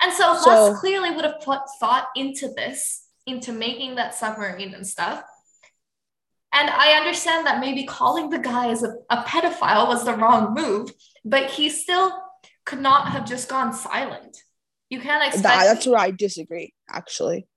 And 0.01 0.11
so, 0.11 0.35
So- 0.37 0.71
Musk 0.71 0.81
clearly 0.81 1.11
would 1.11 1.25
have 1.25 1.41
put 1.41 1.59
thought 1.79 2.07
into 2.15 2.49
this, 2.55 3.07
into 3.27 3.51
making 3.51 3.95
that 3.95 4.15
submarine 4.15 4.73
and 4.73 4.87
stuff. 4.87 5.23
And 6.55 6.69
I 6.69 6.93
understand 6.93 7.47
that 7.47 7.59
maybe 7.59 7.83
calling 7.85 8.29
the 8.29 8.37
guy 8.39 8.69
as 8.69 8.83
a, 8.83 8.93
a 9.09 9.23
pedophile 9.23 9.87
was 9.87 10.05
the 10.05 10.13
wrong 10.13 10.53
move, 10.53 10.91
but 11.25 11.49
he 11.49 11.69
still 11.69 12.11
could 12.65 12.79
not 12.79 13.09
have 13.09 13.25
just 13.25 13.49
gone 13.49 13.73
silent. 13.73 14.37
You 14.89 14.99
can't 15.01 15.23
expect. 15.25 15.43
That, 15.43 15.65
that's 15.65 15.87
where 15.87 15.99
I 15.99 16.11
disagree, 16.11 16.73
actually. 16.89 17.47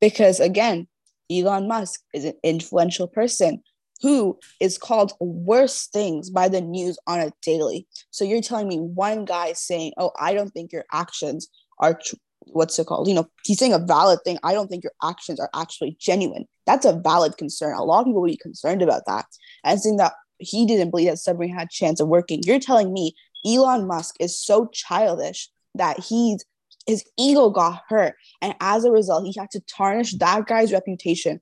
Because 0.00 0.38
again, 0.38 0.86
Elon 1.30 1.66
Musk 1.66 2.00
is 2.14 2.24
an 2.24 2.34
influential 2.44 3.08
person. 3.08 3.62
Who 4.02 4.38
is 4.60 4.78
called 4.78 5.12
worse 5.20 5.86
things 5.86 6.30
by 6.30 6.48
the 6.48 6.60
news 6.60 6.98
on 7.06 7.20
a 7.20 7.32
daily. 7.42 7.86
So 8.10 8.24
you're 8.24 8.42
telling 8.42 8.68
me 8.68 8.78
one 8.78 9.24
guy 9.24 9.52
saying, 9.52 9.92
"Oh, 9.96 10.12
I 10.18 10.34
don't 10.34 10.50
think 10.50 10.72
your 10.72 10.84
actions 10.92 11.48
are 11.78 11.94
tr- 11.94 12.16
what's 12.46 12.78
it 12.78 12.86
called? 12.86 13.08
You 13.08 13.14
know, 13.14 13.28
he's 13.44 13.58
saying 13.58 13.72
a 13.72 13.78
valid 13.78 14.20
thing. 14.24 14.38
I 14.42 14.52
don't 14.52 14.68
think 14.68 14.84
your 14.84 14.92
actions 15.02 15.40
are 15.40 15.50
actually 15.54 15.96
genuine. 15.98 16.46
That's 16.66 16.86
a 16.86 16.92
valid 16.92 17.36
concern. 17.36 17.74
A 17.74 17.84
lot 17.84 18.00
of 18.00 18.06
people 18.06 18.20
would 18.22 18.30
be 18.30 18.36
concerned 18.36 18.82
about 18.82 19.02
that. 19.06 19.26
And 19.64 19.80
saying 19.80 19.96
that 19.96 20.12
he 20.38 20.66
didn't 20.66 20.90
believe 20.90 21.08
that 21.08 21.18
submarine 21.18 21.54
had 21.54 21.68
a 21.68 21.70
chance 21.70 22.00
of 22.00 22.08
working. 22.08 22.42
You're 22.44 22.58
telling 22.58 22.92
me 22.92 23.14
Elon 23.46 23.86
Musk 23.86 24.16
is 24.20 24.38
so 24.38 24.68
childish 24.72 25.48
that 25.74 26.00
he's 26.00 26.44
his 26.86 27.04
ego 27.18 27.48
got 27.48 27.82
hurt, 27.88 28.14
and 28.42 28.54
as 28.60 28.84
a 28.84 28.90
result, 28.90 29.24
he 29.24 29.34
had 29.38 29.50
to 29.52 29.60
tarnish 29.60 30.12
that 30.18 30.46
guy's 30.46 30.70
reputation 30.70 31.40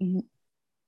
mm-hmm. 0.00 0.20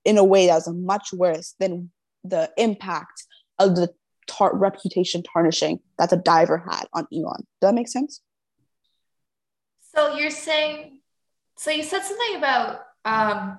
In 0.04 0.18
a 0.18 0.24
way 0.24 0.46
that 0.46 0.54
was 0.54 0.68
much 0.68 1.12
worse 1.12 1.54
than 1.60 1.90
the 2.24 2.50
impact 2.56 3.24
of 3.58 3.76
the 3.76 3.90
tar- 4.26 4.56
reputation 4.56 5.22
tarnishing 5.22 5.80
that 5.98 6.10
the 6.10 6.16
diver 6.16 6.58
had 6.58 6.86
on 6.92 7.06
Elon. 7.12 7.46
Does 7.60 7.68
that 7.68 7.74
make 7.74 7.88
sense? 7.88 8.20
So 9.94 10.14
you're 10.16 10.30
saying, 10.30 11.00
so 11.58 11.70
you 11.70 11.82
said 11.82 12.02
something 12.02 12.36
about 12.36 12.80
um, 13.04 13.58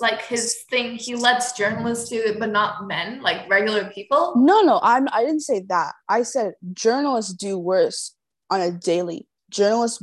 like 0.00 0.22
his 0.22 0.62
thing. 0.70 0.96
He 0.96 1.14
lets 1.14 1.52
journalists 1.52 2.08
do 2.08 2.20
it, 2.20 2.38
but 2.38 2.50
not 2.50 2.86
men, 2.86 3.22
like 3.22 3.48
regular 3.50 3.86
people. 3.86 4.34
No, 4.36 4.60
no, 4.62 4.80
I'm. 4.82 5.08
I 5.12 5.22
didn't 5.22 5.40
say 5.40 5.64
that. 5.68 5.94
I 6.08 6.22
said 6.22 6.54
journalists 6.72 7.32
do 7.32 7.58
worse 7.58 8.14
on 8.50 8.60
a 8.60 8.70
daily. 8.70 9.26
Journalists, 9.50 10.02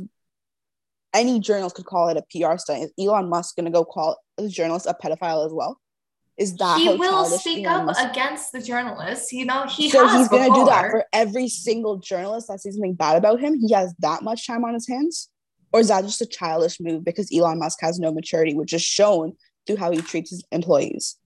any 1.14 1.40
journalist 1.40 1.76
could 1.76 1.86
call 1.86 2.08
it 2.08 2.16
a 2.16 2.22
PR 2.30 2.56
stunt. 2.58 2.84
Is 2.84 2.92
Elon 2.98 3.28
Musk 3.28 3.56
going 3.56 3.66
to 3.66 3.70
go 3.70 3.84
call 3.84 4.16
a 4.38 4.48
journalist 4.48 4.86
a 4.86 4.94
pedophile 4.94 5.46
as 5.46 5.52
well? 5.52 5.78
Is 6.38 6.56
that 6.56 6.78
he 6.78 6.88
will 6.88 7.26
speak 7.26 7.66
Elon 7.66 7.80
up 7.80 7.86
Musk- 7.86 8.10
against 8.10 8.52
the 8.52 8.60
journalists. 8.62 9.32
You 9.32 9.44
know, 9.44 9.66
he 9.66 9.90
so 9.90 10.08
he's 10.08 10.28
gonna 10.28 10.52
do 10.52 10.64
that 10.64 10.90
for 10.90 11.04
every 11.12 11.46
single 11.46 11.98
journalist 11.98 12.48
that 12.48 12.60
sees 12.60 12.74
something 12.74 12.94
bad 12.94 13.16
about 13.16 13.38
him. 13.38 13.60
He 13.60 13.72
has 13.74 13.94
that 13.98 14.22
much 14.22 14.46
time 14.46 14.64
on 14.64 14.72
his 14.72 14.88
hands, 14.88 15.28
or 15.72 15.80
is 15.80 15.88
that 15.88 16.02
just 16.02 16.22
a 16.22 16.26
childish 16.26 16.80
move 16.80 17.04
because 17.04 17.30
Elon 17.32 17.58
Musk 17.58 17.78
has 17.82 17.98
no 17.98 18.12
maturity, 18.12 18.54
which 18.54 18.72
is 18.72 18.82
shown 18.82 19.34
through 19.66 19.76
how 19.76 19.90
he 19.90 20.00
treats 20.00 20.30
his 20.30 20.42
employees? 20.50 21.18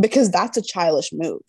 Because 0.00 0.30
that's 0.30 0.56
a 0.56 0.62
childish 0.62 1.10
move. 1.12 1.42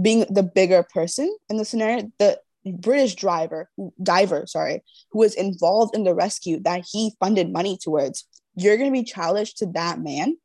Being 0.00 0.26
the 0.30 0.44
bigger 0.44 0.84
person 0.84 1.34
in 1.48 1.56
the 1.56 1.64
scenario, 1.64 2.12
the 2.18 2.38
British 2.72 3.14
driver, 3.14 3.70
diver, 4.02 4.46
sorry, 4.46 4.82
who 5.10 5.20
was 5.20 5.34
involved 5.34 5.94
in 5.94 6.04
the 6.04 6.14
rescue 6.14 6.60
that 6.60 6.84
he 6.90 7.12
funded 7.20 7.52
money 7.52 7.78
towards, 7.80 8.26
you're 8.56 8.76
gonna 8.76 8.90
be 8.90 9.04
childish 9.04 9.54
to 9.54 9.66
that 9.66 10.00
man. 10.00 10.36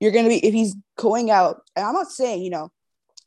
You're 0.00 0.10
going 0.10 0.24
to 0.24 0.30
be 0.30 0.44
if 0.44 0.52
he's 0.52 0.74
going 0.98 1.30
out 1.30 1.62
and 1.76 1.86
i'm 1.86 1.94
not 1.94 2.10
saying 2.10 2.42
you 2.42 2.50
know 2.50 2.72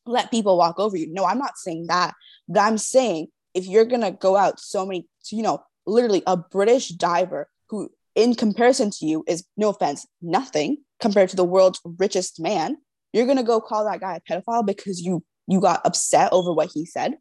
let 0.05 0.29
people 0.29 0.57
walk 0.57 0.77
over 0.77 0.97
you. 0.97 1.07
No 1.09 1.23
i'm 1.23 1.39
not 1.39 1.57
saying 1.57 1.85
that. 1.87 2.13
But 2.49 2.59
i'm 2.59 2.77
saying 2.77 3.27
if 3.53 3.65
you're 3.65 3.85
going 3.85 4.01
to 4.01 4.11
go 4.11 4.35
out 4.35 4.59
so 4.59 4.85
many 4.85 5.07
you 5.31 5.41
know 5.41 5.63
literally 5.87 6.21
a 6.27 6.35
british 6.35 6.89
diver 6.89 7.47
who 7.69 7.89
in 8.13 8.35
comparison 8.35 8.91
to 8.91 9.05
you 9.05 9.23
is 9.25 9.45
no 9.55 9.69
offense 9.69 10.05
nothing 10.21 10.77
compared 10.99 11.29
to 11.29 11.35
the 11.37 11.43
world's 11.43 11.79
richest 11.97 12.39
man 12.41 12.75
you're 13.13 13.25
going 13.25 13.37
to 13.37 13.43
go 13.43 13.61
call 13.61 13.85
that 13.85 14.01
guy 14.01 14.17
a 14.17 14.21
pedophile 14.21 14.65
because 14.65 15.01
you 15.01 15.23
you 15.47 15.59
got 15.59 15.85
upset 15.85 16.31
over 16.31 16.51
what 16.51 16.71
he 16.73 16.85
said 16.85 17.17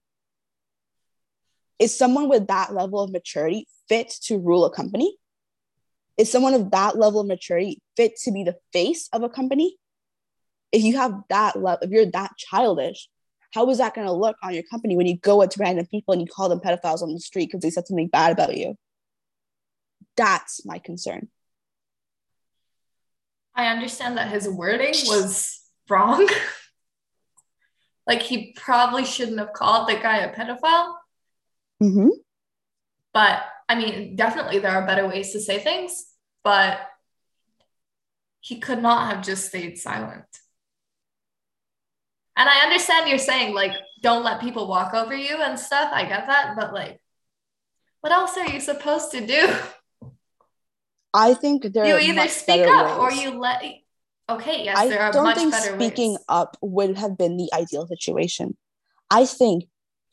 is 1.79 1.97
someone 1.97 2.29
with 2.29 2.47
that 2.47 2.73
level 2.73 3.01
of 3.01 3.11
maturity 3.11 3.67
fit 3.89 4.15
to 4.23 4.39
rule 4.39 4.65
a 4.65 4.71
company 4.71 5.17
is 6.17 6.31
someone 6.31 6.55
of 6.55 6.71
that 6.71 6.97
level 6.97 7.21
of 7.21 7.27
maturity 7.27 7.81
fit 7.97 8.17
to 8.23 8.33
be 8.33 8.45
the 8.45 8.57
face 8.73 9.09
of 9.13 9.23
a 9.23 9.29
company? 9.29 9.77
If 10.71 10.83
you 10.83 10.97
have 10.97 11.23
that 11.29 11.57
level, 11.57 11.81
if 11.83 11.91
you're 11.91 12.07
that 12.07 12.33
childish, 12.37 13.09
how 13.53 13.69
is 13.71 13.79
that 13.79 13.95
going 13.95 14.07
to 14.07 14.13
look 14.13 14.37
on 14.43 14.55
your 14.55 14.65
company 14.65 14.97
when 14.97 15.07
you 15.07 15.17
go 15.17 15.43
up 15.43 15.51
to 15.51 15.61
random 15.61 15.87
people 15.87 16.13
and 16.13 16.21
you 16.21 16.29
call 16.29 16.49
them 16.49 16.61
pedophiles 16.61 17.03
on 17.03 17.13
the 17.13 17.21
street 17.21 17.47
because 17.47 17.61
they 17.63 17.71
said 17.71 17.87
something 17.87 18.09
bad 18.09 18.33
about 18.33 18.57
you? 18.57 18.77
That's 20.17 20.65
my 20.65 20.79
concern. 20.79 21.29
I 23.55 23.67
understand 23.67 24.17
that 24.17 24.31
his 24.31 24.49
wording 24.49 24.95
was 25.07 25.61
wrong. 25.89 26.29
like 28.07 28.23
he 28.23 28.53
probably 28.57 29.05
shouldn't 29.05 29.39
have 29.39 29.53
called 29.53 29.89
the 29.89 29.95
guy 29.95 30.19
a 30.19 30.35
pedophile. 30.35 30.95
Mm-hmm. 31.83 32.09
But 33.13 33.43
I 33.69 33.75
mean, 33.77 34.17
definitely 34.17 34.59
there 34.59 34.73
are 34.73 34.87
better 34.87 35.07
ways 35.09 35.33
to 35.33 35.41
say 35.41 35.59
things, 35.59 36.07
but 36.43 36.81
he 38.41 38.61
could 38.61 38.83
not 38.83 39.11
have 39.11 39.25
just 39.25 39.47
stayed 39.47 39.79
silent. 39.79 40.27
And 42.37 42.49
I 42.49 42.65
understand 42.65 43.09
you're 43.09 43.19
saying, 43.19 43.55
like, 43.55 43.73
don't 44.03 44.25
let 44.25 44.41
people 44.41 44.67
walk 44.67 44.93
over 44.93 45.15
you 45.15 45.37
and 45.37 45.59
stuff. 45.59 45.91
I 45.95 46.05
get 46.05 46.27
that. 46.27 46.57
But, 46.57 46.75
like, 46.75 47.01
what 48.01 48.13
else 48.13 48.37
are 48.37 48.49
you 48.49 48.61
supposed 48.61 49.13
to 49.13 49.25
do? 49.25 49.49
I 51.15 51.35
think 51.35 51.73
there 51.73 51.87
you 51.87 52.13
either 52.13 52.29
speak 52.29 52.67
up 52.67 52.99
or 52.99 53.13
you 53.13 53.39
let. 53.39 53.63
Okay, 54.29 54.65
yes, 54.65 54.79
I 54.79 54.89
there 54.89 55.03
are 55.03 55.13
don't 55.13 55.25
much 55.25 55.37
think 55.37 55.53
better 55.53 55.75
speaking 55.75 56.13
ways. 56.13 56.25
up 56.29 56.57
would 56.63 56.97
have 56.97 57.19
been 57.19 57.37
the 57.37 57.51
ideal 57.53 57.87
situation. 57.87 58.57
I 59.11 59.27
think, 59.27 59.65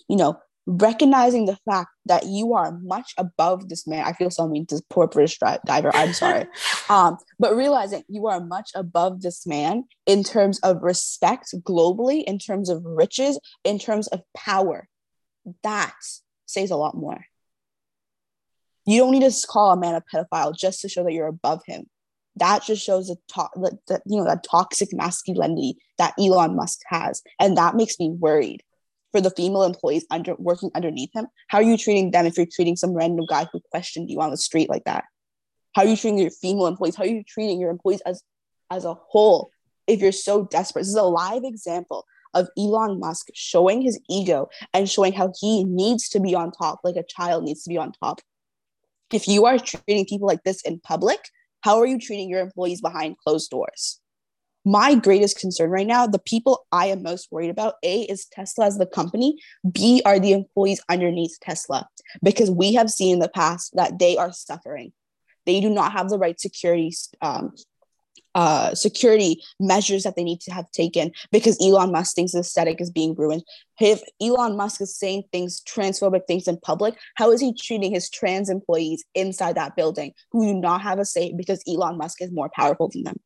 you 0.09 0.17
know, 0.17 0.37
recognizing 0.65 1.45
the 1.45 1.57
fact 1.69 1.89
that 2.05 2.25
you 2.27 2.53
are 2.53 2.77
much 2.83 3.13
above 3.17 3.69
this 3.69 3.87
man. 3.87 4.05
I 4.05 4.13
feel 4.13 4.29
so 4.29 4.47
mean 4.47 4.65
to 4.67 4.75
this 4.75 4.83
poor 4.89 5.07
British 5.07 5.39
diver. 5.65 5.91
I'm 5.95 6.13
sorry. 6.13 6.45
um, 6.89 7.17
but 7.39 7.55
realizing 7.55 8.03
you 8.07 8.27
are 8.27 8.39
much 8.39 8.71
above 8.75 9.21
this 9.21 9.47
man 9.47 9.85
in 10.05 10.23
terms 10.23 10.59
of 10.59 10.83
respect 10.83 11.53
globally, 11.61 12.23
in 12.23 12.37
terms 12.37 12.69
of 12.69 12.83
riches, 12.85 13.39
in 13.63 13.79
terms 13.79 14.07
of 14.07 14.21
power, 14.35 14.87
that 15.63 15.95
says 16.45 16.69
a 16.69 16.75
lot 16.75 16.95
more. 16.95 17.25
You 18.85 18.99
don't 18.99 19.11
need 19.11 19.29
to 19.29 19.47
call 19.47 19.71
a 19.71 19.77
man 19.77 19.95
a 19.95 20.01
pedophile 20.01 20.55
just 20.55 20.81
to 20.81 20.89
show 20.89 21.03
that 21.03 21.13
you're 21.13 21.27
above 21.27 21.61
him. 21.65 21.85
That 22.37 22.63
just 22.63 22.83
shows 22.83 23.07
the, 23.07 23.17
to- 23.35 23.49
the, 23.55 23.77
the 23.87 24.01
you 24.05 24.17
know 24.17 24.25
that 24.25 24.45
toxic 24.49 24.89
masculinity 24.93 25.75
that 25.97 26.13
Elon 26.19 26.55
Musk 26.55 26.79
has, 26.87 27.21
and 27.39 27.57
that 27.57 27.75
makes 27.75 27.99
me 27.99 28.09
worried 28.09 28.63
for 29.11 29.19
the 29.19 29.31
female 29.31 29.63
employees 29.63 30.05
under 30.09 30.35
working 30.35 30.71
underneath 30.73 31.09
him. 31.13 31.27
How 31.49 31.57
are 31.57 31.63
you 31.63 31.77
treating 31.77 32.11
them 32.11 32.25
if 32.25 32.37
you're 32.37 32.45
treating 32.45 32.77
some 32.77 32.93
random 32.93 33.25
guy 33.25 33.47
who 33.51 33.59
questioned 33.71 34.09
you 34.09 34.21
on 34.21 34.31
the 34.31 34.37
street 34.37 34.69
like 34.69 34.85
that? 34.85 35.03
How 35.73 35.83
are 35.83 35.87
you 35.87 35.97
treating 35.97 36.19
your 36.19 36.31
female 36.31 36.67
employees? 36.67 36.95
How 36.95 37.03
are 37.03 37.07
you 37.07 37.23
treating 37.27 37.59
your 37.59 37.69
employees 37.69 38.01
as 38.05 38.23
as 38.69 38.85
a 38.85 38.93
whole 38.93 39.51
if 39.87 39.99
you're 39.99 40.11
so 40.11 40.45
desperate? 40.45 40.81
This 40.81 40.89
is 40.89 40.95
a 40.95 41.03
live 41.03 41.43
example 41.43 42.05
of 42.33 42.47
Elon 42.57 42.99
Musk 42.99 43.27
showing 43.33 43.81
his 43.81 43.99
ego 44.09 44.49
and 44.73 44.89
showing 44.89 45.13
how 45.13 45.33
he 45.39 45.65
needs 45.65 46.07
to 46.09 46.19
be 46.19 46.33
on 46.33 46.51
top, 46.51 46.79
like 46.83 46.95
a 46.95 47.03
child 47.03 47.43
needs 47.43 47.63
to 47.63 47.69
be 47.69 47.77
on 47.77 47.91
top. 47.91 48.21
If 49.11 49.27
you 49.27 49.45
are 49.45 49.59
treating 49.59 50.05
people 50.05 50.27
like 50.27 50.43
this 50.43 50.61
in 50.61 50.79
public, 50.79 51.19
how 51.61 51.79
are 51.79 51.85
you 51.85 51.99
treating 51.99 52.29
your 52.29 52.41
employees 52.41 52.81
behind 52.81 53.17
closed 53.17 53.49
doors? 53.49 54.01
my 54.65 54.95
greatest 54.95 55.39
concern 55.39 55.69
right 55.69 55.87
now, 55.87 56.05
the 56.05 56.19
people 56.19 56.65
I 56.71 56.87
am 56.87 57.03
most 57.03 57.31
worried 57.31 57.49
about, 57.49 57.75
A, 57.83 58.01
is 58.03 58.25
Tesla 58.25 58.65
as 58.65 58.77
the 58.77 58.85
company, 58.85 59.37
B, 59.69 60.01
are 60.05 60.19
the 60.19 60.33
employees 60.33 60.81
underneath 60.89 61.37
Tesla, 61.41 61.87
because 62.23 62.51
we 62.51 62.73
have 62.75 62.89
seen 62.89 63.13
in 63.13 63.19
the 63.19 63.29
past 63.29 63.75
that 63.75 63.97
they 63.99 64.17
are 64.17 64.31
suffering. 64.31 64.93
They 65.45 65.59
do 65.59 65.69
not 65.69 65.93
have 65.93 66.09
the 66.09 66.19
right 66.19 66.39
security 66.39 66.93
um, 67.21 67.55
uh, 68.35 68.73
security 68.75 69.41
measures 69.59 70.03
that 70.03 70.15
they 70.15 70.23
need 70.23 70.39
to 70.41 70.51
have 70.51 70.69
taken 70.71 71.11
because 71.31 71.57
Elon 71.61 71.91
Musk 71.91 72.15
thinks 72.15 72.31
the 72.31 72.39
aesthetic 72.39 72.79
is 72.79 72.89
being 72.89 73.15
ruined. 73.15 73.43
If 73.79 74.01
Elon 74.21 74.55
Musk 74.55 74.81
is 74.81 74.97
saying 74.97 75.23
things, 75.31 75.61
transphobic 75.61 76.27
things 76.27 76.47
in 76.47 76.57
public, 76.57 76.95
how 77.15 77.31
is 77.31 77.41
he 77.41 77.53
treating 77.53 77.93
his 77.93 78.09
trans 78.09 78.49
employees 78.49 79.03
inside 79.15 79.55
that 79.55 79.75
building 79.75 80.13
who 80.31 80.45
do 80.45 80.53
not 80.53 80.81
have 80.81 80.99
a 80.99 81.05
say 81.05 81.33
because 81.35 81.63
Elon 81.67 81.97
Musk 81.97 82.21
is 82.21 82.31
more 82.31 82.49
powerful 82.55 82.89
than 82.93 83.03
them? 83.03 83.19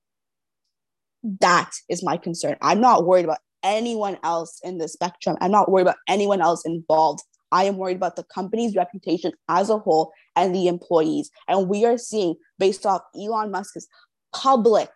That 1.41 1.71
is 1.89 2.03
my 2.03 2.17
concern. 2.17 2.55
I'm 2.61 2.81
not 2.81 3.05
worried 3.05 3.25
about 3.25 3.39
anyone 3.63 4.17
else 4.23 4.59
in 4.63 4.77
the 4.77 4.87
spectrum. 4.87 5.37
I'm 5.41 5.51
not 5.51 5.71
worried 5.71 5.83
about 5.83 5.97
anyone 6.07 6.41
else 6.41 6.65
involved. 6.65 7.21
I 7.51 7.65
am 7.65 7.77
worried 7.77 7.97
about 7.97 8.15
the 8.15 8.23
company's 8.23 8.75
reputation 8.75 9.31
as 9.49 9.69
a 9.69 9.77
whole 9.77 10.11
and 10.35 10.53
the 10.53 10.67
employees. 10.67 11.29
And 11.47 11.69
we 11.69 11.85
are 11.85 11.97
seeing, 11.97 12.35
based 12.59 12.85
off 12.85 13.01
Elon 13.15 13.51
Musk's 13.51 13.87
public 14.35 14.89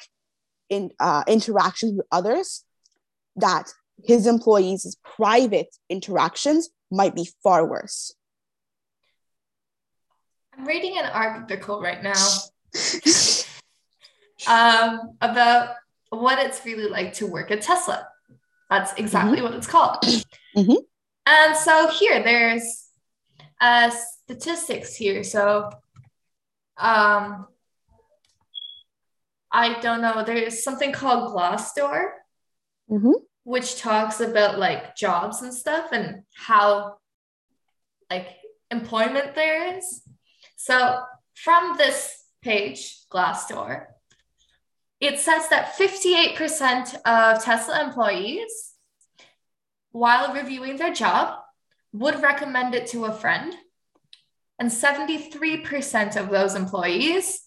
in 0.70 0.92
uh, 1.00 1.24
interactions 1.28 1.98
with 1.98 2.06
others, 2.12 2.64
that 3.36 3.72
his 4.04 4.28
employees' 4.28 4.98
private 5.16 5.76
interactions 5.90 6.70
might 6.92 7.16
be 7.16 7.30
far 7.44 7.66
worse. 7.66 8.14
I'm 10.58 10.66
reading 10.66 10.98
an 10.98 11.06
article 11.06 11.82
right 11.82 12.04
now 12.04 12.28
um, 14.48 15.18
about 15.22 15.76
what 16.10 16.40
it's 16.40 16.66
really 16.66 16.90
like 16.90 17.14
to 17.14 17.28
work 17.28 17.52
at 17.52 17.62
Tesla. 17.62 18.08
That's 18.70 18.94
exactly 19.00 19.42
what 19.42 19.54
it's 19.54 19.68
called. 19.68 19.98
Mhm. 20.58 20.78
And 21.28 21.56
so 21.56 21.88
here, 21.90 22.24
there's 22.24 22.88
uh, 23.62 23.92
statistics 23.92 24.96
here. 24.96 25.24
So 25.24 25.70
um, 26.76 27.46
I 29.52 29.80
don't 29.80 30.02
know. 30.02 30.24
There's 30.24 30.64
something 30.64 30.92
called 30.92 31.34
Glassdoor, 31.36 32.12
Mm-hmm. 32.92 33.12
which 33.44 33.80
talks 33.80 34.20
about 34.20 34.58
like 34.58 34.96
jobs 34.96 35.44
and 35.44 35.54
stuff 35.54 35.92
and 35.92 36.24
how 36.34 36.96
like 38.10 38.30
employment 38.72 39.36
there 39.36 39.78
is. 39.78 40.02
So 40.56 41.00
from 41.36 41.76
this 41.78 42.24
page, 42.42 42.98
Glassdoor, 43.12 43.86
it 45.00 45.20
says 45.20 45.50
that 45.50 45.76
58% 45.78 46.96
of 47.06 47.44
Tesla 47.44 47.84
employees, 47.84 48.74
while 49.92 50.34
reviewing 50.34 50.78
their 50.78 50.94
job, 50.94 51.40
would 51.94 52.22
recommend 52.24 52.74
it 52.74 52.88
to 52.88 53.06
a 53.06 53.14
friend. 53.14 53.54
And 54.60 54.70
73% 54.72 56.16
of 56.20 56.30
those 56.30 56.56
employees 56.56 57.42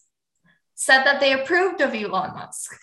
said 0.85 1.03
that 1.03 1.19
they 1.19 1.33
approved 1.33 1.81
of 1.81 1.93
Elon 1.93 2.33
Musk. 2.33 2.75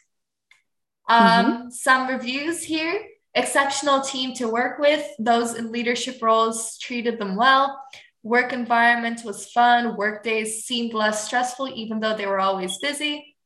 Um, 1.09 1.71
Some 1.71 2.09
reviews 2.09 2.63
here 2.63 3.01
exceptional 3.35 4.01
team 4.01 4.35
to 4.35 4.49
work 4.49 4.79
with, 4.79 5.07
those 5.19 5.55
in 5.55 5.71
leadership 5.71 6.21
roles 6.21 6.79
treated 6.79 7.19
them 7.19 7.37
well. 7.37 7.81
Work 8.23 8.53
environment 8.53 9.23
was 9.25 9.51
fun, 9.51 9.97
work 9.97 10.23
days 10.23 10.65
seemed 10.65 10.93
less 10.93 11.25
stressful, 11.25 11.69
even 11.69 12.01
though 12.01 12.17
they 12.17 12.27
were 12.27 12.41
always 12.41 12.79
busy. 12.79 13.37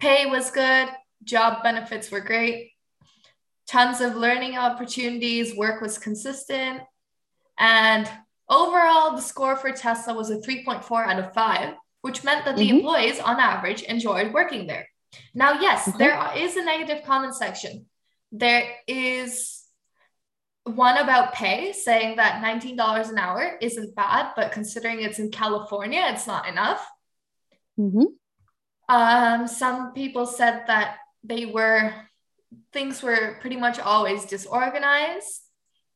Pay 0.00 0.26
was 0.26 0.50
good, 0.50 0.88
job 1.22 1.62
benefits 1.62 2.10
were 2.10 2.20
great, 2.20 2.72
tons 3.68 4.00
of 4.00 4.16
learning 4.16 4.56
opportunities, 4.56 5.56
work 5.56 5.80
was 5.80 5.98
consistent. 5.98 6.80
And 7.58 8.10
overall, 8.48 9.14
the 9.14 9.22
score 9.22 9.56
for 9.56 9.70
Tesla 9.70 10.14
was 10.14 10.30
a 10.30 10.38
3.4 10.38 11.06
out 11.06 11.18
of 11.20 11.32
5, 11.32 11.74
which 12.04 12.22
meant 12.22 12.44
that 12.44 12.56
the 12.56 12.68
Mhm. 12.68 12.74
employees, 12.76 13.18
on 13.18 13.36
average, 13.40 13.80
enjoyed 13.94 14.28
working 14.34 14.66
there. 14.66 14.86
Now, 15.32 15.50
yes, 15.66 15.88
Okay. 15.88 15.96
there 16.02 16.16
is 16.36 16.54
a 16.56 16.64
negative 16.72 17.02
comment 17.04 17.34
section. 17.34 17.86
There 18.30 18.64
is 18.86 19.64
one 20.64 20.98
about 20.98 21.32
pay 21.32 21.72
saying 21.72 22.16
that 22.16 22.42
$19 22.42 23.08
an 23.08 23.16
hour 23.16 23.56
isn't 23.68 23.94
bad, 23.94 24.24
but 24.36 24.52
considering 24.52 25.00
it's 25.00 25.18
in 25.18 25.30
California, 25.30 26.02
it's 26.12 26.26
not 26.26 26.46
enough. 26.46 26.82
Mm-hmm. 27.78 28.08
Um, 28.96 29.46
some 29.46 29.94
people 29.94 30.26
said 30.26 30.66
that 30.66 30.98
they 31.22 31.46
were 31.46 31.82
things 32.72 33.02
were 33.02 33.38
pretty 33.40 33.56
much 33.56 33.78
always 33.80 34.26
disorganized. 34.26 35.42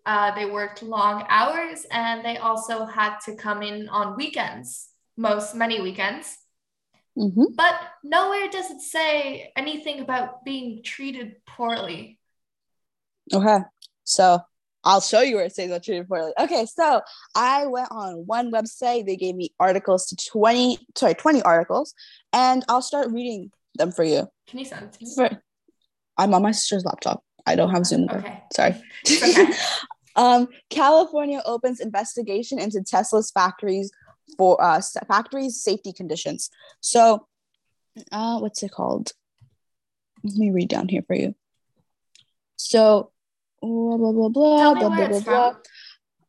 Uh, 0.07 0.35
they 0.35 0.47
worked 0.47 0.83
long 0.83 1.25
hours 1.29 1.85
and 1.91 2.25
they 2.25 2.37
also 2.39 2.85
had 2.87 3.19
to 3.27 3.37
come 3.37 3.63
in 3.63 3.89
on 3.91 4.17
weekends, 4.17 4.89
most 5.19 5.55
many 5.55 5.81
weekends. 5.81 6.39
Mm-hmm. 7.19 7.55
But 7.57 7.75
nowhere 8.05 8.49
does 8.49 8.71
it 8.71 8.81
say 8.81 9.53
anything 9.57 10.01
about 10.01 10.45
being 10.45 10.83
treated 10.85 11.35
poorly. 11.47 12.19
Okay. 13.35 13.59
So 14.05 14.41
I'll 14.85 15.01
show 15.01 15.21
you 15.21 15.37
where 15.37 15.45
it 15.45 15.55
says 15.55 15.67
about 15.67 15.83
treated 15.83 16.09
poorly. 16.09 16.33
Okay, 16.39 16.65
so 16.65 17.03
I 17.35 17.67
went 17.67 17.89
on 17.91 18.25
one 18.27 18.53
website. 18.53 19.05
They 19.05 19.17
gave 19.17 19.35
me 19.35 19.51
articles 19.59 20.07
to 20.07 20.17
20, 20.31 20.79
sorry, 20.97 21.15
20 21.15 21.43
articles, 21.43 21.95
and 22.33 22.65
I'll 22.69 22.81
start 22.81 23.11
reading 23.11 23.51
them 23.75 23.91
for 23.91 24.05
you. 24.05 24.29
Can 24.47 24.61
you 24.61 24.65
send 24.65 24.85
it 24.85 24.93
to 24.93 25.23
me? 25.23 25.39
I'm 26.17 26.33
on 26.33 26.43
my 26.43 26.53
sister's 26.53 26.85
laptop. 26.85 27.23
I 27.45 27.57
don't 27.57 27.71
have 27.71 27.85
Zoom. 27.85 28.09
Okay. 28.09 28.43
Sorry. 28.53 28.81
Okay. 29.11 29.53
um, 30.17 30.49
California 30.71 31.43
opens 31.45 31.81
investigation 31.81 32.59
into 32.59 32.83
Tesla's 32.83 33.31
factories 33.31 33.91
for 34.37 34.63
uh, 34.63 34.81
factories 35.07 35.63
safety 35.63 35.93
conditions. 35.93 36.51
So, 36.81 37.27
uh, 38.13 38.39
what's 38.39 38.63
it 38.63 38.73
called? 38.73 39.13
Let 40.25 40.37
me 40.37 40.51
read 40.51 40.69
down 40.69 40.89
here 40.89 41.03
for 41.07 41.15
you. 41.15 41.35
So, 42.57 43.13
blah 43.61 43.97
blah 43.97 44.13
blah 44.13 44.29
blah 44.29 44.75
blah 44.75 44.89
blah 44.89 45.09
blah. 45.09 45.21
blah. 45.21 45.55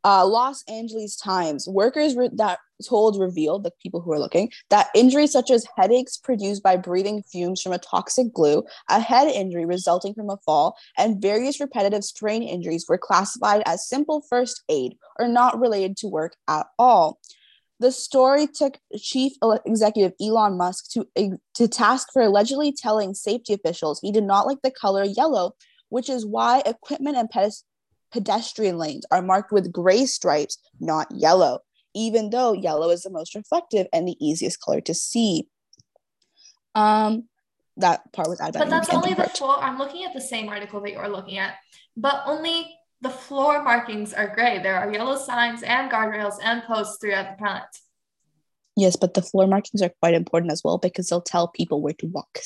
Uh, 0.05 0.25
Los 0.25 0.63
Angeles 0.69 1.17
Times 1.17 1.67
workers 1.67 2.15
re- 2.15 2.29
that 2.35 2.59
told 2.87 3.19
revealed 3.19 3.65
the 3.65 3.73
people 3.83 3.99
who 3.99 4.13
are 4.13 4.19
looking 4.19 4.49
that 4.69 4.87
injuries 4.95 5.33
such 5.33 5.51
as 5.51 5.67
headaches 5.75 6.15
produced 6.15 6.63
by 6.63 6.77
breathing 6.77 7.21
fumes 7.21 7.61
from 7.61 7.73
a 7.73 7.77
toxic 7.77 8.31
glue, 8.33 8.63
a 8.89 9.01
head 9.01 9.27
injury 9.27 9.65
resulting 9.65 10.13
from 10.13 10.29
a 10.29 10.37
fall, 10.45 10.77
and 10.97 11.21
various 11.21 11.59
repetitive 11.59 12.05
strain 12.05 12.43
injuries 12.43 12.85
were 12.87 12.97
classified 12.97 13.61
as 13.65 13.89
simple 13.89 14.23
first 14.29 14.63
aid 14.69 14.95
or 15.19 15.27
not 15.27 15.59
related 15.59 15.97
to 15.97 16.07
work 16.07 16.33
at 16.47 16.65
all. 16.77 17.19
The 17.79 17.91
story 17.91 18.45
took 18.47 18.77
Chief 18.97 19.33
Executive 19.65 20.13
Elon 20.21 20.57
Musk 20.57 20.91
to, 20.91 21.07
to 21.53 21.67
task 21.67 22.09
for 22.11 22.21
allegedly 22.21 22.73
telling 22.73 23.13
safety 23.13 23.53
officials 23.53 23.99
he 24.01 24.11
did 24.11 24.25
not 24.25 24.45
like 24.45 24.61
the 24.63 24.71
color 24.71 25.05
yellow, 25.05 25.53
which 25.87 26.09
is 26.09 26.25
why 26.25 26.61
equipment 26.65 27.15
and 27.15 27.29
pedest- 27.29 27.65
pedestrian 28.11 28.77
lanes 28.77 29.05
are 29.11 29.21
marked 29.21 29.51
with 29.51 29.71
gray 29.71 30.05
stripes, 30.05 30.57
not 30.79 31.07
yellow, 31.11 31.59
even 31.93 32.31
though 32.31 32.53
yellow 32.53 32.89
is 32.89 33.03
the 33.03 33.09
most 33.09 33.33
reflective 33.33 33.87
and 33.93 34.07
the 34.07 34.17
easiest 34.19 34.61
color 34.61 34.81
to 34.81 34.93
see. 34.93 35.47
Um, 36.75 37.29
that 37.77 38.11
part 38.11 38.27
was 38.27 38.41
added 38.41 38.59
But 38.59 38.69
that's 38.69 38.93
only 38.93 39.13
the 39.13 39.29
floor. 39.29 39.57
I'm 39.57 39.77
looking 39.77 40.03
at 40.03 40.13
the 40.13 40.21
same 40.21 40.49
article 40.49 40.81
that 40.81 40.91
you're 40.91 41.07
looking 41.07 41.37
at, 41.37 41.55
but 41.95 42.23
only 42.25 42.75
the 43.01 43.09
floor 43.09 43.63
markings 43.63 44.13
are 44.13 44.33
gray. 44.33 44.61
There 44.61 44.75
are 44.75 44.91
yellow 44.91 45.17
signs 45.17 45.63
and 45.63 45.91
guardrails 45.91 46.35
and 46.43 46.63
posts 46.63 46.97
throughout 46.99 47.31
the 47.31 47.37
planet. 47.37 47.67
Yes, 48.75 48.95
but 48.95 49.13
the 49.13 49.21
floor 49.21 49.47
markings 49.47 49.81
are 49.81 49.91
quite 50.01 50.13
important 50.13 50.51
as 50.51 50.63
well 50.63 50.77
because 50.77 51.07
they'll 51.07 51.21
tell 51.21 51.47
people 51.47 51.81
where 51.81 51.93
to 51.93 52.07
walk. 52.07 52.39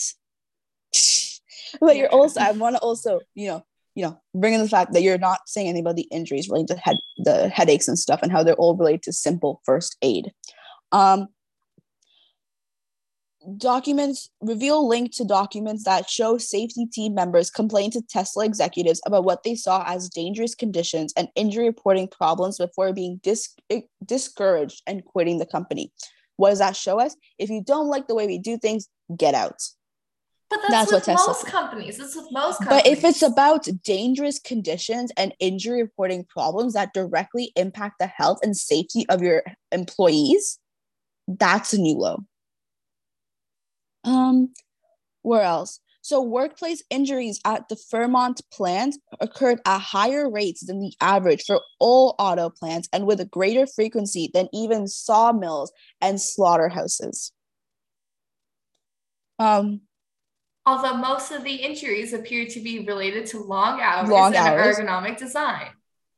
but 1.80 1.96
you're 1.96 2.10
also 2.10 2.40
I 2.40 2.52
want 2.52 2.76
to 2.76 2.82
also, 2.82 3.20
you 3.36 3.48
know, 3.48 3.66
you 3.96 4.06
know, 4.06 4.20
bring 4.34 4.54
in 4.54 4.62
the 4.62 4.70
fact 4.70 4.94
that 4.94 5.04
you're 5.04 5.18
not 5.18 5.42
saying 5.48 5.68
anything 5.68 5.84
about 5.84 5.96
the 5.96 6.08
injuries 6.12 6.50
related 6.50 6.76
to 6.76 6.80
head 6.80 6.98
the 7.18 7.50
headaches 7.50 7.88
and 7.88 8.00
stuff 8.00 8.22
and 8.24 8.32
how 8.32 8.44
they're 8.44 8.56
all 8.56 8.76
related 8.76 9.04
to 9.04 9.14
simple 9.14 9.62
first 9.66 9.98
aid. 10.02 10.32
Um 10.92 11.28
documents 13.58 14.30
reveal 14.42 14.88
link 14.88 15.14
to 15.16 15.26
documents 15.26 15.84
that 15.84 16.10
show 16.10 16.38
safety 16.38 16.86
team 16.86 17.14
members 17.14 17.50
complained 17.50 17.94
to 17.94 18.02
Tesla 18.02 18.46
executives 18.46 19.02
about 19.06 19.24
what 19.24 19.44
they 19.44 19.56
saw 19.56 19.84
as 19.86 20.10
dangerous 20.10 20.56
conditions 20.56 21.14
and 21.18 21.28
injury 21.36 21.66
reporting 21.66 22.08
problems 22.08 22.58
before 22.58 22.94
being 22.94 23.20
dis- 23.24 23.56
eh, 23.70 23.82
discouraged 24.06 24.82
and 24.88 25.04
quitting 25.06 25.40
the 25.40 25.46
company. 25.46 25.92
What 26.38 26.50
does 26.50 26.60
that 26.60 26.76
show 26.76 27.00
us? 27.00 27.16
If 27.38 27.50
you 27.50 27.64
don't 27.64 27.88
like 27.88 28.08
the 28.08 28.16
way 28.16 28.28
we 28.28 28.40
do 28.40 28.58
things, 28.58 28.88
get 29.16 29.36
out. 29.36 29.62
But 30.50 30.60
that's, 30.62 30.72
That's 30.72 30.92
what 30.92 31.04
Tesla 31.04 31.28
most 31.28 31.48
companies. 31.48 32.00
It's 32.00 32.16
with 32.16 32.28
most 32.32 32.60
companies. 32.60 32.84
But 32.84 32.92
if 32.92 33.04
it's 33.04 33.22
about 33.22 33.68
dangerous 33.84 34.40
conditions 34.40 35.12
and 35.18 35.34
injury 35.40 35.82
reporting 35.82 36.26
problems 36.26 36.74
that 36.74 36.94
directly 36.94 37.52
impact 37.56 37.96
the 38.00 38.08
health 38.08 38.40
and 38.44 38.56
safety 38.56 39.06
of 39.10 39.22
your 39.22 39.44
employees, 39.72 40.60
that's 41.28 41.74
a 41.74 41.78
new 41.78 41.98
low. 41.98 42.20
Um, 44.04 44.54
where 45.22 45.42
else? 45.44 45.80
So 46.02 46.22
workplace 46.22 46.84
injuries 46.90 47.40
at 47.46 47.70
the 47.70 47.78
Fremont 47.78 48.42
plant 48.52 48.98
occurred 49.22 49.62
at 49.66 49.80
higher 49.80 50.30
rates 50.30 50.66
than 50.66 50.82
the 50.82 50.94
average 51.00 51.46
for 51.46 51.62
all 51.80 52.16
auto 52.20 52.50
plants 52.50 52.90
and 52.92 53.06
with 53.06 53.22
a 53.22 53.26
greater 53.26 53.66
frequency 53.66 54.30
than 54.34 54.50
even 54.52 54.86
sawmills 54.88 55.72
and 56.02 56.20
slaughterhouses. 56.20 57.32
Um, 59.40 59.82
although 60.66 60.96
most 60.98 61.32
of 61.32 61.46
the 61.46 61.56
injuries 61.56 62.12
appear 62.12 62.48
to 62.48 62.60
be 62.60 62.80
related 62.86 63.26
to 63.28 63.42
long 63.42 63.80
hours 63.82 64.10
Long 64.10 64.36
and 64.36 64.48
hours. 64.48 64.78
ergonomic 64.80 65.18
design. 65.18 65.68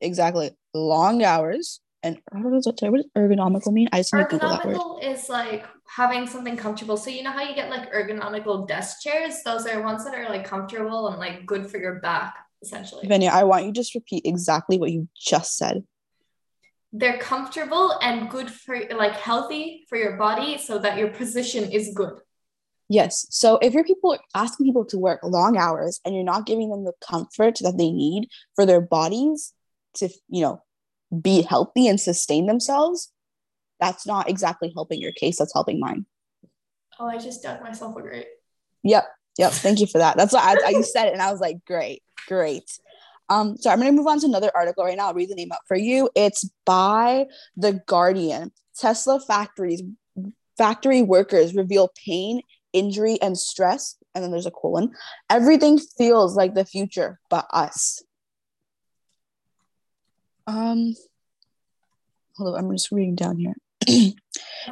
exactly. 0.01 0.49
Long 0.73 1.23
hours 1.23 1.79
and 2.05 2.21
I 2.31 2.35
don't 2.35 2.51
know 2.51 2.61
what 2.63 2.81
what 2.91 2.97
does 2.97 3.07
ergonomical 3.17 3.73
mean. 3.73 3.89
I 3.91 3.97
just 3.97 4.13
need 4.13 4.29
to 4.29 4.37
Google 4.37 4.49
that 4.49 4.63
word. 4.63 4.77
Ergonomical 4.77 5.03
is 5.03 5.27
like 5.27 5.65
having 5.87 6.27
something 6.27 6.55
comfortable. 6.55 6.97
So 6.97 7.09
you 7.09 7.23
know 7.23 7.31
how 7.31 7.41
you 7.41 7.55
get 7.55 7.71
like 7.71 7.91
ergonomical 7.91 8.67
desk 8.67 9.01
chairs? 9.01 9.41
Those 9.43 9.65
are 9.65 9.81
ones 9.81 10.05
that 10.05 10.13
are 10.13 10.29
like 10.29 10.45
comfortable 10.45 11.07
and 11.07 11.19
like 11.19 11.47
good 11.47 11.69
for 11.69 11.79
your 11.79 11.95
back, 11.95 12.35
essentially. 12.61 13.07
Venya, 13.07 13.29
I 13.29 13.43
want 13.43 13.65
you 13.65 13.73
to 13.73 13.75
just 13.75 13.95
repeat 13.95 14.21
exactly 14.25 14.77
what 14.77 14.91
you 14.91 15.07
just 15.17 15.57
said. 15.57 15.83
They're 16.93 17.17
comfortable 17.17 17.97
and 18.01 18.29
good 18.29 18.51
for 18.51 18.79
like 18.95 19.13
healthy 19.13 19.85
for 19.89 19.97
your 19.97 20.15
body 20.15 20.59
so 20.59 20.77
that 20.77 20.97
your 20.99 21.09
position 21.09 21.71
is 21.71 21.91
good. 21.95 22.19
Yes. 22.87 23.25
So 23.31 23.57
if 23.57 23.73
you're 23.73 23.83
people 23.83 24.15
asking 24.35 24.67
people 24.67 24.85
to 24.85 24.99
work 24.99 25.21
long 25.23 25.57
hours 25.57 25.99
and 26.05 26.13
you're 26.13 26.23
not 26.23 26.45
giving 26.45 26.69
them 26.69 26.85
the 26.85 26.93
comfort 27.01 27.57
that 27.61 27.79
they 27.79 27.91
need 27.91 28.29
for 28.53 28.67
their 28.67 28.79
bodies 28.79 29.53
to, 29.95 30.09
you 30.29 30.41
know, 30.41 30.61
be 31.21 31.41
healthy 31.41 31.87
and 31.87 31.99
sustain 31.99 32.45
themselves, 32.45 33.11
that's 33.79 34.07
not 34.07 34.29
exactly 34.29 34.71
helping 34.73 35.01
your 35.01 35.11
case. 35.11 35.37
That's 35.37 35.53
helping 35.53 35.79
mine. 35.79 36.05
Oh, 36.99 37.07
I 37.07 37.17
just 37.17 37.43
dug 37.43 37.61
myself 37.61 37.95
a 37.97 38.01
grate. 38.01 38.27
Yep. 38.83 39.05
Yep. 39.37 39.51
Thank 39.51 39.79
you 39.79 39.87
for 39.87 39.97
that. 39.97 40.15
That's 40.17 40.33
why 40.33 40.41
I, 40.41 40.67
I 40.67 40.69
you 40.69 40.83
said 40.93 41.07
it 41.07 41.13
and 41.13 41.21
I 41.21 41.31
was 41.31 41.41
like, 41.41 41.57
great, 41.65 42.03
great. 42.27 42.79
Um, 43.27 43.57
so 43.57 43.69
I'm 43.69 43.79
gonna 43.79 43.91
move 43.91 44.07
on 44.07 44.19
to 44.19 44.27
another 44.27 44.51
article 44.55 44.85
right 44.85 44.95
now. 44.95 45.07
I'll 45.07 45.13
read 45.13 45.29
the 45.29 45.35
name 45.35 45.51
up 45.51 45.61
for 45.67 45.75
you. 45.75 46.09
It's 46.15 46.49
by 46.65 47.25
The 47.57 47.81
Guardian. 47.87 48.51
Tesla 48.77 49.19
factories 49.19 49.81
factory 50.57 51.01
workers 51.01 51.55
reveal 51.55 51.91
pain, 52.05 52.41
injury, 52.73 53.17
and 53.21 53.37
stress. 53.37 53.97
And 54.13 54.23
then 54.23 54.31
there's 54.31 54.45
a 54.45 54.51
colon. 54.51 54.91
Everything 55.29 55.77
feels 55.77 56.35
like 56.35 56.53
the 56.53 56.65
future, 56.65 57.19
but 57.29 57.47
us. 57.51 58.01
Um, 60.47 60.95
hold 62.37 62.55
on, 62.55 62.65
I'm 62.65 62.71
just 62.71 62.91
reading 62.91 63.15
down 63.15 63.37
here. 63.37 63.55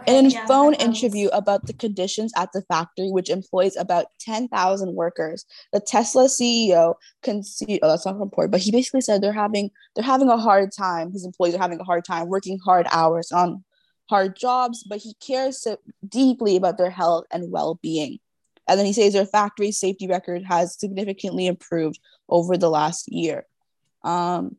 In 0.08 0.26
a 0.26 0.30
yeah, 0.30 0.46
phone 0.48 0.74
interview 0.74 1.28
about 1.30 1.68
the 1.68 1.74
conditions 1.74 2.34
at 2.36 2.52
the 2.52 2.64
factory, 2.64 3.12
which 3.12 3.30
employs 3.30 3.76
about 3.76 4.08
10,000 4.20 4.96
workers, 4.96 5.46
the 5.72 5.80
Tesla 5.80 6.26
CEO 6.26 6.96
conceded, 7.22 7.80
oh, 7.84 7.90
that's 7.90 8.06
not 8.06 8.20
important, 8.20 8.52
but 8.52 8.62
he 8.62 8.72
basically 8.72 9.02
said 9.02 9.22
they're 9.22 9.32
having, 9.32 9.70
they're 9.96 10.04
having 10.04 10.30
a 10.30 10.38
hard 10.38 10.72
time. 10.76 11.12
His 11.12 11.26
employees 11.26 11.54
are 11.54 11.60
having 11.60 11.80
a 11.80 11.84
hard 11.84 12.06
time 12.06 12.28
working 12.28 12.58
hard 12.58 12.88
hours 12.92 13.32
on 13.32 13.64
hard 14.10 14.36
jobs, 14.36 14.84
but 14.84 15.00
he 15.00 15.14
cares 15.26 15.62
so 15.62 15.78
deeply 16.08 16.56
about 16.56 16.78
their 16.78 16.90
health 16.90 17.26
and 17.32 17.52
well-being. 17.52 18.20
And 18.68 18.80
then 18.80 18.86
he 18.86 18.94
says 18.94 19.14
their 19.14 19.26
factory 19.26 19.72
safety 19.72 20.08
record 20.08 20.44
has 20.44 20.80
significantly 20.80 21.48
improved 21.48 22.00
over 22.30 22.58
the 22.58 22.70
last 22.70 23.12
year. 23.12 23.46
Um, 24.04 24.58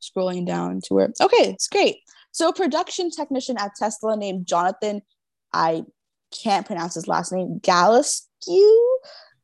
scrolling 0.00 0.46
down 0.46 0.80
to 0.84 0.94
where, 0.94 1.12
okay, 1.20 1.50
it's 1.50 1.68
great. 1.68 1.98
So, 2.32 2.48
a 2.48 2.52
production 2.52 3.10
technician 3.10 3.56
at 3.58 3.74
Tesla 3.74 4.16
named 4.16 4.46
Jonathan, 4.46 5.02
I 5.52 5.84
can't 6.42 6.66
pronounce 6.66 6.94
his 6.94 7.08
last 7.08 7.32
name, 7.32 7.60
Galaskew. 7.60 8.98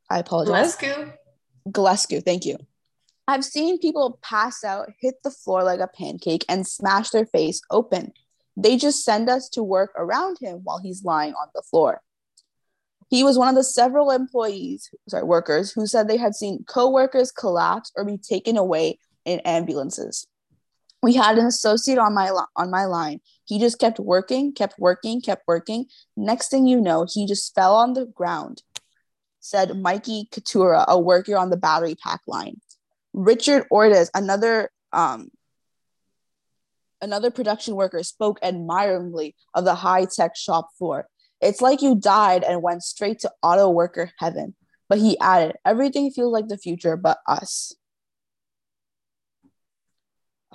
I 0.09 0.19
apologize. 0.19 0.75
Glasgow. 0.75 1.13
Gillespie, 1.71 2.19
thank 2.19 2.45
you. 2.45 2.57
I've 3.27 3.43
seen 3.43 3.79
people 3.79 4.19
pass 4.21 4.63
out, 4.63 4.91
hit 4.99 5.15
the 5.23 5.31
floor 5.31 5.63
like 5.63 5.79
a 5.79 5.87
pancake, 5.87 6.45
and 6.47 6.67
smash 6.67 7.09
their 7.09 7.25
face 7.25 7.59
open. 7.71 8.13
They 8.55 8.77
just 8.77 9.03
send 9.03 9.29
us 9.29 9.49
to 9.49 9.63
work 9.63 9.91
around 9.97 10.37
him 10.39 10.61
while 10.63 10.79
he's 10.79 11.03
lying 11.03 11.33
on 11.33 11.47
the 11.55 11.63
floor. 11.63 12.01
He 13.09 13.23
was 13.23 13.37
one 13.37 13.49
of 13.49 13.55
the 13.55 13.63
several 13.63 14.11
employees, 14.11 14.89
sorry, 15.09 15.23
workers, 15.23 15.71
who 15.71 15.87
said 15.87 16.07
they 16.07 16.17
had 16.17 16.35
seen 16.35 16.63
coworkers 16.67 17.31
collapse 17.31 17.91
or 17.95 18.05
be 18.05 18.17
taken 18.17 18.57
away 18.57 18.99
in 19.25 19.39
ambulances. 19.41 20.27
We 21.05 21.13
had 21.13 21.37
an 21.37 21.45
associate 21.45 21.99
on 21.99 22.15
my 22.15 22.29
on 22.55 22.71
my 22.71 22.85
line. 22.85 23.19
He 23.45 23.59
just 23.59 23.77
kept 23.77 23.99
working, 23.99 24.53
kept 24.53 24.79
working, 24.79 25.21
kept 25.21 25.43
working. 25.47 25.85
Next 26.17 26.49
thing 26.49 26.65
you 26.65 26.81
know, 26.81 27.05
he 27.07 27.27
just 27.27 27.53
fell 27.53 27.75
on 27.75 27.93
the 27.93 28.07
ground 28.07 28.63
said 29.45 29.77
Mikey 29.77 30.27
Katura, 30.31 30.85
a 30.87 30.99
worker 30.99 31.37
on 31.37 31.51
the 31.51 31.57
battery 31.57 31.93
pack 31.93 32.21
line. 32.25 32.59
Richard 33.13 33.65
Ortiz, 33.69 34.09
another 34.15 34.71
um, 34.91 35.29
another 36.99 37.29
production 37.29 37.75
worker, 37.75 38.01
spoke 38.01 38.39
admiringly 38.41 39.35
of 39.53 39.63
the 39.63 39.75
high 39.75 40.05
tech 40.05 40.35
shop 40.35 40.69
floor. 40.79 41.07
It's 41.41 41.61
like 41.61 41.83
you 41.83 41.95
died 41.95 42.43
and 42.43 42.63
went 42.63 42.81
straight 42.81 43.19
to 43.19 43.31
auto 43.43 43.69
worker 43.69 44.11
heaven. 44.17 44.55
But 44.89 44.97
he 44.97 45.19
added, 45.19 45.55
everything 45.63 46.09
feels 46.09 46.33
like 46.33 46.47
the 46.47 46.57
future 46.57 46.97
but 46.97 47.19
us. 47.27 47.73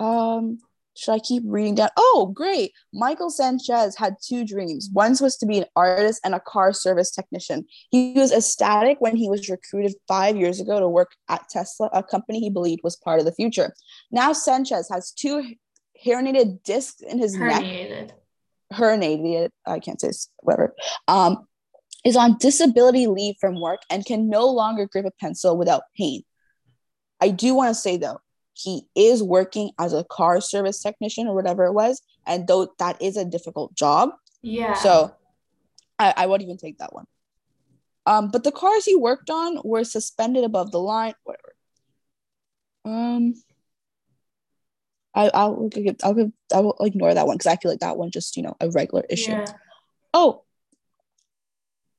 Um, 0.01 0.57
should 0.97 1.13
I 1.13 1.19
keep 1.19 1.43
reading 1.45 1.75
down? 1.75 1.89
Oh, 1.95 2.31
great. 2.35 2.73
Michael 2.91 3.29
Sanchez 3.29 3.95
had 3.95 4.15
two 4.21 4.43
dreams. 4.45 4.89
One 4.91 5.15
was 5.21 5.37
to 5.37 5.45
be 5.45 5.59
an 5.59 5.65
artist 5.75 6.19
and 6.25 6.35
a 6.35 6.39
car 6.39 6.73
service 6.73 7.11
technician. 7.11 7.65
He 7.91 8.13
was 8.13 8.31
ecstatic 8.31 8.99
when 8.99 9.15
he 9.15 9.29
was 9.29 9.47
recruited 9.47 9.93
five 10.07 10.35
years 10.35 10.59
ago 10.59 10.79
to 10.79 10.89
work 10.89 11.11
at 11.29 11.47
Tesla, 11.49 11.89
a 11.93 12.03
company 12.03 12.39
he 12.39 12.49
believed 12.49 12.81
was 12.83 12.97
part 12.97 13.19
of 13.19 13.25
the 13.25 13.31
future. 13.31 13.73
Now 14.11 14.33
Sanchez 14.33 14.89
has 14.91 15.11
two 15.11 15.53
herniated 16.05 16.63
discs 16.63 17.01
in 17.01 17.19
his 17.19 17.37
neck 17.37 17.61
Herniated. 17.61 18.11
herniated, 18.73 19.49
I 19.65 19.79
can't 19.79 20.01
say 20.01 20.07
this, 20.07 20.29
whatever, 20.39 20.75
um, 21.07 21.47
is 22.03 22.17
on 22.17 22.37
disability 22.39 23.05
leave 23.07 23.35
from 23.39 23.61
work 23.61 23.81
and 23.89 24.05
can 24.05 24.27
no 24.27 24.47
longer 24.47 24.87
grip 24.87 25.05
a 25.05 25.11
pencil 25.19 25.57
without 25.57 25.83
pain. 25.95 26.23
I 27.21 27.29
do 27.29 27.53
want 27.53 27.69
to 27.69 27.75
say 27.75 27.97
though, 27.97 28.19
he 28.63 28.83
is 28.95 29.23
working 29.23 29.71
as 29.79 29.93
a 29.93 30.03
car 30.03 30.41
service 30.41 30.81
technician 30.81 31.27
or 31.27 31.35
whatever 31.35 31.65
it 31.65 31.73
was, 31.73 32.01
and 32.27 32.47
though 32.47 32.73
that 32.79 33.01
is 33.01 33.17
a 33.17 33.25
difficult 33.25 33.73
job, 33.75 34.09
Yeah. 34.41 34.73
so 34.73 35.15
I, 35.99 36.13
I 36.17 36.25
won't 36.27 36.41
even 36.41 36.57
take 36.57 36.77
that 36.79 36.93
one. 36.93 37.05
Um, 38.05 38.29
but 38.31 38.43
the 38.43 38.51
cars 38.51 38.85
he 38.85 38.95
worked 38.95 39.29
on 39.29 39.59
were 39.63 39.83
suspended 39.83 40.43
above 40.43 40.71
the 40.71 40.79
line, 40.79 41.13
whatever. 41.23 41.53
Um, 42.83 43.35
I, 45.13 45.29
I'll 45.33 45.69
I'll 46.03 46.13
give, 46.13 46.31
I 46.53 46.61
will 46.61 46.75
ignore 46.79 47.13
that 47.13 47.27
one 47.27 47.35
because 47.37 47.51
I 47.51 47.57
feel 47.57 47.69
like 47.71 47.81
that 47.81 47.97
one 47.97 48.11
just 48.11 48.37
you 48.37 48.43
know 48.43 48.55
a 48.59 48.69
regular 48.69 49.03
issue. 49.09 49.31
Yeah. 49.31 49.45
Oh, 50.13 50.43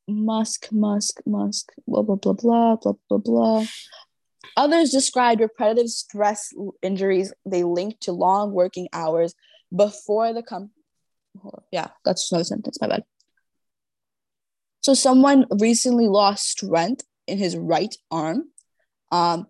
Musk, 0.09 0.73
Musk, 0.73 1.21
Musk, 1.25 1.73
blah 1.87 2.03
blah 2.03 2.17
blah 2.17 2.33
blah 2.33 2.77
blah 2.77 2.95
blah 3.09 3.19
blah. 3.19 3.65
Others 4.57 4.91
described 4.91 5.41
repetitive 5.41 5.89
stress 5.89 6.53
injuries 6.83 7.33
they 7.47 7.65
linked 7.65 8.03
to 8.03 8.13
long 8.13 8.53
working 8.53 8.89
hours 8.93 9.35
before 9.75 10.33
the 10.33 10.43
com. 10.43 10.71
Yeah, 11.71 11.89
that's 12.05 12.31
another 12.31 12.45
sentence. 12.45 12.79
My 12.81 12.89
bad. 12.89 13.05
So 14.83 14.95
someone 14.95 15.47
recently 15.59 16.09
lost 16.09 16.49
strength 16.49 17.05
in 17.27 17.39
his 17.39 17.57
right 17.57 17.95
arm. 18.11 18.49
Um, 19.11 19.47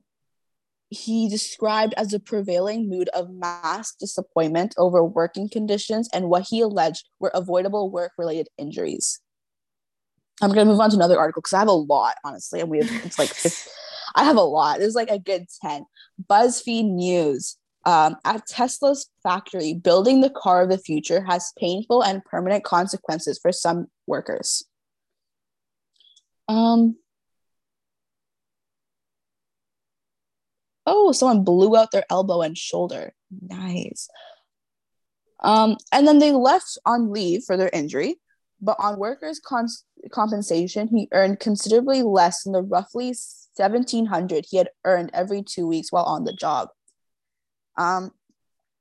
he 0.91 1.29
described 1.29 1.95
as 1.97 2.13
a 2.13 2.21
prevailing 2.21 2.89
mood 2.89 3.09
of 3.15 3.31
mass 3.31 3.95
disappointment 3.95 4.75
over 4.77 5.03
working 5.03 5.49
conditions 5.49 6.09
and 6.13 6.29
what 6.29 6.47
he 6.51 6.61
alleged 6.61 7.09
were 7.19 7.31
avoidable 7.35 7.91
work-related 7.91 8.49
injuries. 8.59 9.21
I'm 10.43 10.51
gonna 10.51 10.67
move 10.67 10.81
on 10.81 10.91
to 10.91 10.97
another 10.97 11.19
article 11.19 11.41
because 11.41 11.55
I 11.55 11.61
have 11.61 11.69
a 11.69 11.73
lot, 11.73 12.17
honestly, 12.25 12.61
and 12.61 12.69
we 12.69 12.79
have 12.79 12.91
it's 13.07 13.19
like 13.19 13.29
50, 13.31 13.71
I 14.15 14.25
have 14.25 14.37
a 14.37 14.43
lot. 14.43 14.79
There's 14.79 14.95
like 14.95 15.11
a 15.11 15.19
good 15.19 15.47
ten. 15.61 15.85
BuzzFeed 16.29 16.91
News. 16.91 17.57
Um, 17.85 18.17
at 18.25 18.47
Tesla's 18.47 19.09
factory, 19.25 19.75
building 19.75 20.21
the 20.21 20.31
car 20.31 20.63
of 20.63 20.69
the 20.71 20.79
future 20.79 21.25
has 21.25 21.53
painful 21.59 22.05
and 22.05 22.25
permanent 22.25 22.63
consequences 22.63 23.41
for 23.43 23.51
some 23.51 23.89
workers. 24.07 24.65
Um, 26.47 26.97
oh, 30.87 31.11
someone 31.11 31.43
blew 31.43 31.77
out 31.77 31.91
their 31.91 32.05
elbow 32.09 32.43
and 32.43 32.57
shoulder. 32.57 33.15
Nice. 33.41 34.09
Um, 35.43 35.77
and 35.91 36.07
then 36.07 36.21
they 36.21 36.31
left 36.31 36.79
on 36.87 37.13
leave 37.13 37.43
for 37.45 37.57
their 37.57 37.71
injury, 37.73 38.17
but 38.61 38.77
on 38.79 38.99
workers' 38.99 39.41
cons- 39.41 39.85
compensation, 40.13 40.87
he 40.87 41.09
earned 41.13 41.41
considerably 41.41 42.03
less 42.03 42.45
than 42.45 42.53
the 42.53 42.63
roughly 42.63 43.13
1700 43.57 44.47
he 44.49 44.57
had 44.57 44.71
earned 44.85 45.11
every 45.13 45.43
two 45.43 45.67
weeks 45.67 45.91
while 45.91 46.05
on 46.05 46.25
the 46.25 46.33
job. 46.33 46.69
Um, 47.77 48.13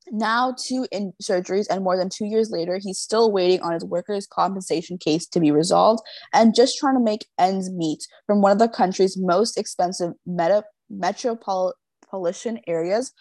now, 0.10 0.54
two 0.58 0.88
in 0.92 1.14
surgeries 1.22 1.68
and 1.70 1.84
more 1.84 1.96
than 1.96 2.10
two 2.10 2.26
years 2.26 2.50
later, 2.50 2.80
he's 2.82 3.00
still 3.00 3.32
waiting 3.32 3.62
on 3.62 3.74
his 3.74 3.86
workers' 3.86 4.28
compensation 4.28 4.98
case 4.98 5.28
to 5.28 5.40
be 5.40 5.52
resolved 5.52 6.02
and 6.34 6.56
just 6.56 6.78
trying 6.78 6.96
to 6.96 7.04
make 7.04 7.28
ends 7.40 7.70
meet 7.70 8.06
from 8.28 8.42
one 8.42 8.52
of 8.52 8.60
the 8.60 8.68
country's 8.68 9.18
most 9.18 9.58
expensive 9.58 10.14
meta- 10.26 10.66
metropolitan 10.90 12.60
areas 12.68 13.14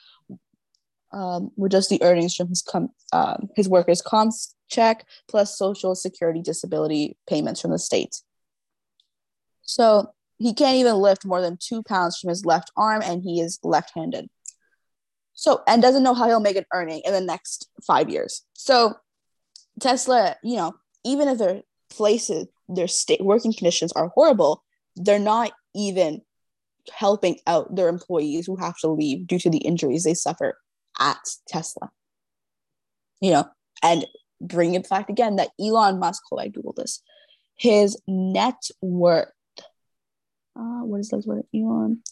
um, 1.12 1.50
with 1.56 1.72
just 1.72 1.90
the 1.90 2.02
earnings 2.02 2.34
from 2.34 2.48
his 2.48 2.62
com- 2.62 2.92
um, 3.12 3.48
his 3.56 3.68
workers' 3.68 4.02
comps 4.02 4.54
check 4.68 5.04
plus 5.28 5.58
social 5.58 5.94
security 5.94 6.40
disability 6.40 7.16
payments 7.28 7.60
from 7.60 7.72
the 7.72 7.78
state. 7.78 8.16
So 9.62 10.12
he 10.40 10.54
can't 10.54 10.76
even 10.76 10.96
lift 10.96 11.26
more 11.26 11.42
than 11.42 11.58
two 11.60 11.82
pounds 11.82 12.18
from 12.18 12.30
his 12.30 12.46
left 12.46 12.72
arm, 12.74 13.02
and 13.04 13.22
he 13.22 13.40
is 13.40 13.58
left-handed. 13.62 14.28
So 15.34 15.62
and 15.66 15.82
doesn't 15.82 16.02
know 16.02 16.14
how 16.14 16.26
he'll 16.26 16.40
make 16.40 16.56
an 16.56 16.64
earning 16.72 17.02
in 17.04 17.12
the 17.12 17.20
next 17.20 17.68
five 17.86 18.08
years. 18.08 18.42
So 18.54 18.94
Tesla, 19.80 20.36
you 20.42 20.56
know, 20.56 20.74
even 21.04 21.28
if 21.28 21.38
their 21.38 21.62
places, 21.90 22.46
their 22.68 22.88
state 22.88 23.22
working 23.22 23.52
conditions 23.52 23.92
are 23.92 24.08
horrible, 24.08 24.64
they're 24.96 25.18
not 25.18 25.52
even 25.74 26.22
helping 26.92 27.38
out 27.46 27.76
their 27.76 27.88
employees 27.88 28.46
who 28.46 28.56
have 28.56 28.76
to 28.78 28.88
leave 28.88 29.26
due 29.26 29.38
to 29.38 29.50
the 29.50 29.58
injuries 29.58 30.04
they 30.04 30.14
suffer 30.14 30.58
at 30.98 31.20
Tesla. 31.48 31.90
You 33.20 33.32
know, 33.32 33.48
and 33.82 34.06
bring 34.40 34.74
it 34.74 34.88
back 34.88 35.10
again 35.10 35.36
that 35.36 35.50
Elon 35.60 35.98
Musk, 35.98 36.22
hold 36.28 36.40
I 36.40 36.48
Google 36.48 36.72
this, 36.74 37.02
his 37.56 38.00
net 38.08 38.62
worth. 38.80 39.28
Uh, 40.56 40.82
what 40.84 41.00
is 41.00 41.08
this 41.08 41.26
word? 41.26 41.44
Elon 41.54 42.02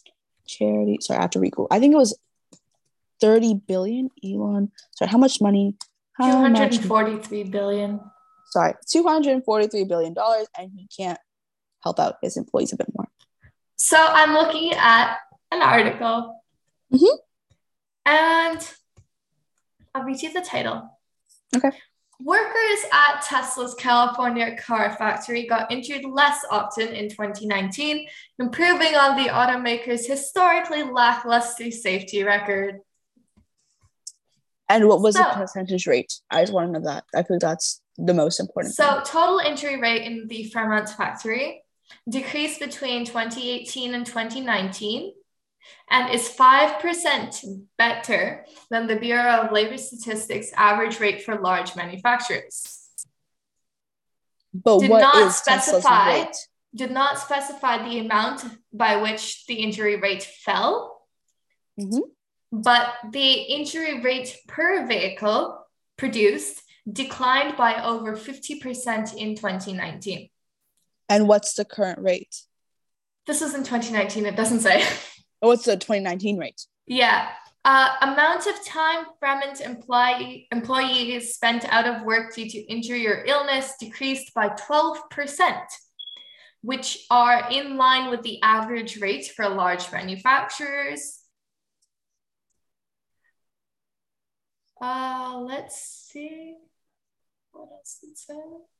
charity. 0.47 0.97
Sorry, 1.01 1.19
I 1.19 1.21
have 1.21 1.31
to 1.31 1.39
re 1.39 1.51
I 1.71 1.79
think 1.79 1.93
it 1.93 1.97
was 1.97 2.17
30 3.21 3.61
billion. 3.67 4.09
Elon. 4.23 4.71
Sorry, 4.95 5.09
how 5.09 5.17
much 5.17 5.41
money? 5.41 5.75
How 6.13 6.47
much? 6.47 6.77
243 6.79 7.43
billion. 7.45 7.99
Sorry, 8.51 8.73
243 8.89 9.83
billion 9.85 10.13
dollars, 10.13 10.47
and 10.57 10.71
he 10.75 10.87
can't 10.95 11.19
help 11.83 11.99
out 11.99 12.15
his 12.21 12.35
employees 12.35 12.73
a 12.73 12.77
bit 12.77 12.87
more. 12.95 13.07
So 13.75 13.97
I'm 13.97 14.33
looking 14.33 14.73
at 14.73 15.17
an 15.51 15.61
article. 15.61 16.41
Mhm. 16.91 17.17
And 18.05 18.73
I'll 19.93 20.03
read 20.03 20.21
you 20.21 20.33
the 20.33 20.41
title. 20.41 20.97
Okay. 21.55 21.71
Workers 22.21 22.79
at 22.91 23.21
Tesla's 23.21 23.73
California 23.75 24.57
car 24.57 24.93
factory 24.97 25.47
got 25.47 25.71
injured 25.71 26.03
less 26.03 26.39
often 26.51 26.89
in 26.89 27.07
2019, 27.09 28.07
improving 28.39 28.95
on 28.95 29.15
the 29.15 29.29
automaker's 29.29 30.05
historically 30.05 30.83
lackluster 30.83 31.71
safety 31.71 32.23
record. 32.23 32.79
And 34.67 34.87
what 34.87 35.01
was 35.01 35.15
So- 35.15 35.23
the 35.23 35.29
percentage 35.29 35.87
rate? 35.87 36.13
I 36.29 36.41
just 36.41 36.51
want 36.51 36.67
to 36.73 36.79
know 36.79 36.85
that. 36.85 37.05
I 37.15 37.23
think 37.23 37.41
that's 37.41 37.81
the 37.97 38.13
most 38.13 38.39
important. 38.39 38.75
So, 38.75 38.95
thing. 38.95 39.03
total 39.05 39.39
injury 39.39 39.79
rate 39.79 40.03
in 40.03 40.27
the 40.27 40.43
Fremont 40.49 40.89
factory 40.89 41.63
decreased 42.07 42.59
between 42.59 43.05
2018 43.05 43.93
and 43.93 44.05
2019 44.05 45.13
and 45.89 46.13
is 46.13 46.29
5% 46.29 47.45
better 47.77 48.45
than 48.69 48.87
the 48.87 48.95
Bureau 48.95 49.41
of 49.41 49.51
Labor 49.51 49.77
Statistics 49.77 50.51
average 50.55 50.99
rate 50.99 51.23
for 51.23 51.39
large 51.39 51.75
manufacturers. 51.75 52.75
but 54.53 54.79
did 54.79 54.89
what 54.89 55.01
not 55.01 55.15
is 55.27 55.35
specify- 55.35 56.07
rate? 56.23 56.35
Did 56.75 56.91
not 56.91 57.19
specify 57.19 57.87
the 57.87 57.99
amount 57.99 58.43
by 58.73 58.95
which 58.97 59.45
the 59.47 59.55
injury 59.55 59.95
rate 59.95 60.23
fell, 60.23 61.05
Mhm. 61.79 62.01
but 62.51 62.95
the 63.11 63.31
injury 63.33 64.01
rate 64.01 64.35
per 64.47 64.85
vehicle 64.87 65.65
produced 65.97 66.61
declined 66.91 67.57
by 67.57 67.83
over 67.83 68.15
50% 68.15 69.13
in 69.13 69.35
2019. 69.35 70.29
And 71.07 71.27
what's 71.27 71.53
the 71.53 71.65
current 71.65 71.99
rate? 71.99 72.43
This 73.27 73.41
was 73.41 73.53
in 73.53 73.63
2019, 73.63 74.25
it 74.25 74.35
doesn't 74.35 74.61
say. 74.61 74.83
Or 75.41 75.49
what's 75.49 75.65
the 75.65 75.77
2019 75.77 76.37
rate? 76.37 76.65
yeah. 76.87 77.29
Uh, 77.65 77.89
amount 78.01 78.47
of 78.47 78.65
time 78.65 79.05
Fremont 79.19 79.59
employee, 79.59 80.47
employees 80.51 81.35
spent 81.35 81.65
out 81.71 81.85
of 81.85 82.03
work 82.03 82.33
due 82.33 82.49
to 82.49 82.57
injury 82.71 83.05
or 83.05 83.25
illness 83.25 83.73
decreased 83.79 84.33
by 84.33 84.47
12%, 84.49 84.97
which 86.61 87.05
are 87.11 87.49
in 87.51 87.75
line 87.75 88.09
with 88.09 88.21
the 88.23 88.41
average 88.41 89.01
rate 89.01 89.29
for 89.35 89.49
large 89.49 89.91
manufacturers. 89.91 91.19
Uh, 94.81 95.37
let's 95.41 96.07
see 96.09 96.55
what 97.51 97.67
else 97.73 97.99
it 98.03 98.17
says. 98.17 98.78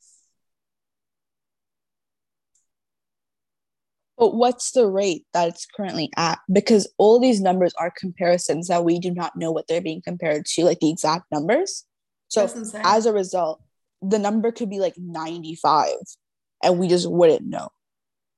But 4.19 4.35
what's 4.35 4.71
the 4.71 4.85
rate 4.85 5.25
that 5.33 5.47
it's 5.47 5.65
currently 5.65 6.11
at? 6.17 6.39
Because 6.51 6.91
all 6.97 7.21
these 7.21 7.39
numbers 7.39 7.73
are 7.79 7.91
comparisons 7.97 8.67
that 8.67 8.83
we 8.83 8.99
do 8.99 9.11
not 9.11 9.37
know 9.37 9.49
what 9.49 9.67
they're 9.67 9.81
being 9.81 10.01
compared 10.01 10.45
to, 10.45 10.65
like 10.65 10.81
the 10.81 10.89
exact 10.89 11.25
numbers. 11.31 11.85
So 12.27 12.47
as 12.83 13.05
a 13.05 13.13
result, 13.13 13.63
the 14.01 14.19
number 14.19 14.51
could 14.51 14.69
be 14.69 14.79
like 14.79 14.95
95 14.97 15.87
and 16.61 16.77
we 16.77 16.89
just 16.89 17.09
wouldn't 17.09 17.47
know. 17.47 17.69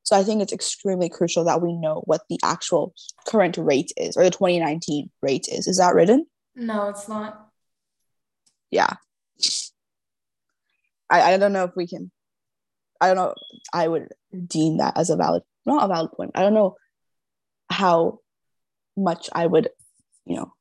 So 0.04 0.16
I 0.16 0.24
think 0.24 0.42
it's 0.42 0.54
extremely 0.54 1.10
crucial 1.10 1.46
that 1.46 1.62
we 1.62 1.74
know 1.74 2.04
what 2.06 2.22
the 2.30 2.40
actual 2.44 2.94
current 3.26 3.58
rate 3.58 3.92
is 3.98 4.16
or 4.16 4.24
the 4.24 4.30
2019 4.30 5.10
rate 5.24 5.48
is. 5.52 5.68
Is 5.68 5.78
that 5.78 5.96
written? 5.96 6.28
no, 6.56 6.90
it's 6.90 7.08
not. 7.08 7.48
Yeah. 8.70 8.94
I, 11.10 11.34
I 11.34 11.38
don't 11.38 11.54
know 11.54 11.64
if 11.64 11.76
we 11.76 11.88
can 11.88 12.12
I 13.02 13.08
don't 13.08 13.18
know 13.18 13.34
I 13.74 13.88
would 13.88 14.10
deem 14.48 14.78
that 14.78 14.96
as 14.96 15.10
a 15.10 15.16
valid 15.16 15.44
not 15.66 15.84
a 15.84 15.88
valid 15.88 16.12
point. 16.14 16.32
I 16.36 16.42
don't 16.42 16.54
know 16.54 16.76
how 17.70 18.20
much 18.98 19.30
I 19.34 19.46
would, 19.46 19.70
you 20.26 20.36
know 20.36 20.54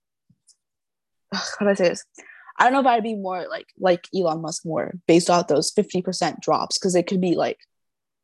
how 1.33 1.65
do 1.65 1.69
I 1.69 1.75
say 1.75 1.89
this? 1.91 2.05
I 2.59 2.65
don't 2.65 2.73
know 2.73 2.81
if 2.81 2.87
I'd 2.87 3.03
be 3.03 3.15
more 3.15 3.47
like 3.49 3.67
like 3.79 4.07
Elon 4.15 4.43
Musk 4.43 4.67
more 4.67 4.95
based 5.07 5.31
off 5.31 5.47
those 5.49 5.73
50% 5.73 6.41
drops 6.41 6.79
because 6.79 6.95
it 6.95 7.07
could 7.07 7.21
be 7.21 7.35
like 7.35 7.59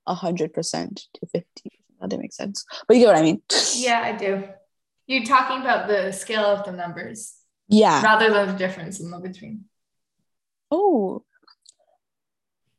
hundred 0.07 0.53
percent 0.53 1.03
to 1.15 1.27
50 1.27 1.47
That 2.01 2.11
didn't 2.11 2.23
make 2.23 2.33
sense. 2.33 2.65
But 2.87 2.97
you 2.97 3.03
get 3.05 3.09
what 3.09 3.17
I 3.17 3.23
mean. 3.23 3.43
Yeah, 3.75 4.01
I 4.05 4.13
do. 4.17 4.45
You're 5.07 5.25
talking 5.25 5.61
about 5.61 5.89
the 5.89 6.13
scale 6.13 6.45
of 6.45 6.65
the 6.65 6.73
numbers 6.73 7.35
Yeah. 7.69 8.03
rather 8.03 8.33
than 8.33 8.49
the 8.49 8.59
difference 8.59 9.01
in 9.01 9.11
the 9.11 9.19
between. 9.19 9.65
Oh. 10.71 11.23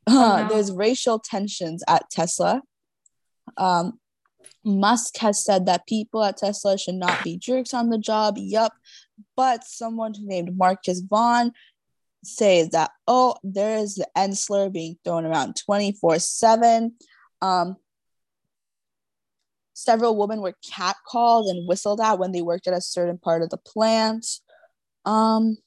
Uh, 0.06 0.12
no. 0.42 0.48
There's 0.48 0.72
racial 0.72 1.18
tensions 1.18 1.82
at 1.88 2.08
Tesla. 2.10 2.62
Um, 3.58 3.98
Musk 4.64 5.16
has 5.18 5.44
said 5.44 5.66
that 5.66 5.86
people 5.86 6.24
at 6.24 6.36
Tesla 6.36 6.78
should 6.78 6.94
not 6.94 7.22
be 7.24 7.36
jerks 7.38 7.74
on 7.74 7.90
the 7.90 7.98
job. 7.98 8.34
Yup. 8.38 8.72
But 9.36 9.64
someone 9.64 10.14
named 10.20 10.56
Marcus 10.56 11.00
Vaughn 11.00 11.52
says 12.24 12.70
that, 12.70 12.90
oh, 13.06 13.36
there 13.42 13.78
is 13.78 13.96
the 13.96 14.06
N 14.16 14.34
slur 14.34 14.70
being 14.70 14.96
thrown 15.04 15.24
around 15.24 15.56
24 15.64 16.18
7. 16.18 16.94
Um, 17.40 17.76
several 19.74 20.16
women 20.16 20.40
were 20.40 20.54
catcalled 20.68 21.50
and 21.50 21.68
whistled 21.68 22.00
at 22.00 22.18
when 22.18 22.32
they 22.32 22.42
worked 22.42 22.66
at 22.66 22.74
a 22.74 22.80
certain 22.80 23.18
part 23.18 23.42
of 23.42 23.50
the 23.50 23.58
plant. 23.58 24.26
Um, 25.04 25.58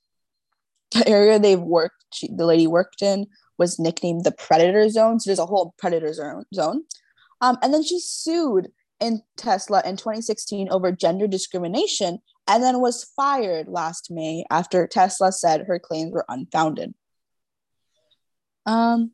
the 0.91 1.07
area 1.07 1.39
they 1.39 1.55
worked, 1.55 2.25
the 2.29 2.45
lady 2.45 2.67
worked 2.67 3.01
in, 3.01 3.27
was 3.57 3.79
nicknamed 3.79 4.25
the 4.25 4.31
Predator 4.31 4.89
Zone. 4.89 5.19
So 5.19 5.29
there's 5.29 5.39
a 5.39 5.45
whole 5.45 5.73
Predator 5.77 6.13
zone. 6.13 6.83
Um, 7.41 7.57
and 7.61 7.73
then 7.73 7.83
she 7.83 7.99
sued 7.99 8.71
in 8.99 9.21
Tesla 9.35 9.81
in 9.83 9.97
2016 9.97 10.69
over 10.69 10.91
gender 10.91 11.27
discrimination 11.27 12.19
and 12.47 12.63
then 12.63 12.79
was 12.79 13.03
fired 13.15 13.67
last 13.67 14.11
May 14.11 14.45
after 14.49 14.87
Tesla 14.87 15.31
said 15.31 15.65
her 15.67 15.79
claims 15.79 16.13
were 16.13 16.25
unfounded. 16.29 16.93
Um, 18.65 19.11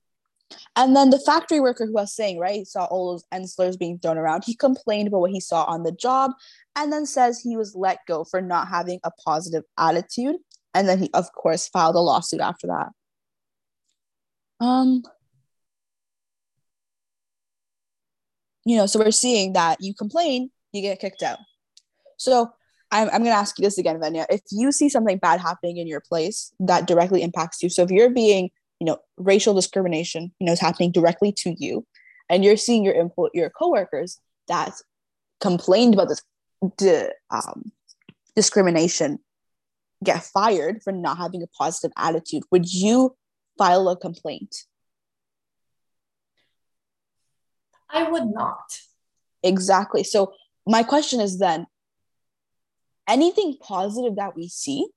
and 0.76 0.96
then 0.96 1.10
the 1.10 1.20
factory 1.20 1.60
worker 1.60 1.86
who 1.86 1.98
I 1.98 2.02
was 2.02 2.16
saying, 2.16 2.40
right, 2.40 2.56
he 2.56 2.66
saw 2.66 2.86
all 2.86 3.12
those 3.12 3.26
N 3.32 3.48
slurs 3.48 3.78
being 3.78 4.00
thrown 4.00 4.18
around. 4.18 4.44
He 4.46 4.56
complained 4.56 5.08
about 5.08 5.22
what 5.22 5.32
he 5.32 5.40
saw 5.40 5.64
on 5.64 5.84
the 5.84 5.92
job 5.92 6.32
and 6.76 6.92
then 6.92 7.06
says 7.06 7.40
he 7.40 7.58
was 7.58 7.76
let 7.76 8.00
go 8.08 8.24
for 8.24 8.42
not 8.42 8.68
having 8.68 9.00
a 9.04 9.12
positive 9.12 9.64
attitude. 9.78 10.36
And 10.74 10.88
then 10.88 11.00
he, 11.00 11.10
of 11.14 11.32
course, 11.34 11.68
filed 11.68 11.96
a 11.96 12.00
lawsuit 12.00 12.42
after 12.42 12.68
that. 12.68 12.90
Um, 14.60 15.04
you 18.68 18.76
know, 18.76 18.86
so 18.86 19.00
we're 19.00 19.12
seeing 19.12 19.54
that 19.54 19.78
you 19.80 19.94
complain, 19.94 20.52
you 20.74 20.82
get 20.82 21.00
kicked 21.00 21.24
out. 21.24 21.40
So 22.18 22.52
I'm, 22.92 23.08
I'm 23.08 23.24
going 23.24 23.32
to 23.32 23.40
ask 23.40 23.58
you 23.58 23.64
this 23.64 23.78
again, 23.78 23.98
Venya. 23.98 24.26
If 24.30 24.42
you 24.52 24.74
see 24.74 24.90
something 24.90 25.18
bad 25.20 25.40
happening 25.40 25.78
in 25.78 25.88
your 25.88 26.02
place 26.02 26.52
that 26.60 26.86
directly 26.86 27.24
impacts 27.24 27.64
you, 27.64 27.70
so 27.70 27.84
if 27.84 27.92
you're 27.92 28.10
being, 28.10 28.50
you 28.82 28.86
know, 28.86 28.98
racial 29.16 29.54
discrimination, 29.54 30.34
you 30.40 30.46
know, 30.46 30.52
is 30.52 30.60
happening 30.60 30.92
directly 30.92 31.32
to 31.44 31.56
you, 31.58 31.86
and 32.30 32.44
you're 32.44 32.58
seeing 32.58 32.84
your 32.84 32.94
employ 32.94 33.30
your 33.34 33.50
coworkers 33.50 34.20
that 34.50 34.74
complained 35.40 35.94
about 35.94 36.10
this 36.10 36.22
di- 36.76 37.12
um, 37.32 37.72
discrimination 38.36 39.20
get 40.04 40.24
fired 40.24 40.84
for 40.84 40.92
not 40.92 41.18
having 41.18 41.42
a 41.42 41.48
positive 41.48 41.92
attitude, 41.98 42.44
would 42.52 42.72
you 42.72 43.16
file 43.58 43.88
a 43.88 43.96
complaint? 43.96 44.54
I 47.90 48.10
would 48.10 48.26
not. 48.26 48.80
Exactly. 49.44 50.04
So 50.04 50.34
my 50.66 50.84
question 50.84 51.20
is 51.22 51.40
then 51.40 51.66
anything 53.08 53.58
positive 53.62 54.18
that 54.18 54.36
we 54.36 54.48
see, 54.48 54.88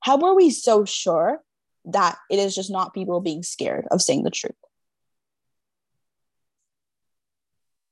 how 0.00 0.20
are 0.20 0.34
we 0.34 0.50
so 0.50 0.84
sure 0.84 1.42
that 1.86 2.16
it 2.30 2.38
is 2.38 2.54
just 2.54 2.70
not 2.70 2.94
people 2.94 3.20
being 3.20 3.42
scared 3.42 3.86
of 3.90 4.00
saying 4.00 4.22
the 4.22 4.30
truth? 4.30 4.52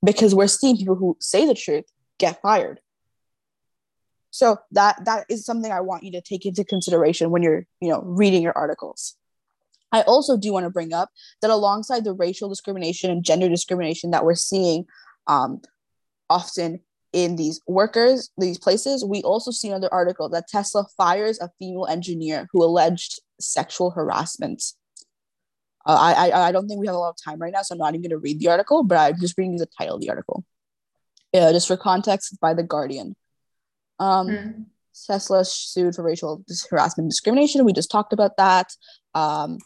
Because 0.04 0.34
we're 0.34 0.46
seeing 0.46 0.76
people 0.76 0.94
who 0.94 1.16
say 1.20 1.46
the 1.46 1.54
truth 1.54 1.84
get 2.18 2.40
fired. 2.40 2.80
So 4.30 4.58
that 4.72 5.04
that 5.06 5.26
is 5.28 5.44
something 5.44 5.72
I 5.72 5.80
want 5.80 6.04
you 6.04 6.12
to 6.12 6.20
take 6.20 6.44
into 6.44 6.62
consideration 6.64 7.30
when 7.30 7.42
you're, 7.42 7.66
you 7.80 7.88
know, 7.88 8.02
reading 8.02 8.42
your 8.42 8.52
articles. 8.56 9.16
I 9.96 10.02
also 10.02 10.36
do 10.36 10.52
want 10.52 10.64
to 10.64 10.70
bring 10.70 10.92
up 10.92 11.10
that 11.42 11.50
alongside 11.50 12.04
the 12.04 12.12
racial 12.12 12.48
discrimination 12.48 13.10
and 13.10 13.24
gender 13.24 13.48
discrimination 13.48 14.10
that 14.10 14.24
we're 14.24 14.34
seeing 14.34 14.86
um, 15.26 15.60
often 16.30 16.80
in 17.12 17.36
these 17.36 17.60
workers, 17.66 18.30
these 18.36 18.58
places, 18.58 19.04
we 19.04 19.22
also 19.22 19.50
see 19.50 19.68
another 19.68 19.92
article 19.92 20.28
that 20.28 20.48
Tesla 20.48 20.84
fires 20.96 21.40
a 21.40 21.50
female 21.58 21.86
engineer 21.86 22.48
who 22.52 22.62
alleged 22.62 23.20
sexual 23.40 23.90
harassment. 23.90 24.62
Uh, 25.86 25.96
I, 25.98 26.28
I 26.28 26.48
I 26.48 26.52
don't 26.52 26.68
think 26.68 26.80
we 26.80 26.86
have 26.86 26.96
a 26.96 26.98
lot 26.98 27.10
of 27.10 27.16
time 27.24 27.38
right 27.38 27.52
now, 27.52 27.62
so 27.62 27.74
I'm 27.74 27.78
not 27.78 27.94
even 27.94 28.02
going 28.02 28.10
to 28.10 28.18
read 28.18 28.40
the 28.40 28.48
article, 28.48 28.82
but 28.82 28.98
I'm 28.98 29.20
just 29.20 29.38
reading 29.38 29.56
the 29.56 29.68
title 29.78 29.94
of 29.94 30.00
the 30.00 30.10
article. 30.10 30.44
Yeah, 31.32 31.52
just 31.52 31.68
for 31.68 31.76
context, 31.76 32.32
it's 32.32 32.38
by 32.38 32.54
the 32.54 32.62
Guardian. 32.62 33.16
Um, 33.98 34.28
Hmm. 34.28 34.62
Tesla 35.06 35.44
sued 35.44 35.94
for 35.94 36.02
racial 36.02 36.42
harassment 36.70 37.04
and 37.04 37.10
discrimination. 37.10 37.64
We 37.64 37.72
just 37.72 37.90
talked 37.90 38.12
about 38.12 38.36
that. 38.38 38.72
Um, 39.14 39.58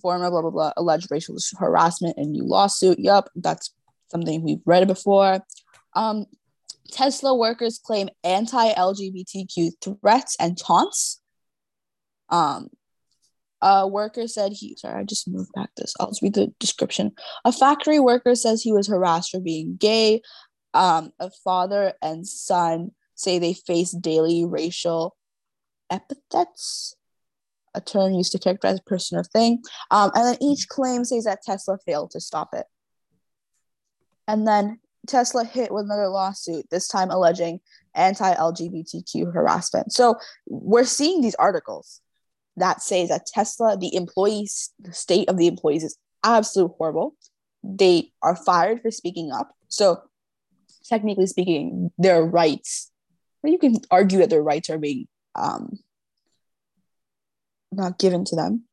former 0.00 0.30
blah 0.30 0.42
blah 0.42 0.50
blah 0.50 0.72
alleged 0.76 1.08
racial 1.10 1.36
harassment 1.58 2.16
and 2.16 2.32
new 2.32 2.44
lawsuit. 2.44 2.98
Yup, 2.98 3.28
that's 3.36 3.72
something 4.08 4.42
we've 4.42 4.62
read 4.64 4.86
before. 4.86 5.40
Um, 5.94 6.26
Tesla 6.90 7.36
workers 7.36 7.78
claim 7.78 8.08
anti-LGBTQ 8.24 9.70
threats 10.00 10.36
and 10.40 10.58
taunts. 10.58 11.20
Um, 12.28 12.68
a 13.62 13.86
worker 13.86 14.26
said 14.26 14.52
he 14.52 14.76
sorry, 14.76 15.00
I 15.00 15.04
just 15.04 15.28
moved 15.28 15.52
back 15.54 15.70
this. 15.76 15.94
I'll 16.00 16.08
just 16.08 16.22
read 16.22 16.34
the 16.34 16.52
description. 16.58 17.12
A 17.44 17.52
factory 17.52 18.00
worker 18.00 18.34
says 18.34 18.62
he 18.62 18.72
was 18.72 18.88
harassed 18.88 19.30
for 19.30 19.40
being 19.40 19.76
gay. 19.78 20.22
Um, 20.72 21.12
a 21.18 21.30
father 21.44 21.94
and 22.00 22.26
son 22.26 22.92
say 23.16 23.38
they 23.38 23.54
face 23.54 23.90
daily 23.90 24.46
racial 24.46 25.16
epithets, 25.90 26.94
a 27.74 27.80
term 27.80 28.12
used 28.12 28.32
to 28.32 28.38
characterize 28.38 28.78
a 28.78 28.82
person 28.82 29.18
or 29.18 29.24
thing. 29.24 29.62
Um, 29.90 30.10
and 30.14 30.26
then 30.26 30.36
each 30.40 30.68
claim 30.68 31.04
says 31.04 31.24
that 31.24 31.42
Tesla 31.42 31.78
failed 31.86 32.10
to 32.12 32.20
stop 32.20 32.50
it. 32.52 32.66
And 34.26 34.46
then 34.46 34.80
Tesla 35.06 35.44
hit 35.44 35.72
with 35.72 35.84
another 35.84 36.08
lawsuit, 36.08 36.66
this 36.70 36.88
time 36.88 37.10
alleging 37.10 37.60
anti 37.94 38.34
LGBTQ 38.34 39.32
harassment. 39.32 39.92
So 39.92 40.16
we're 40.46 40.84
seeing 40.84 41.20
these 41.20 41.34
articles 41.36 42.00
that 42.56 42.82
say 42.82 43.06
that 43.06 43.26
Tesla, 43.26 43.76
the 43.76 43.94
employees, 43.94 44.70
the 44.78 44.92
state 44.92 45.28
of 45.28 45.36
the 45.36 45.46
employees 45.46 45.84
is 45.84 45.96
absolutely 46.24 46.74
horrible. 46.78 47.14
They 47.62 48.12
are 48.22 48.36
fired 48.36 48.82
for 48.82 48.90
speaking 48.90 49.32
up. 49.32 49.50
So 49.68 50.02
technically 50.84 51.26
speaking, 51.26 51.90
their 51.98 52.22
rights, 52.22 52.90
you 53.42 53.58
can 53.58 53.76
argue 53.90 54.18
that 54.18 54.30
their 54.30 54.42
rights 54.42 54.70
are 54.70 54.78
being 54.78 55.06
um, 55.34 55.78
not 57.72 57.98
given 57.98 58.24
to 58.26 58.36
them. 58.36 58.64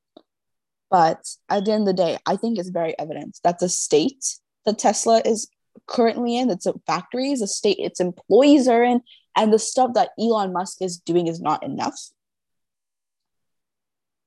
But 0.89 1.27
at 1.49 1.65
the 1.65 1.73
end 1.73 1.87
of 1.87 1.95
the 1.95 2.01
day, 2.01 2.17
I 2.25 2.35
think 2.37 2.57
it's 2.57 2.69
very 2.69 2.97
evident 2.97 3.39
that 3.43 3.59
the 3.59 3.69
state 3.69 4.23
that 4.65 4.79
Tesla 4.79 5.21
is 5.25 5.49
currently 5.85 6.37
in, 6.37 6.47
that's 6.47 6.65
a 6.65 6.73
factories, 6.85 7.39
the 7.39 7.47
state 7.47 7.77
its 7.79 7.99
employees 7.99 8.67
are 8.67 8.83
in, 8.83 9.01
and 9.35 9.51
the 9.51 9.59
stuff 9.59 9.93
that 9.93 10.11
Elon 10.19 10.53
Musk 10.53 10.81
is 10.81 10.97
doing 10.97 11.27
is 11.27 11.41
not 11.41 11.63
enough. 11.63 11.99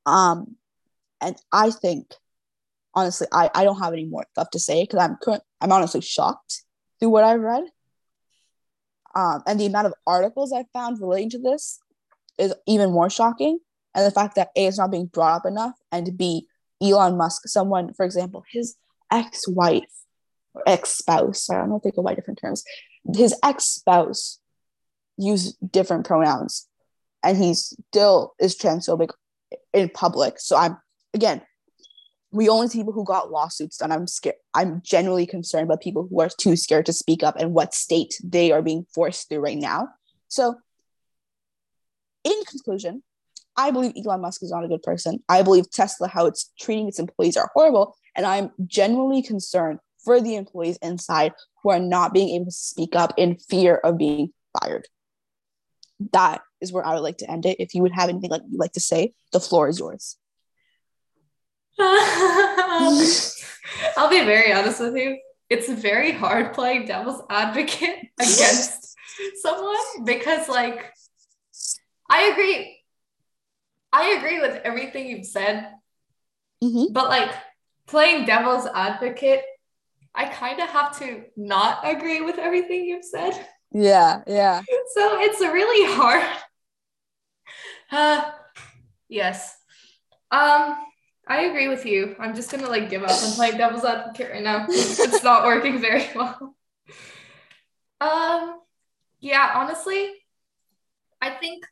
Um, 0.06 0.56
and 1.20 1.36
I 1.52 1.70
think, 1.70 2.14
honestly, 2.94 3.26
I, 3.32 3.50
I 3.54 3.64
don't 3.64 3.80
have 3.80 3.92
any 3.92 4.04
more 4.04 4.24
stuff 4.32 4.50
to 4.50 4.58
say 4.58 4.82
because 4.82 5.00
I'm 5.00 5.16
current, 5.16 5.42
I'm 5.60 5.72
honestly 5.72 6.00
shocked 6.00 6.62
through 6.98 7.10
what 7.10 7.24
I've 7.24 7.40
read. 7.40 7.64
Um, 9.14 9.42
and 9.46 9.58
the 9.58 9.66
amount 9.66 9.88
of 9.88 9.94
articles 10.06 10.52
I 10.52 10.64
found 10.72 11.00
relating 11.00 11.30
to 11.30 11.38
this 11.38 11.80
is 12.38 12.54
even 12.66 12.92
more 12.92 13.10
shocking. 13.10 13.58
And 13.94 14.06
the 14.06 14.10
fact 14.10 14.36
that 14.36 14.50
A, 14.56 14.66
it's 14.66 14.78
not 14.78 14.90
being 14.90 15.06
brought 15.06 15.38
up 15.38 15.46
enough, 15.46 15.74
and 15.90 16.16
B, 16.16 16.46
Elon 16.82 17.16
Musk, 17.16 17.42
someone, 17.46 17.92
for 17.94 18.04
example, 18.04 18.44
his 18.50 18.76
ex 19.10 19.48
wife 19.48 19.90
or 20.54 20.62
ex 20.66 20.90
spouse, 20.90 21.50
I 21.50 21.66
don't 21.66 21.82
they 21.82 21.90
go 21.90 22.02
by 22.02 22.14
different 22.14 22.40
terms, 22.40 22.64
his 23.14 23.34
ex 23.42 23.64
spouse 23.64 24.38
used 25.16 25.56
different 25.72 26.06
pronouns 26.06 26.68
and 27.22 27.36
he 27.36 27.54
still 27.54 28.34
is 28.38 28.56
transphobic 28.56 29.10
in 29.72 29.88
public. 29.90 30.38
So 30.38 30.56
I'm, 30.56 30.78
again, 31.14 31.42
we 32.32 32.48
only 32.48 32.68
see 32.68 32.78
people 32.78 32.92
who 32.92 33.04
got 33.04 33.30
lawsuits 33.30 33.78
done. 33.78 33.92
I'm 33.92 34.06
scared. 34.06 34.36
I'm 34.54 34.82
genuinely 34.84 35.26
concerned 35.26 35.64
about 35.64 35.80
people 35.80 36.06
who 36.08 36.20
are 36.20 36.28
too 36.28 36.56
scared 36.56 36.86
to 36.86 36.92
speak 36.92 37.22
up 37.22 37.36
and 37.36 37.52
what 37.52 37.74
state 37.74 38.14
they 38.22 38.52
are 38.52 38.62
being 38.62 38.86
forced 38.94 39.28
through 39.28 39.40
right 39.40 39.58
now. 39.58 39.88
So, 40.28 40.56
in 42.22 42.44
conclusion, 42.44 43.02
I 43.56 43.70
believe 43.70 43.92
Elon 43.96 44.20
Musk 44.20 44.42
is 44.42 44.50
not 44.50 44.64
a 44.64 44.68
good 44.68 44.82
person. 44.82 45.22
I 45.28 45.42
believe 45.42 45.70
Tesla, 45.70 46.08
how 46.08 46.26
it's 46.26 46.52
treating 46.58 46.88
its 46.88 46.98
employees, 46.98 47.36
are 47.36 47.50
horrible. 47.54 47.96
And 48.16 48.26
I'm 48.26 48.50
genuinely 48.66 49.22
concerned 49.22 49.78
for 50.04 50.20
the 50.20 50.36
employees 50.36 50.78
inside 50.82 51.32
who 51.62 51.70
are 51.70 51.78
not 51.78 52.14
being 52.14 52.30
able 52.30 52.46
to 52.46 52.50
speak 52.50 52.96
up 52.96 53.12
in 53.16 53.36
fear 53.36 53.76
of 53.76 53.98
being 53.98 54.32
fired. 54.60 54.88
That 56.12 56.40
is 56.60 56.72
where 56.72 56.84
I 56.84 56.94
would 56.94 57.02
like 57.02 57.18
to 57.18 57.30
end 57.30 57.46
it. 57.46 57.60
If 57.60 57.74
you 57.74 57.82
would 57.82 57.92
have 57.92 58.08
anything 58.08 58.30
like 58.30 58.42
you'd 58.50 58.58
like 58.58 58.72
to 58.72 58.80
say, 58.80 59.12
the 59.32 59.40
floor 59.40 59.68
is 59.68 59.78
yours. 59.78 60.16
I'll 61.78 62.90
be 64.10 64.24
very 64.24 64.52
honest 64.52 64.80
with 64.80 64.96
you. 64.96 65.18
It's 65.48 65.68
very 65.68 66.12
hard 66.12 66.54
playing 66.54 66.86
devil's 66.86 67.22
advocate 67.28 67.96
against 68.18 68.96
someone 69.42 70.04
because, 70.04 70.48
like, 70.48 70.92
I 72.08 72.30
agree. 72.30 72.79
I 73.92 74.16
agree 74.18 74.40
with 74.40 74.60
everything 74.64 75.08
you've 75.08 75.26
said, 75.26 75.72
mm-hmm. 76.62 76.92
but 76.92 77.08
like 77.08 77.32
playing 77.86 78.26
devil's 78.26 78.66
advocate, 78.66 79.42
I 80.14 80.26
kind 80.26 80.60
of 80.60 80.68
have 80.68 80.98
to 81.00 81.24
not 81.36 81.80
agree 81.84 82.20
with 82.20 82.38
everything 82.38 82.84
you've 82.84 83.04
said. 83.04 83.46
Yeah, 83.72 84.22
yeah. 84.26 84.62
So 84.94 85.20
it's 85.20 85.40
really 85.40 85.94
hard. 85.94 86.24
Uh, 87.92 88.22
yes. 89.08 89.56
Um, 90.30 90.76
I 91.26 91.42
agree 91.46 91.66
with 91.66 91.84
you. 91.84 92.14
I'm 92.20 92.36
just 92.36 92.48
gonna 92.52 92.68
like 92.68 92.88
give 92.88 93.02
up 93.02 93.10
and 93.10 93.34
play 93.34 93.50
devil's 93.50 93.84
advocate 93.84 94.30
right 94.30 94.42
now. 94.42 94.66
it's 94.68 95.24
not 95.24 95.44
working 95.44 95.80
very 95.80 96.08
well. 96.14 96.54
Um, 98.00 98.60
yeah, 99.18 99.52
honestly, 99.56 100.12
I 101.20 101.30
think 101.30 101.64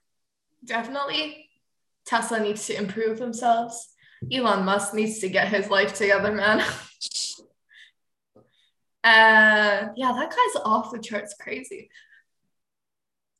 definitely 0.65 1.48
Tesla 2.09 2.41
needs 2.41 2.67
to 2.67 2.77
improve 2.77 3.19
themselves. 3.19 3.89
Elon 4.33 4.65
Musk 4.65 4.95
needs 4.95 5.19
to 5.21 5.29
get 5.29 5.49
his 5.49 5.69
life 5.69 5.93
together, 5.95 6.33
man. 6.33 6.61
uh, 9.05 9.89
yeah, 9.95 10.13
that 10.13 10.31
guy's 10.31 10.63
off 10.65 10.91
the 10.91 10.99
charts 10.99 11.35
crazy. 11.39 11.91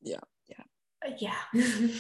Yeah, 0.03 0.21
yeah, 0.49 0.65
uh, 1.07 1.13
yeah. 1.19 1.39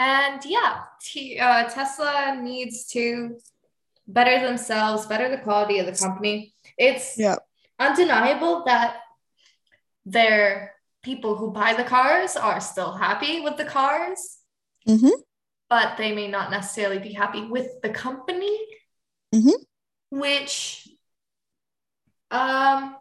And 0.00 0.40
yeah, 0.44 0.82
t- 1.02 1.40
uh, 1.40 1.68
Tesla 1.68 2.38
needs 2.40 2.86
to 2.92 3.36
better 4.06 4.46
themselves, 4.46 5.06
better 5.06 5.28
the 5.28 5.42
quality 5.42 5.80
of 5.80 5.86
the 5.86 5.92
company. 5.92 6.54
It's 6.78 7.18
yeah. 7.18 7.34
undeniable 7.80 8.62
that 8.66 8.98
their 10.06 10.74
people 11.02 11.34
who 11.34 11.50
buy 11.50 11.74
the 11.74 11.82
cars 11.82 12.36
are 12.36 12.60
still 12.60 12.92
happy 12.92 13.40
with 13.40 13.56
the 13.56 13.64
cars, 13.64 14.38
mm-hmm. 14.86 15.20
But 15.68 15.96
they 15.96 16.14
may 16.14 16.28
not 16.28 16.50
necessarily 16.50 16.98
be 16.98 17.12
happy 17.12 17.44
with 17.44 17.80
the 17.82 17.90
company, 17.90 18.58
mm-hmm. 19.34 20.18
which, 20.18 20.88
um, 22.30 22.96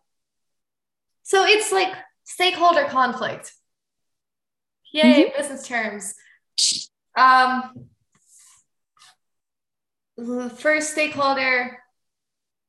so 1.24 1.46
it's 1.46 1.72
like 1.72 1.94
stakeholder 2.24 2.86
conflict. 2.86 3.54
Yay, 4.92 5.26
mm-hmm. 5.26 5.38
business 5.38 5.68
terms. 5.68 6.16
Um, 7.16 7.90
first 10.58 10.92
stakeholder, 10.92 11.78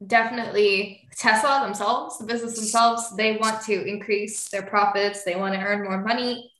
definitely 0.04 1.08
Tesla 1.16 1.64
themselves, 1.64 2.18
the 2.18 2.24
business 2.24 2.56
themselves. 2.56 3.14
They 3.16 3.36
want 3.36 3.62
to 3.62 3.84
increase 3.84 4.48
their 4.48 4.62
profits. 4.62 5.24
They 5.24 5.36
want 5.36 5.54
to 5.54 5.60
earn 5.60 5.84
more 5.84 6.02
money. 6.02 6.52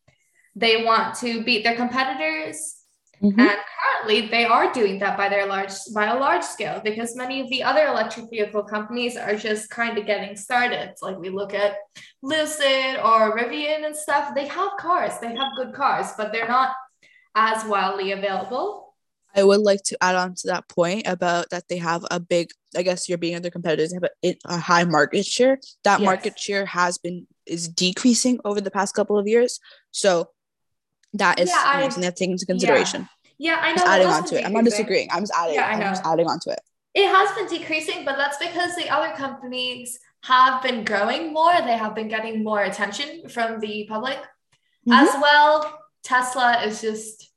They 0.56 0.84
want 0.84 1.16
to 1.16 1.44
beat 1.44 1.62
their 1.62 1.76
competitors. 1.76 2.77
Mm-hmm. 3.22 3.40
And 3.40 3.58
currently, 3.82 4.28
they 4.28 4.44
are 4.44 4.72
doing 4.72 4.98
that 5.00 5.16
by 5.16 5.28
their 5.28 5.46
large 5.46 5.72
by 5.94 6.06
a 6.06 6.18
large 6.18 6.44
scale 6.44 6.80
because 6.82 7.16
many 7.16 7.40
of 7.40 7.48
the 7.50 7.62
other 7.62 7.86
electric 7.86 8.30
vehicle 8.30 8.62
companies 8.62 9.16
are 9.16 9.34
just 9.34 9.70
kind 9.70 9.98
of 9.98 10.06
getting 10.06 10.36
started. 10.36 10.94
Like 11.02 11.18
we 11.18 11.30
look 11.30 11.54
at 11.54 11.76
Lucid 12.22 12.96
or 13.02 13.36
Rivian 13.36 13.84
and 13.84 13.96
stuff. 13.96 14.34
They 14.34 14.46
have 14.46 14.70
cars, 14.78 15.18
they 15.20 15.28
have 15.28 15.52
good 15.56 15.74
cars, 15.74 16.12
but 16.16 16.32
they're 16.32 16.48
not 16.48 16.74
as 17.34 17.64
widely 17.64 18.12
available. 18.12 18.94
I 19.34 19.44
would 19.44 19.60
like 19.60 19.82
to 19.84 19.98
add 20.02 20.16
on 20.16 20.34
to 20.36 20.46
that 20.48 20.68
point 20.68 21.06
about 21.06 21.50
that 21.50 21.68
they 21.68 21.76
have 21.78 22.04
a 22.10 22.18
big, 22.18 22.50
I 22.76 22.82
guess 22.82 23.08
you're 23.08 23.18
being 23.18 23.36
other 23.36 23.50
competitors 23.50 23.92
have 23.92 24.04
a, 24.24 24.36
a 24.46 24.58
high 24.58 24.84
market 24.84 25.26
share. 25.26 25.58
That 25.84 26.00
yes. 26.00 26.06
market 26.06 26.38
share 26.38 26.66
has 26.66 26.98
been 26.98 27.26
is 27.46 27.68
decreasing 27.68 28.40
over 28.44 28.60
the 28.60 28.70
past 28.70 28.94
couple 28.94 29.18
of 29.18 29.26
years. 29.26 29.60
So 29.90 30.30
that 31.14 31.40
is 31.40 31.48
yeah, 31.48 31.80
something 31.80 32.02
that's 32.02 32.18
taken 32.18 32.32
into 32.32 32.46
consideration. 32.46 33.08
Yeah, 33.38 33.52
yeah 33.52 33.60
I 33.60 33.70
know. 33.70 33.76
Just 33.76 33.86
adding 33.86 34.06
on 34.08 34.24
to 34.24 34.38
it. 34.38 34.44
I'm 34.44 34.52
not 34.52 34.64
disagreeing. 34.64 35.08
I'm 35.10 35.22
just 35.22 35.32
adding. 35.36 35.54
Yeah, 35.54 35.66
I 35.66 35.78
know. 35.78 35.86
I'm 35.86 35.92
just 35.92 36.04
adding 36.04 36.26
on 36.26 36.38
to 36.40 36.50
it. 36.50 36.60
It 36.94 37.08
has 37.08 37.36
been 37.36 37.58
decreasing, 37.58 38.04
but 38.04 38.16
that's 38.16 38.38
because 38.38 38.74
the 38.76 38.88
other 38.90 39.14
companies 39.14 39.98
have 40.24 40.62
been 40.62 40.84
growing 40.84 41.32
more. 41.32 41.52
They 41.60 41.76
have 41.76 41.94
been 41.94 42.08
getting 42.08 42.42
more 42.42 42.62
attention 42.62 43.28
from 43.28 43.60
the 43.60 43.86
public. 43.88 44.18
Mm-hmm. 44.18 44.92
As 44.92 45.10
well, 45.20 45.78
Tesla 46.02 46.62
is 46.64 46.80
just 46.80 47.28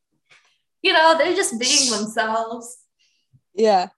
you 0.82 0.94
know, 0.94 1.18
they're 1.18 1.36
just 1.36 1.60
being 1.60 1.92
themselves. 1.92 2.78
Yeah. 3.54 3.90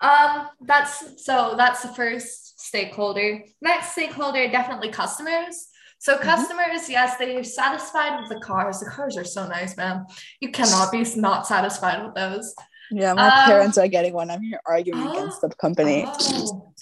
Um, 0.00 0.48
that's 0.60 1.24
so 1.24 1.54
that's 1.56 1.82
the 1.82 1.88
first 1.88 2.60
stakeholder. 2.60 3.44
Next 3.60 3.92
stakeholder, 3.92 4.48
definitely 4.48 4.90
customers. 4.90 5.68
So 6.02 6.14
mm-hmm. 6.14 6.24
customers, 6.24 6.90
yes, 6.90 7.16
they're 7.16 7.44
satisfied 7.44 8.18
with 8.18 8.28
the 8.28 8.40
cars. 8.40 8.80
The 8.80 8.90
cars 8.90 9.16
are 9.16 9.24
so 9.24 9.46
nice, 9.46 9.76
man. 9.76 10.04
You 10.40 10.50
cannot 10.50 10.90
be 10.90 11.06
not 11.14 11.46
satisfied 11.46 12.04
with 12.04 12.16
those. 12.16 12.56
Yeah, 12.90 13.12
my 13.14 13.28
um, 13.28 13.46
parents 13.46 13.78
are 13.78 13.86
getting 13.86 14.12
one. 14.12 14.28
I'm 14.28 14.42
here 14.42 14.60
arguing 14.66 15.00
oh, 15.00 15.12
against 15.12 15.40
the 15.42 15.50
company. 15.60 16.04
Oh, 16.08 16.74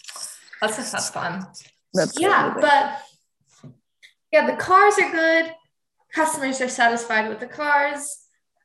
that's 0.62 0.90
that's 0.90 1.10
fun. 1.10 1.46
That's 1.92 2.18
yeah, 2.18 2.54
but 2.58 3.02
yeah, 4.32 4.50
the 4.50 4.56
cars 4.56 4.94
are 4.98 5.12
good. 5.12 5.52
Customers 6.14 6.62
are 6.62 6.70
satisfied 6.70 7.28
with 7.28 7.40
the 7.40 7.46
cars. 7.46 8.16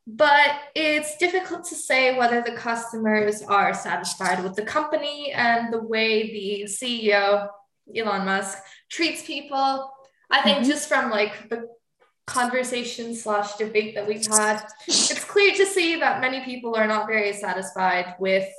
but 0.08 0.52
it's 0.74 1.18
difficult 1.18 1.66
to 1.66 1.76
say 1.76 2.18
whether 2.18 2.42
the 2.42 2.54
customers 2.54 3.42
are 3.42 3.74
satisfied 3.74 4.42
with 4.42 4.56
the 4.56 4.64
company 4.64 5.34
and 5.34 5.74
the 5.74 5.82
way 5.82 6.32
the 6.32 6.64
CEO, 6.64 7.50
Elon 7.94 8.24
Musk, 8.24 8.58
treats 8.90 9.22
people. 9.22 9.92
I 10.30 10.42
think 10.42 10.60
mm-hmm. 10.60 10.70
just 10.70 10.88
from 10.88 11.10
like 11.10 11.50
the 11.50 11.68
conversation 12.28 13.16
slash 13.16 13.56
debate 13.56 13.96
that 13.96 14.08
we've 14.08 14.26
had, 14.26 14.64
it's 14.88 15.24
clear 15.24 15.54
to 15.56 15.66
see 15.66 16.00
that 16.00 16.22
many 16.22 16.44
people 16.44 16.76
are 16.76 16.88
not 16.88 17.08
very 17.08 17.34
satisfied 17.34 18.16
with 18.20 18.50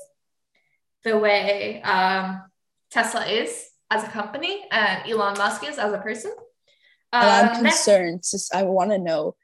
the 1.05 1.19
way 1.19 1.83
um, 1.83 2.43
Tesla 2.91 3.27
is 3.27 3.69
as 3.91 4.05
a 4.05 4.09
company 4.09 4.65
and 4.71 5.11
Elon 5.11 5.37
Musk 5.39 5.69
is 5.69 5.79
as 5.79 5.93
a 5.93 5.99
person. 5.99 6.33
Um, 7.13 7.23
and 7.23 7.31
I'm 7.31 7.57
um, 7.57 7.65
concerned. 7.65 8.23
Next- 8.33 8.55
I 8.55 8.63
want 8.63 8.91
to 8.91 8.99
know 8.99 9.37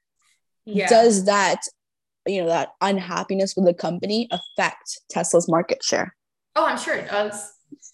yeah. 0.65 0.89
does 0.89 1.25
that 1.25 1.61
you 2.27 2.43
know 2.43 2.49
that 2.49 2.71
unhappiness 2.81 3.55
with 3.57 3.67
the 3.67 3.75
company 3.75 4.29
affect 4.31 5.01
tesla's 5.11 5.49
market 5.49 5.83
share 5.83 6.15
oh 6.57 6.65
i'm 6.65 6.79
sure 6.79 6.95
it 6.95 7.11
does 7.11 7.52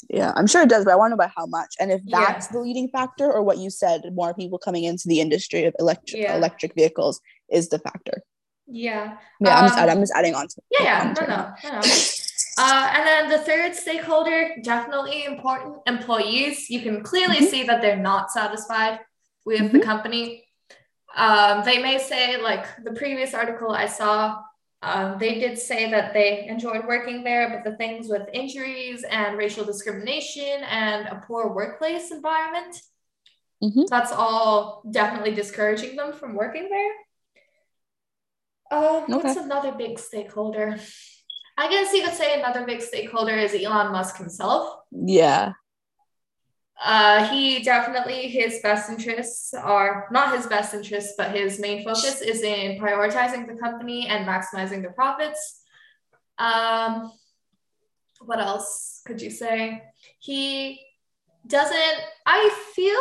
yeah 0.09 0.33
i'm 0.37 0.47
sure 0.47 0.63
it 0.63 0.69
does 0.69 0.85
but 0.85 0.93
i 0.93 0.97
want 0.97 1.11
to 1.11 1.17
know 1.17 1.23
about 1.23 1.33
how 1.37 1.47
much 1.47 1.75
and 1.81 1.91
if 1.93 2.01
that's 2.07 2.47
yeah. 2.47 2.53
the 2.53 2.59
leading 2.61 2.89
factor 2.89 3.31
or 3.31 3.43
what 3.43 3.59
you 3.59 3.71
said 3.71 4.03
more 4.13 4.35
people 4.35 4.59
coming 4.59 4.85
into 4.85 5.05
the 5.07 5.21
industry 5.21 5.65
of 5.65 5.75
electric 5.79 6.23
yeah. 6.23 6.37
electric 6.37 6.75
vehicles 6.75 7.21
is 7.51 7.69
the 7.69 7.79
factor 7.79 8.23
yeah 8.67 9.17
yeah 9.41 9.59
um, 9.59 9.65
I'm, 9.65 9.69
just, 9.69 9.79
um, 9.79 9.89
I'm 9.91 10.01
just 10.01 10.13
adding 10.15 10.35
on 10.35 10.49
to 10.49 10.63
yeah 10.71 10.83
yeah 10.83 11.15
no 11.19 11.27
no, 11.27 11.71
no, 11.71 11.81
no. 11.81 11.93
Uh, 12.61 12.91
and 12.93 13.07
then 13.07 13.29
the 13.29 13.39
third 13.39 13.73
stakeholder 13.73 14.57
definitely 14.63 15.25
important 15.25 15.77
employees 15.87 16.69
you 16.69 16.81
can 16.81 17.03
clearly 17.03 17.37
mm-hmm. 17.37 17.47
see 17.47 17.63
that 17.65 17.81
they're 17.81 17.97
not 17.97 18.33
satisfied 18.33 18.99
with 19.45 19.61
mm-hmm. 19.61 19.79
the 19.79 19.85
company 19.85 20.45
um, 21.17 21.65
they 21.65 21.83
may 21.83 21.99
say, 21.99 22.41
like 22.41 22.67
the 22.85 22.93
previous 22.93 23.35
article 23.35 23.71
I 23.71 23.87
saw, 23.87 24.41
um, 24.81 25.17
they 25.19 25.41
did 25.41 25.59
say 25.59 25.91
that 25.91 26.13
they 26.15 26.47
enjoyed 26.47 26.87
working 26.87 27.25
there, 27.25 27.51
but 27.51 27.69
the 27.69 27.77
things 27.77 28.09
with 28.09 28.29
injuries 28.33 29.05
and 29.11 29.37
racial 29.37 29.65
discrimination 29.65 30.63
and 30.71 31.07
a 31.09 31.23
poor 31.27 31.53
workplace 31.53 32.13
environment, 32.13 32.81
mm-hmm. 33.63 33.83
that's 33.91 34.13
all 34.13 34.83
definitely 34.89 35.35
discouraging 35.35 35.97
them 35.97 36.13
from 36.13 36.35
working 36.35 36.69
there. 36.71 36.93
Uh, 38.71 38.99
okay. 39.03 39.13
What's 39.15 39.37
another 39.37 39.73
big 39.73 39.99
stakeholder? 39.99 40.79
I 41.57 41.69
guess 41.69 41.93
you 41.93 42.05
could 42.05 42.15
say 42.15 42.39
another 42.39 42.65
big 42.65 42.81
stakeholder 42.81 43.35
is 43.35 43.53
Elon 43.53 43.91
Musk 43.91 44.17
himself. 44.17 44.77
Yeah. 44.93 45.53
Uh, 46.85 47.27
he 47.29 47.61
definitely 47.63 48.29
his 48.29 48.61
best 48.63 48.89
interests 48.89 49.53
are 49.53 50.07
not 50.13 50.35
his 50.37 50.47
best 50.47 50.75
interests, 50.75 51.15
but 51.19 51.35
his 51.35 51.59
main 51.59 51.83
focus 51.83 52.21
is 52.21 52.43
in 52.43 52.81
prioritizing 52.81 53.49
the 53.49 53.61
company 53.61 54.07
and 54.07 54.27
maximizing 54.27 54.83
the 54.83 54.91
profits. 54.91 55.63
Um, 56.39 57.11
what 58.21 58.39
else 58.39 59.03
could 59.05 59.21
you 59.21 59.31
say? 59.31 59.83
He 60.21 60.81
doesn't. 61.47 61.97
I 62.27 62.49
feel 62.75 63.01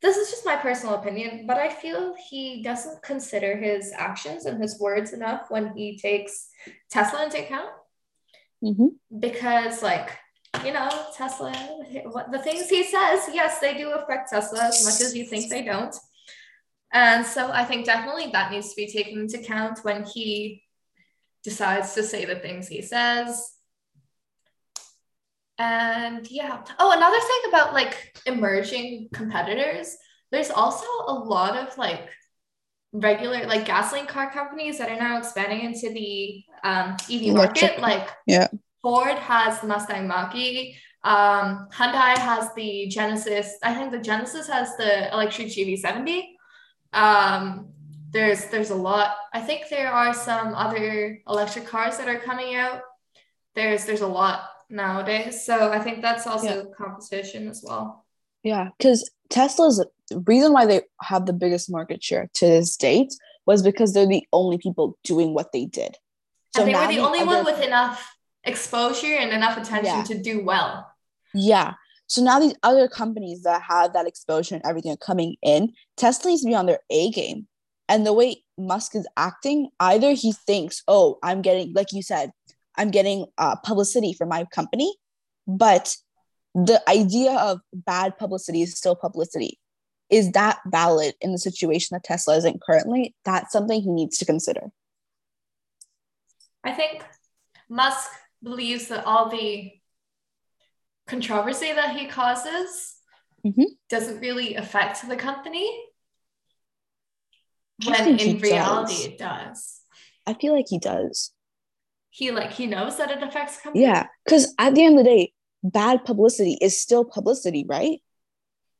this 0.00 0.16
is 0.16 0.30
just 0.30 0.46
my 0.46 0.56
personal 0.56 0.94
opinion, 0.94 1.46
but 1.46 1.58
I 1.58 1.68
feel 1.68 2.14
he 2.30 2.62
doesn't 2.62 3.02
consider 3.02 3.56
his 3.56 3.92
actions 3.94 4.46
and 4.46 4.60
his 4.60 4.78
words 4.80 5.12
enough 5.12 5.46
when 5.50 5.74
he 5.76 5.98
takes 5.98 6.48
Tesla 6.90 7.24
into 7.24 7.42
account. 7.42 7.70
Mm-hmm. 8.62 9.18
Because 9.18 9.82
like 9.82 10.10
you 10.64 10.72
know, 10.72 10.88
Tesla, 11.16 11.52
what 12.04 12.30
the 12.30 12.38
things 12.38 12.68
he 12.68 12.84
says, 12.84 13.28
yes, 13.32 13.58
they 13.60 13.74
do 13.74 13.90
affect 13.92 14.30
Tesla 14.30 14.64
as 14.64 14.84
much 14.84 15.00
as 15.00 15.16
you 15.16 15.24
think 15.24 15.50
they 15.50 15.62
don't. 15.62 15.94
And 16.92 17.26
so 17.26 17.50
I 17.50 17.64
think 17.64 17.86
definitely 17.86 18.30
that 18.32 18.52
needs 18.52 18.70
to 18.70 18.76
be 18.76 18.86
taken 18.86 19.20
into 19.20 19.40
account 19.40 19.80
when 19.82 20.04
he 20.04 20.62
decides 21.42 21.94
to 21.94 22.02
say 22.02 22.24
the 22.24 22.36
things 22.36 22.68
he 22.68 22.82
says. 22.82 23.52
And 25.58 26.28
yeah. 26.30 26.62
Oh, 26.78 26.92
another 26.92 27.18
thing 27.18 27.48
about 27.48 27.74
like 27.74 28.18
emerging 28.26 29.08
competitors, 29.12 29.96
there's 30.30 30.50
also 30.50 30.86
a 31.06 31.14
lot 31.14 31.56
of 31.56 31.76
like 31.78 32.08
regular 32.92 33.46
like 33.46 33.66
gasoline 33.66 34.06
car 34.06 34.30
companies 34.30 34.78
that 34.78 34.90
are 34.90 34.98
now 34.98 35.18
expanding 35.18 35.60
into 35.60 35.92
the 35.92 36.44
um, 36.64 36.96
EV 37.10 37.34
market. 37.34 37.80
Like 37.80 38.08
yeah. 38.26 38.48
Ford 38.84 39.16
has 39.16 39.60
the 39.60 39.66
Mustang 39.66 40.06
Mach-E. 40.06 40.76
Um, 41.04 41.68
Hyundai 41.72 42.18
has 42.18 42.52
the 42.54 42.86
Genesis. 42.88 43.56
I 43.62 43.72
think 43.72 43.90
the 43.90 43.98
Genesis 43.98 44.46
has 44.46 44.76
the 44.76 45.10
electric 45.10 45.48
GV70. 45.48 46.24
Um, 46.92 47.70
there's 48.10 48.44
there's 48.46 48.68
a 48.68 48.74
lot. 48.74 49.16
I 49.32 49.40
think 49.40 49.70
there 49.70 49.90
are 49.90 50.12
some 50.12 50.54
other 50.54 51.18
electric 51.26 51.66
cars 51.66 51.96
that 51.96 52.08
are 52.08 52.18
coming 52.18 52.56
out. 52.56 52.82
There's 53.54 53.86
there's 53.86 54.02
a 54.02 54.06
lot 54.06 54.50
nowadays. 54.68 55.46
So 55.46 55.72
I 55.72 55.78
think 55.78 56.02
that's 56.02 56.26
also 56.26 56.46
yeah. 56.46 56.62
competition 56.76 57.48
as 57.48 57.64
well. 57.66 58.04
Yeah, 58.42 58.68
because 58.76 59.10
Tesla's 59.30 59.82
reason 60.26 60.52
why 60.52 60.66
they 60.66 60.82
have 61.00 61.24
the 61.24 61.32
biggest 61.32 61.70
market 61.70 62.04
share 62.04 62.28
to 62.34 62.46
this 62.46 62.76
date 62.76 63.14
was 63.46 63.62
because 63.62 63.94
they're 63.94 64.06
the 64.06 64.26
only 64.30 64.58
people 64.58 64.98
doing 65.04 65.32
what 65.32 65.52
they 65.52 65.64
did. 65.64 65.96
So 66.54 66.62
and 66.62 66.70
they 66.70 66.78
were 66.78 66.86
the 66.86 66.98
only 66.98 67.20
other, 67.20 67.26
one 67.26 67.44
with 67.46 67.62
enough 67.62 68.13
exposure 68.44 69.14
and 69.14 69.32
enough 69.32 69.56
attention 69.56 69.98
yeah. 69.98 70.04
to 70.04 70.18
do 70.18 70.44
well. 70.44 70.90
Yeah. 71.32 71.74
So 72.06 72.22
now 72.22 72.38
these 72.38 72.54
other 72.62 72.88
companies 72.88 73.42
that 73.42 73.62
have 73.62 73.94
that 73.94 74.06
exposure 74.06 74.54
and 74.54 74.64
everything 74.64 74.92
are 74.92 74.96
coming 74.96 75.36
in, 75.42 75.72
Tesla 75.96 76.30
needs 76.30 76.42
to 76.42 76.48
be 76.48 76.54
on 76.54 76.66
their 76.66 76.80
A 76.90 77.10
game. 77.10 77.46
And 77.88 78.06
the 78.06 78.12
way 78.12 78.42
Musk 78.56 78.94
is 78.94 79.06
acting, 79.16 79.68
either 79.80 80.12
he 80.12 80.32
thinks, 80.32 80.82
oh, 80.88 81.18
I'm 81.22 81.42
getting, 81.42 81.72
like 81.74 81.92
you 81.92 82.02
said, 82.02 82.30
I'm 82.76 82.90
getting 82.90 83.26
uh, 83.38 83.56
publicity 83.56 84.12
for 84.12 84.26
my 84.26 84.44
company, 84.44 84.94
but 85.46 85.96
the 86.54 86.82
idea 86.88 87.32
of 87.32 87.60
bad 87.72 88.16
publicity 88.16 88.62
is 88.62 88.76
still 88.76 88.94
publicity. 88.94 89.58
Is 90.10 90.32
that 90.32 90.60
valid 90.66 91.14
in 91.20 91.32
the 91.32 91.38
situation 91.38 91.94
that 91.94 92.04
Tesla 92.04 92.36
is 92.36 92.44
in 92.44 92.58
currently? 92.64 93.14
That's 93.24 93.52
something 93.52 93.80
he 93.80 93.90
needs 93.90 94.18
to 94.18 94.24
consider. 94.24 94.70
I 96.62 96.72
think 96.72 97.04
Musk 97.68 98.10
believes 98.44 98.88
that 98.88 99.04
all 99.04 99.28
the 99.28 99.72
controversy 101.06 101.72
that 101.72 101.96
he 101.96 102.06
causes 102.06 102.94
mm-hmm. 103.44 103.62
doesn't 103.88 104.20
really 104.20 104.54
affect 104.54 105.06
the 105.08 105.16
company 105.16 105.70
when 107.84 108.18
in 108.18 108.38
reality 108.38 108.94
does. 108.94 109.04
it 109.04 109.18
does 109.18 109.80
i 110.26 110.34
feel 110.34 110.54
like 110.54 110.66
he 110.68 110.78
does 110.78 111.32
he 112.10 112.30
like 112.30 112.52
he 112.52 112.66
knows 112.66 112.96
that 112.96 113.10
it 113.10 113.22
affects 113.22 113.60
company 113.60 113.84
yeah 113.84 114.06
because 114.24 114.54
at 114.58 114.74
the 114.74 114.84
end 114.84 114.98
of 114.98 115.04
the 115.04 115.10
day 115.10 115.32
bad 115.62 116.04
publicity 116.04 116.56
is 116.60 116.80
still 116.80 117.04
publicity 117.04 117.64
right 117.68 118.00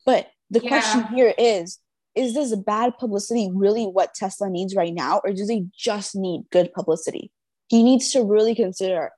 but 0.06 0.28
the 0.50 0.60
yeah. 0.60 0.68
question 0.68 1.04
here 1.14 1.34
is 1.36 1.78
is 2.14 2.34
this 2.34 2.54
bad 2.54 2.96
publicity 2.98 3.50
really 3.52 3.84
what 3.84 4.14
tesla 4.14 4.48
needs 4.48 4.76
right 4.76 4.94
now 4.94 5.20
or 5.24 5.32
does 5.32 5.50
he 5.50 5.66
just 5.76 6.14
need 6.14 6.42
good 6.50 6.72
publicity 6.72 7.30
he 7.68 7.82
needs 7.82 8.12
to 8.12 8.22
really 8.22 8.54
consider 8.54 9.10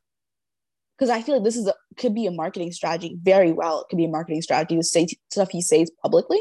because 0.97 1.11
I 1.11 1.23
feel 1.23 1.37
like 1.37 1.45
this 1.45 1.57
is 1.57 1.67
a 1.67 1.75
could 1.97 2.15
be 2.15 2.27
a 2.27 2.31
marketing 2.31 2.73
strategy 2.73 3.17
very 3.23 3.53
well. 3.53 3.81
It 3.81 3.87
could 3.91 3.97
be 3.97 4.05
a 4.05 4.11
marketing 4.11 4.43
strategy 4.43 4.77
to 4.77 4.83
say 4.83 5.07
stuff 5.31 5.51
he 5.51 5.61
says 5.61 5.91
publicly, 6.03 6.41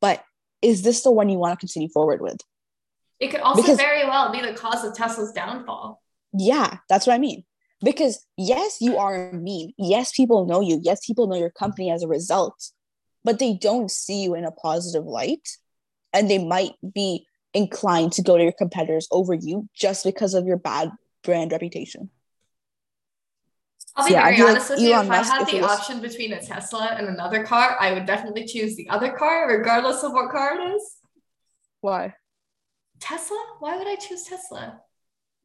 but 0.00 0.24
is 0.62 0.82
this 0.82 1.02
the 1.02 1.10
one 1.10 1.28
you 1.28 1.38
want 1.38 1.58
to 1.58 1.66
continue 1.66 1.88
forward 1.88 2.20
with? 2.20 2.38
It 3.20 3.28
could 3.28 3.40
also 3.40 3.62
because, 3.62 3.78
very 3.78 4.04
well 4.04 4.30
be 4.32 4.40
the 4.40 4.52
cause 4.52 4.84
of 4.84 4.94
Tesla's 4.94 5.32
downfall. 5.32 6.02
Yeah, 6.32 6.78
that's 6.88 7.06
what 7.06 7.14
I 7.14 7.18
mean. 7.18 7.44
Because 7.82 8.24
yes, 8.36 8.78
you 8.80 8.96
are 8.96 9.28
a 9.28 9.32
mean. 9.32 9.72
Yes, 9.78 10.12
people 10.12 10.46
know 10.46 10.60
you. 10.60 10.80
Yes, 10.82 11.06
people 11.06 11.26
know 11.26 11.36
your 11.36 11.50
company 11.50 11.90
as 11.90 12.02
a 12.02 12.08
result, 12.08 12.70
but 13.24 13.38
they 13.38 13.54
don't 13.54 13.90
see 13.90 14.22
you 14.22 14.34
in 14.34 14.44
a 14.44 14.50
positive 14.50 15.04
light, 15.04 15.48
and 16.12 16.30
they 16.30 16.38
might 16.38 16.72
be 16.94 17.26
inclined 17.54 18.12
to 18.12 18.22
go 18.22 18.36
to 18.36 18.42
your 18.42 18.52
competitors 18.52 19.08
over 19.10 19.34
you 19.34 19.68
just 19.74 20.04
because 20.04 20.34
of 20.34 20.46
your 20.46 20.58
bad 20.58 20.90
brand 21.22 21.52
reputation. 21.52 22.10
I'll 23.96 24.06
be 24.06 24.12
yeah, 24.12 24.24
very 24.24 24.42
honest 24.42 24.70
like 24.70 24.78
with 24.78 24.88
Elon 24.88 25.06
you. 25.06 25.12
If 25.12 25.18
Musk, 25.18 25.32
I 25.32 25.36
had 25.38 25.46
the 25.46 25.62
option 25.62 26.00
between 26.00 26.32
a 26.34 26.40
Tesla 26.40 26.94
and 26.98 27.08
another 27.08 27.44
car, 27.44 27.76
I 27.80 27.92
would 27.92 28.04
definitely 28.04 28.44
choose 28.44 28.76
the 28.76 28.88
other 28.90 29.10
car, 29.12 29.48
regardless 29.48 30.02
of 30.02 30.12
what 30.12 30.30
car 30.30 30.60
it 30.60 30.74
is. 30.74 30.96
Why? 31.80 32.14
Tesla? 33.00 33.42
Why 33.60 33.76
would 33.78 33.86
I 33.86 33.96
choose 33.96 34.24
Tesla? 34.24 34.80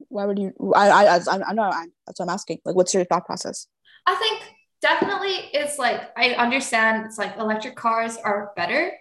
Why 0.09 0.25
would 0.25 0.37
you? 0.37 0.53
I, 0.75 0.89
I, 0.89 1.15
I, 1.15 1.41
I 1.47 1.53
know. 1.53 1.63
I, 1.63 1.85
that's 2.05 2.19
what 2.19 2.25
I'm 2.25 2.33
asking. 2.33 2.59
Like, 2.65 2.75
what's 2.75 2.93
your 2.93 3.05
thought 3.05 3.25
process? 3.25 3.67
I 4.05 4.15
think 4.15 4.41
definitely 4.81 5.49
it's 5.53 5.77
like 5.77 6.11
I 6.17 6.31
understand. 6.31 7.05
It's 7.05 7.17
like 7.17 7.37
electric 7.37 7.75
cars 7.75 8.17
are 8.17 8.51
better. 8.57 8.91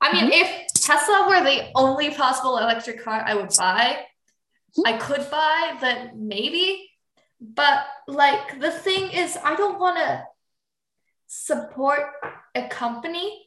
I 0.00 0.12
mean, 0.12 0.32
mm-hmm. 0.32 0.32
if 0.32 0.72
Tesla 0.74 1.26
were 1.28 1.44
the 1.44 1.70
only 1.76 2.10
possible 2.10 2.58
electric 2.58 3.04
car 3.04 3.22
I 3.24 3.34
would 3.34 3.50
buy, 3.56 3.98
mm-hmm. 4.78 4.86
I 4.86 4.96
could 4.96 5.30
buy, 5.30 5.76
then 5.80 6.12
maybe 6.16 6.89
but 7.40 7.86
like 8.06 8.60
the 8.60 8.70
thing 8.70 9.10
is, 9.10 9.38
I 9.42 9.56
don't 9.56 9.78
want 9.78 9.96
to 9.98 10.24
support 11.26 12.02
a 12.54 12.68
company 12.68 13.46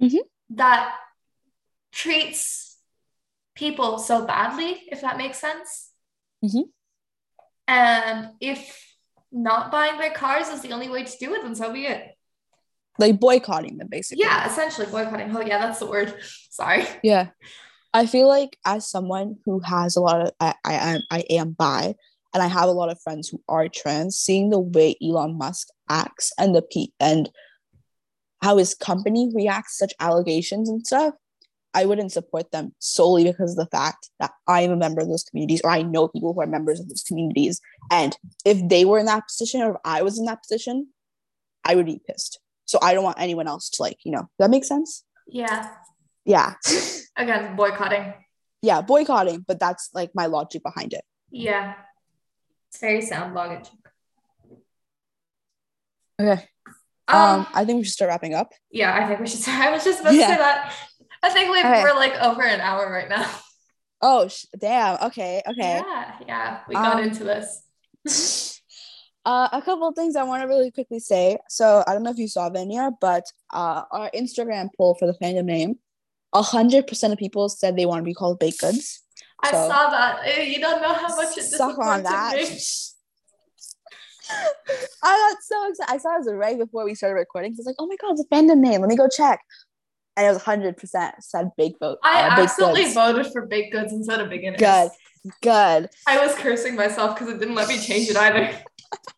mm-hmm. 0.00 0.18
that 0.50 0.94
treats 1.92 2.76
people 3.54 3.98
so 3.98 4.26
badly, 4.26 4.82
if 4.88 5.00
that 5.00 5.16
makes 5.16 5.38
sense. 5.40 5.90
Mhm. 6.44 6.64
And 7.66 8.30
if 8.40 8.94
not 9.32 9.72
buying 9.72 9.98
their 9.98 10.12
cars 10.12 10.48
is 10.48 10.60
the 10.60 10.72
only 10.72 10.88
way 10.88 11.04
to 11.04 11.18
do 11.18 11.34
it, 11.34 11.42
then 11.42 11.54
so 11.54 11.72
be 11.72 11.86
it. 11.86 12.16
Like 12.98 13.18
boycotting 13.18 13.78
them, 13.78 13.88
basically. 13.88 14.24
Yeah, 14.24 14.46
essentially 14.46 14.86
boycotting. 14.86 15.34
Oh, 15.36 15.40
yeah, 15.40 15.58
that's 15.58 15.80
the 15.80 15.86
word. 15.86 16.14
Sorry. 16.50 16.86
Yeah. 17.02 17.28
I 17.92 18.06
feel 18.06 18.28
like 18.28 18.58
as 18.64 18.88
someone 18.88 19.36
who 19.44 19.60
has 19.60 19.96
a 19.96 20.00
lot 20.00 20.20
of 20.20 20.30
I, 20.38 20.54
I 20.64 20.74
am 20.74 21.00
I 21.10 21.20
am 21.30 21.52
bi 21.52 21.94
and 22.36 22.42
I 22.42 22.48
have 22.48 22.68
a 22.68 22.72
lot 22.72 22.90
of 22.90 23.00
friends 23.00 23.30
who 23.30 23.42
are 23.48 23.66
trans, 23.66 24.18
seeing 24.18 24.50
the 24.50 24.60
way 24.60 24.94
Elon 25.02 25.38
Musk 25.38 25.68
acts 25.88 26.34
and 26.38 26.54
the 26.54 26.60
pe 26.60 26.88
and 27.00 27.30
how 28.42 28.58
his 28.58 28.74
company 28.74 29.30
reacts 29.34 29.78
to 29.78 29.84
such 29.86 29.94
allegations 30.00 30.68
and 30.68 30.86
stuff, 30.86 31.14
I 31.72 31.86
wouldn't 31.86 32.12
support 32.12 32.52
them 32.52 32.74
solely 32.78 33.24
because 33.24 33.52
of 33.52 33.56
the 33.56 33.70
fact 33.74 34.10
that 34.20 34.32
I 34.46 34.60
am 34.60 34.70
a 34.70 34.76
member 34.76 35.00
of 35.00 35.08
those 35.08 35.24
communities 35.24 35.62
or 35.64 35.70
I 35.70 35.80
know 35.80 36.08
people 36.08 36.34
who 36.34 36.42
are 36.42 36.46
members 36.46 36.78
of 36.78 36.90
those 36.90 37.04
communities. 37.04 37.58
And 37.90 38.14
if 38.44 38.68
they 38.68 38.84
were 38.84 38.98
in 38.98 39.06
that 39.06 39.26
position 39.26 39.62
or 39.62 39.70
if 39.70 39.76
I 39.82 40.02
was 40.02 40.18
in 40.18 40.26
that 40.26 40.42
position, 40.42 40.88
I 41.64 41.74
would 41.74 41.86
be 41.86 42.02
pissed. 42.06 42.38
So 42.66 42.78
I 42.82 42.92
don't 42.92 43.02
want 43.02 43.18
anyone 43.18 43.48
else 43.48 43.70
to 43.70 43.82
like, 43.82 43.96
you 44.04 44.12
know, 44.12 44.28
that 44.38 44.50
makes 44.50 44.68
sense? 44.68 45.04
Yeah. 45.26 45.70
Yeah. 46.26 46.52
Again, 47.16 47.56
boycotting. 47.56 48.12
yeah, 48.60 48.82
boycotting, 48.82 49.46
but 49.48 49.58
that's 49.58 49.88
like 49.94 50.10
my 50.14 50.26
logic 50.26 50.62
behind 50.62 50.92
it. 50.92 51.04
Yeah. 51.30 51.76
Very 52.80 53.00
sound 53.02 53.34
logic. 53.34 53.64
Okay. 56.20 56.48
Um, 57.08 57.18
Um, 57.40 57.46
I 57.54 57.64
think 57.64 57.78
we 57.78 57.84
should 57.84 57.92
start 57.92 58.08
wrapping 58.10 58.34
up. 58.34 58.52
yeah, 58.70 58.94
I 58.94 59.06
think 59.06 59.20
we 59.20 59.26
should 59.26 59.46
I 59.48 59.70
was 59.70 59.84
just 59.84 60.00
about 60.00 60.10
to 60.12 60.16
say 60.18 60.36
that. 60.36 60.74
I 61.22 61.30
think 61.30 61.50
we 61.50 61.58
Okay. 61.60 61.82
we're 61.82 61.94
like 61.94 62.14
over 62.20 62.42
an 62.42 62.60
hour 62.60 62.90
right 62.90 63.08
now. 63.08 63.28
Oh, 64.02 64.28
sh- 64.28 64.44
damn. 64.58 65.02
Okay. 65.06 65.42
Okay. 65.48 65.80
Yeah, 65.82 66.12
yeah. 66.28 66.60
We 66.68 66.74
got 66.74 66.98
Um, 66.98 67.04
into 67.04 67.24
this. 67.24 67.62
uh, 69.24 69.48
a 69.50 69.62
couple 69.62 69.88
of 69.88 69.94
things 69.94 70.16
I 70.16 70.22
want 70.22 70.42
to 70.42 70.46
really 70.48 70.70
quickly 70.70 71.00
say. 71.00 71.38
So 71.48 71.82
I 71.86 71.94
don't 71.94 72.02
know 72.02 72.10
if 72.10 72.18
you 72.18 72.28
saw 72.28 72.50
Venya, 72.50 72.92
but 73.00 73.24
uh, 73.54 73.84
our 73.90 74.10
Instagram 74.10 74.68
poll 74.76 74.96
for 74.98 75.06
the 75.06 75.14
fandom 75.14 75.46
name, 75.46 75.76
hundred 76.34 76.86
percent 76.86 77.14
of 77.14 77.18
people 77.18 77.48
said 77.48 77.74
they 77.74 77.86
want 77.86 78.00
to 78.00 78.04
be 78.04 78.12
called 78.12 78.38
baked 78.38 78.60
goods. 78.60 79.02
I 79.42 79.50
so- 79.50 79.68
saw 79.68 79.90
that. 79.90 80.20
Eh, 80.24 80.42
You 80.44 80.60
don't 80.60 80.82
know 80.82 80.92
how 80.92 81.14
much 81.14 81.36
it 81.36 81.42
Suck 81.42 81.78
on 81.78 82.02
that. 82.02 82.34
I 85.02 85.30
got 85.32 85.42
so 85.42 85.68
excited. 85.68 85.94
I 85.94 85.98
saw 85.98 86.14
it 86.14 86.18
was 86.18 86.34
right 86.34 86.58
before 86.58 86.84
we 86.84 86.94
started 86.94 87.14
recording. 87.14 87.52
I 87.52 87.54
was 87.56 87.66
like, 87.66 87.76
oh 87.78 87.86
my 87.86 87.96
god, 88.00 88.12
it's 88.12 88.22
a 88.22 88.34
fandom 88.34 88.58
name. 88.58 88.80
Let 88.80 88.88
me 88.88 88.96
go 88.96 89.08
check. 89.08 89.40
And 90.16 90.26
it 90.26 90.30
was 90.30 90.42
hundred 90.42 90.76
percent 90.78 91.14
said 91.20 91.50
baked 91.56 91.78
vote. 91.78 91.98
I 92.02 92.22
uh, 92.22 92.42
absolutely 92.42 92.84
goods. 92.84 92.94
voted 92.94 93.26
for 93.32 93.46
baked 93.46 93.72
goods 93.72 93.92
instead 93.92 94.20
of 94.20 94.30
beginners. 94.30 94.58
Good. 94.58 94.90
Good. 95.42 95.90
I 96.06 96.24
was 96.24 96.34
cursing 96.36 96.74
myself 96.74 97.16
because 97.16 97.34
it 97.34 97.38
didn't 97.38 97.54
let 97.54 97.68
me 97.68 97.78
change 97.78 98.08
it 98.08 98.16
either. 98.16 98.58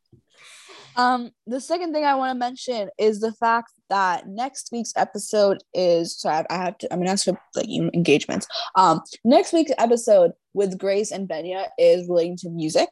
Um, 0.98 1.30
the 1.46 1.60
second 1.60 1.92
thing 1.94 2.04
I 2.04 2.16
want 2.16 2.34
to 2.34 2.38
mention 2.38 2.90
is 2.98 3.20
the 3.20 3.32
fact 3.32 3.72
that 3.88 4.26
next 4.26 4.70
week's 4.72 4.92
episode 4.96 5.58
is 5.72 6.18
so 6.18 6.28
I, 6.28 6.44
I 6.50 6.56
have 6.56 6.78
to 6.78 6.92
I'm 6.92 6.98
gonna 6.98 7.12
ask 7.12 7.24
for 7.24 7.40
like 7.54 7.68
engagements. 7.68 8.48
Um, 8.74 9.00
next 9.24 9.52
week's 9.52 9.70
episode 9.78 10.32
with 10.54 10.76
Grace 10.76 11.12
and 11.12 11.28
Venya 11.28 11.68
is 11.78 12.08
relating 12.08 12.36
to 12.38 12.50
music, 12.50 12.88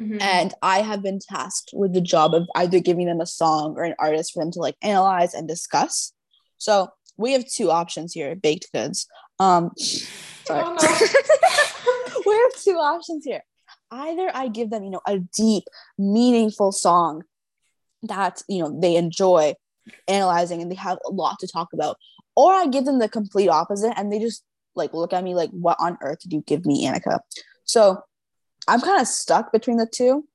Mhm. 0.00 0.20
and 0.20 0.52
I 0.62 0.82
have 0.82 1.02
been 1.02 1.20
tasked 1.20 1.70
with 1.72 1.92
the 1.92 2.00
job 2.00 2.34
of 2.34 2.48
either 2.56 2.80
giving 2.80 3.06
them 3.06 3.20
a 3.20 3.26
song 3.26 3.74
or 3.76 3.84
an 3.84 3.94
artist 4.00 4.32
for 4.32 4.42
them 4.42 4.50
to 4.52 4.58
like 4.58 4.76
analyze 4.82 5.32
and 5.32 5.46
discuss. 5.46 6.12
So 6.58 6.88
we 7.16 7.32
have 7.34 7.46
two 7.46 7.70
options 7.70 8.12
here: 8.14 8.34
baked 8.34 8.66
goods. 8.72 9.06
Um, 9.38 9.70
sorry. 9.76 10.64
Oh, 10.66 12.22
we 12.26 12.34
have 12.34 12.62
two 12.64 12.78
options 12.78 13.24
here. 13.24 13.44
Either 13.92 14.30
I 14.34 14.48
give 14.48 14.70
them, 14.70 14.82
you 14.84 14.90
know, 14.90 15.02
a 15.06 15.18
deep, 15.18 15.64
meaningful 15.98 16.72
song 16.72 17.24
that, 18.02 18.42
you 18.48 18.60
know, 18.62 18.80
they 18.80 18.96
enjoy 18.96 19.54
analyzing 20.08 20.62
and 20.62 20.70
they 20.70 20.76
have 20.76 20.98
a 21.06 21.10
lot 21.10 21.38
to 21.40 21.46
talk 21.46 21.68
about, 21.74 21.98
or 22.34 22.52
I 22.52 22.66
give 22.66 22.86
them 22.86 22.98
the 22.98 23.08
complete 23.08 23.48
opposite 23.48 23.92
and 23.98 24.10
they 24.10 24.18
just 24.18 24.42
like 24.74 24.94
look 24.94 25.12
at 25.12 25.22
me 25.22 25.34
like, 25.34 25.50
what 25.50 25.76
on 25.78 25.98
earth 26.00 26.20
did 26.20 26.32
you 26.32 26.42
give 26.46 26.64
me, 26.64 26.86
Annika? 26.86 27.20
So 27.64 28.02
I'm 28.66 28.80
kind 28.80 29.00
of 29.00 29.06
stuck 29.06 29.52
between 29.52 29.76
the 29.76 29.86
two. 29.86 30.26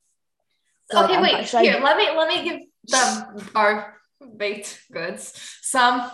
So, 0.92 1.04
okay, 1.04 1.14
I'm- 1.16 1.24
wait. 1.24 1.48
should 1.48 1.58
I- 1.58 1.64
Here, 1.64 1.80
let 1.82 1.98
me 1.98 2.08
let 2.16 2.28
me 2.28 2.44
give 2.44 2.60
them 2.84 3.50
our 3.56 3.96
baked 4.38 4.82
goods 4.92 5.34
some 5.62 6.10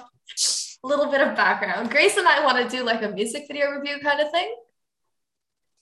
little 0.84 1.08
bit 1.12 1.22
of 1.22 1.36
background. 1.36 1.90
Grace 1.92 2.16
and 2.18 2.28
I 2.28 2.44
want 2.46 2.58
to 2.58 2.78
do 2.78 2.84
like 2.84 3.02
a 3.04 3.10
music 3.10 3.46
video 3.48 3.70
review 3.72 4.00
kind 4.00 4.20
of 4.22 4.32
thing, 4.32 4.56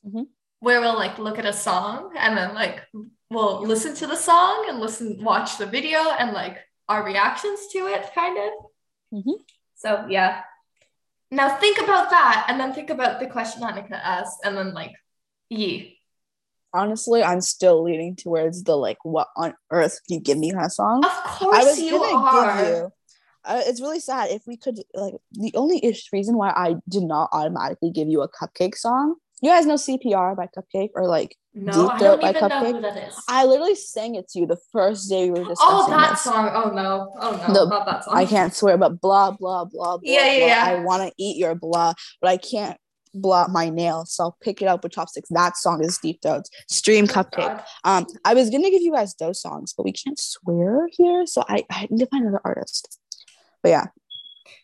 Mhm. 0.07 0.27
Where 0.61 0.79
we'll 0.79 0.95
like 0.95 1.19
look 1.19 1.37
at 1.37 1.45
a 1.45 1.53
song 1.53 2.13
and 2.17 2.37
then 2.37 2.55
like 2.55 2.81
we'll 3.29 3.61
listen 3.61 3.93
to 3.95 4.07
the 4.07 4.15
song 4.15 4.67
and 4.69 4.79
listen, 4.79 5.23
watch 5.23 5.57
the 5.57 5.65
video 5.65 5.99
and 5.99 6.31
like 6.31 6.57
our 6.87 7.03
reactions 7.03 7.67
to 7.73 7.79
it, 7.87 8.05
kind 8.15 8.37
of. 8.37 8.51
Mhm. 9.25 9.35
So 9.75 10.05
yeah. 10.09 10.43
Now 11.31 11.55
think 11.57 11.77
about 11.81 12.09
that, 12.09 12.45
and 12.49 12.59
then 12.59 12.73
think 12.73 12.89
about 12.89 13.19
the 13.19 13.27
question 13.27 13.63
Annika 13.63 13.93
asked, 13.93 14.39
and 14.43 14.55
then 14.57 14.73
like, 14.73 14.91
ye. 15.49 15.97
honestly, 16.73 17.23
I'm 17.23 17.41
still 17.41 17.83
leaning 17.83 18.15
towards 18.15 18.63
the 18.63 18.75
like, 18.75 18.97
what 19.03 19.27
on 19.35 19.53
earth 19.71 19.99
did 20.07 20.15
you 20.15 20.19
give 20.21 20.37
me 20.37 20.51
kind 20.51 20.65
of 20.65 20.71
song. 20.71 21.03
Of 21.03 21.11
course 21.23 21.57
I 21.57 21.63
was 21.63 21.79
you 21.79 21.91
gonna 21.91 22.17
are. 22.17 22.57
give 22.57 22.67
you. 22.67 22.91
Uh, 23.43 23.61
it's 23.65 23.81
really 23.81 23.99
sad 23.99 24.29
if 24.29 24.43
we 24.45 24.55
could 24.57 24.79
like 24.93 25.15
the 25.31 25.51
only 25.55 25.83
ish 25.83 26.11
reason 26.13 26.35
why 26.37 26.49
I 26.51 26.75
did 26.87 27.03
not 27.03 27.29
automatically 27.31 27.91
give 27.91 28.07
you 28.07 28.21
a 28.21 28.29
CupcakKe 28.29 28.75
song. 28.75 29.15
You 29.41 29.49
guys 29.49 29.65
know 29.65 29.73
CPR 29.75 30.35
by 30.37 30.47
CupcakKe 30.55 30.89
or 30.93 31.07
like 31.07 31.35
No, 31.55 31.71
Deep 31.73 31.91
I 31.91 31.97
Throat 31.97 32.21
don't 32.21 32.21
by 32.21 32.33
CupcakKe? 32.33 32.71
who 32.73 32.81
that 32.81 33.07
is. 33.09 33.15
I 33.27 33.45
literally 33.45 33.75
sang 33.75 34.15
it 34.15 34.27
to 34.29 34.39
you 34.39 34.45
the 34.45 34.59
first 34.71 35.09
day 35.09 35.31
we 35.31 35.39
were 35.39 35.47
discussing 35.47 35.57
Oh, 35.61 35.89
that 35.89 36.11
this. 36.11 36.21
song. 36.21 36.49
Oh 36.53 36.69
no. 36.69 37.11
Oh 37.19 37.31
no, 37.47 37.53
The- 37.53 37.69
not 37.69 37.85
that 37.87 38.03
song. 38.05 38.15
I 38.15 38.25
can't 38.25 38.53
swear, 38.53 38.77
but 38.77 39.01
blah 39.01 39.31
blah 39.31 39.65
blah 39.65 39.97
blah. 39.97 39.99
Yeah, 40.03 40.31
yeah, 40.31 40.37
blah. 40.39 40.47
yeah. 40.47 40.79
I 40.81 40.83
want 40.83 41.07
to 41.07 41.13
eat 41.17 41.37
your 41.37 41.55
blah, 41.55 41.93
but 42.21 42.29
I 42.29 42.37
can't 42.37 42.77
blah 43.13 43.47
my 43.49 43.69
nails, 43.69 44.13
so 44.13 44.23
I'll 44.25 44.37
pick 44.41 44.61
it 44.61 44.67
up 44.67 44.83
with 44.83 44.93
chopsticks. 44.93 45.27
That 45.31 45.57
song 45.57 45.83
is 45.83 45.97
Deep 45.97 46.21
Throats. 46.21 46.49
Stream 46.69 47.05
Oh, 47.09 47.13
CupcakKe. 47.13 47.35
God. 47.35 47.63
Um, 47.83 48.05
I 48.23 48.33
was 48.35 48.49
gonna 48.51 48.69
give 48.69 48.81
you 48.83 48.93
guys 48.93 49.15
those 49.15 49.41
songs, 49.41 49.73
but 49.75 49.83
we 49.83 49.91
can't 49.91 50.19
swear 50.19 50.87
here, 50.91 51.25
so 51.25 51.43
I, 51.49 51.65
I 51.71 51.87
need 51.89 51.99
to 51.99 52.05
find 52.05 52.23
another 52.25 52.41
artist. 52.45 52.99
But 53.63 53.69
yeah, 53.69 53.85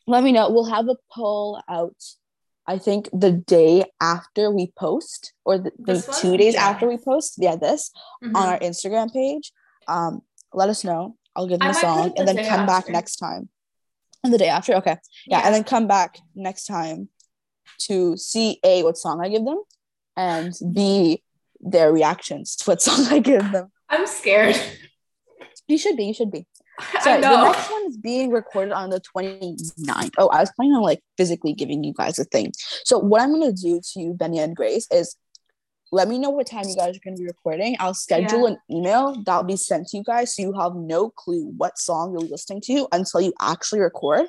let 0.05 0.23
me 0.23 0.31
know. 0.31 0.49
We'll 0.51 0.65
have 0.65 0.87
a 0.87 0.95
poll 1.11 1.61
out. 1.67 1.95
I 2.67 2.77
think 2.77 3.09
the 3.13 3.31
day 3.31 3.85
after 4.01 4.51
we 4.51 4.71
post, 4.77 5.33
or 5.45 5.57
the, 5.57 5.71
the 5.79 6.01
two 6.21 6.35
days 6.35 6.53
Yeah. 6.55 6.67
after 6.69 6.87
we 6.87 6.97
post. 6.97 7.35
Yeah, 7.37 7.55
this 7.55 7.91
Mhm. 8.23 8.35
on 8.35 8.47
our 8.49 8.59
Instagram 8.59 9.11
page. 9.11 9.53
Um, 9.87 10.21
let 10.53 10.69
us 10.69 10.83
know. 10.83 11.15
I'll 11.35 11.47
give 11.47 11.59
them 11.59 11.67
I 11.69 11.71
a 11.71 11.73
song 11.75 12.07
it 12.07 12.15
the 12.15 12.19
and 12.19 12.27
then 12.27 12.49
come 12.49 12.65
back 12.65 12.89
next 12.89 13.17
time. 13.17 13.49
And 14.23 14.33
the 14.33 14.37
day 14.37 14.49
after, 14.49 14.73
okay, 14.75 14.97
yeah, 15.27 15.41
and 15.45 15.53
then 15.55 15.63
come 15.63 15.87
back 15.87 16.17
next 16.35 16.65
time 16.65 17.09
to 17.87 18.17
see 18.17 18.59
a 18.63 18.83
what 18.83 18.97
song 18.97 19.21
I 19.23 19.29
give 19.29 19.45
them, 19.45 19.61
and 20.17 20.51
b 20.73 21.23
their 21.61 21.91
reactions 21.93 22.55
to 22.57 22.71
what 22.71 22.81
song 22.87 23.05
I 23.07 23.19
give 23.19 23.51
them. 23.51 23.71
I'm 23.89 24.05
scared. 24.07 24.57
You 25.67 25.77
should 25.77 25.95
be. 25.95 26.05
You 26.05 26.13
should 26.13 26.31
be. 26.31 26.47
Sorry, 27.01 27.21
the 27.21 27.43
next 27.43 27.71
one 27.71 27.87
is 27.87 27.97
being 27.97 28.29
recorded 28.29 28.71
on 28.71 28.89
the 28.89 29.01
29th. 29.01 30.11
Oh, 30.17 30.27
I 30.27 30.41
was 30.41 30.51
planning 30.55 30.75
on 30.75 30.83
like 30.83 31.01
physically 31.17 31.53
giving 31.53 31.83
you 31.83 31.93
guys 31.93 32.19
a 32.19 32.23
thing. 32.25 32.53
So 32.83 32.99
what 32.99 33.21
I'm 33.21 33.31
gonna 33.31 33.51
do 33.51 33.81
to 33.81 33.99
you, 33.99 34.13
Venya 34.13 34.43
and 34.43 34.55
Grace, 34.55 34.87
is 34.91 35.15
let 35.91 36.07
me 36.07 36.19
know 36.19 36.29
what 36.29 36.47
time 36.47 36.65
you 36.67 36.75
guys 36.75 36.95
are 36.95 36.99
gonna 37.03 37.17
be 37.17 37.25
recording. 37.25 37.77
I'll 37.79 37.93
schedule 37.93 38.45
an 38.45 38.57
email 38.69 39.21
that'll 39.25 39.43
be 39.43 39.55
sent 39.55 39.87
to 39.87 39.97
you 39.97 40.03
guys 40.03 40.35
so 40.35 40.41
you 40.41 40.53
have 40.53 40.75
no 40.75 41.09
clue 41.09 41.51
what 41.57 41.79
song 41.79 42.11
you'll 42.11 42.23
be 42.23 42.29
listening 42.29 42.61
to 42.65 42.87
until 42.91 43.21
you 43.21 43.33
actually 43.39 43.79
record. 43.79 44.27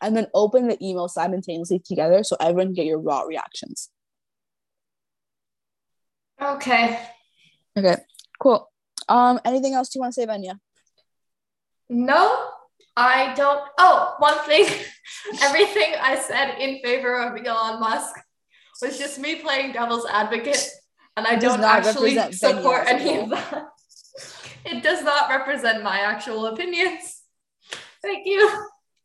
And 0.00 0.16
then 0.16 0.26
open 0.34 0.68
the 0.68 0.76
email 0.84 1.08
simultaneously 1.08 1.78
together 1.78 2.24
so 2.24 2.36
everyone 2.40 2.68
can 2.68 2.74
get 2.74 2.86
your 2.86 2.98
raw 2.98 3.22
reactions. 3.22 3.90
Okay. 6.42 7.00
Okay, 7.76 7.96
cool. 8.38 8.70
Um, 9.08 9.40
anything 9.44 9.74
else 9.74 9.94
you 9.94 10.00
want 10.00 10.14
to 10.14 10.20
say, 10.20 10.26
Venya? 10.26 10.58
No, 11.88 12.48
I 12.96 13.34
don't. 13.34 13.60
Oh, 13.78 14.14
one 14.18 14.38
thing. 14.46 14.66
Everything 15.42 15.94
I 16.00 16.18
said 16.18 16.58
in 16.58 16.80
favor 16.82 17.22
of 17.22 17.44
Elon 17.44 17.80
Musk 17.80 18.14
was 18.82 18.98
just 18.98 19.18
me 19.18 19.36
playing 19.36 19.72
devil's 19.72 20.06
advocate, 20.06 20.68
and 21.16 21.26
I 21.26 21.36
don't 21.36 21.60
actually 21.60 22.16
support 22.32 22.86
any 22.86 23.20
of 23.20 23.30
that. 23.30 23.68
It 24.66 24.82
does 24.82 25.02
not 25.02 25.28
represent 25.28 25.82
my 25.82 25.98
actual 25.98 26.46
opinions. 26.46 27.20
Thank 28.00 28.26
you. 28.26 28.40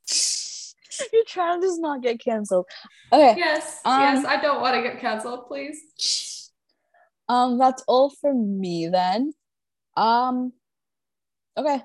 You're 1.13 1.59
does 1.59 1.79
not 1.79 2.01
get 2.01 2.19
canceled. 2.19 2.65
Okay. 3.11 3.37
Yes, 3.37 3.81
Um, 3.85 4.01
yes, 4.01 4.25
I 4.25 4.41
don't 4.41 4.61
want 4.61 4.75
to 4.75 4.81
get 4.81 4.99
canceled, 4.99 5.47
please. 5.47 6.51
Um, 7.27 7.57
that's 7.57 7.83
all 7.87 8.09
for 8.09 8.33
me 8.33 8.87
then. 8.87 9.33
Um, 9.95 10.53
okay. 11.57 11.81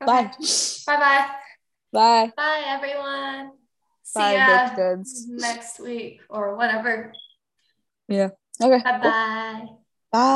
Bye. 0.00 0.30
Bye 0.86 0.96
bye. 0.96 1.26
Bye. 1.92 2.32
Bye, 2.36 2.62
everyone. 2.66 3.52
See 4.02 4.18
ya 4.18 4.74
goods. 4.74 5.26
next 5.28 5.78
week 5.78 6.20
or 6.28 6.56
whatever. 6.56 7.12
Yeah. 8.08 8.30
Okay. 8.60 8.82
Bye 8.82 8.98
bye. 8.98 9.66
Bye. 10.10 10.26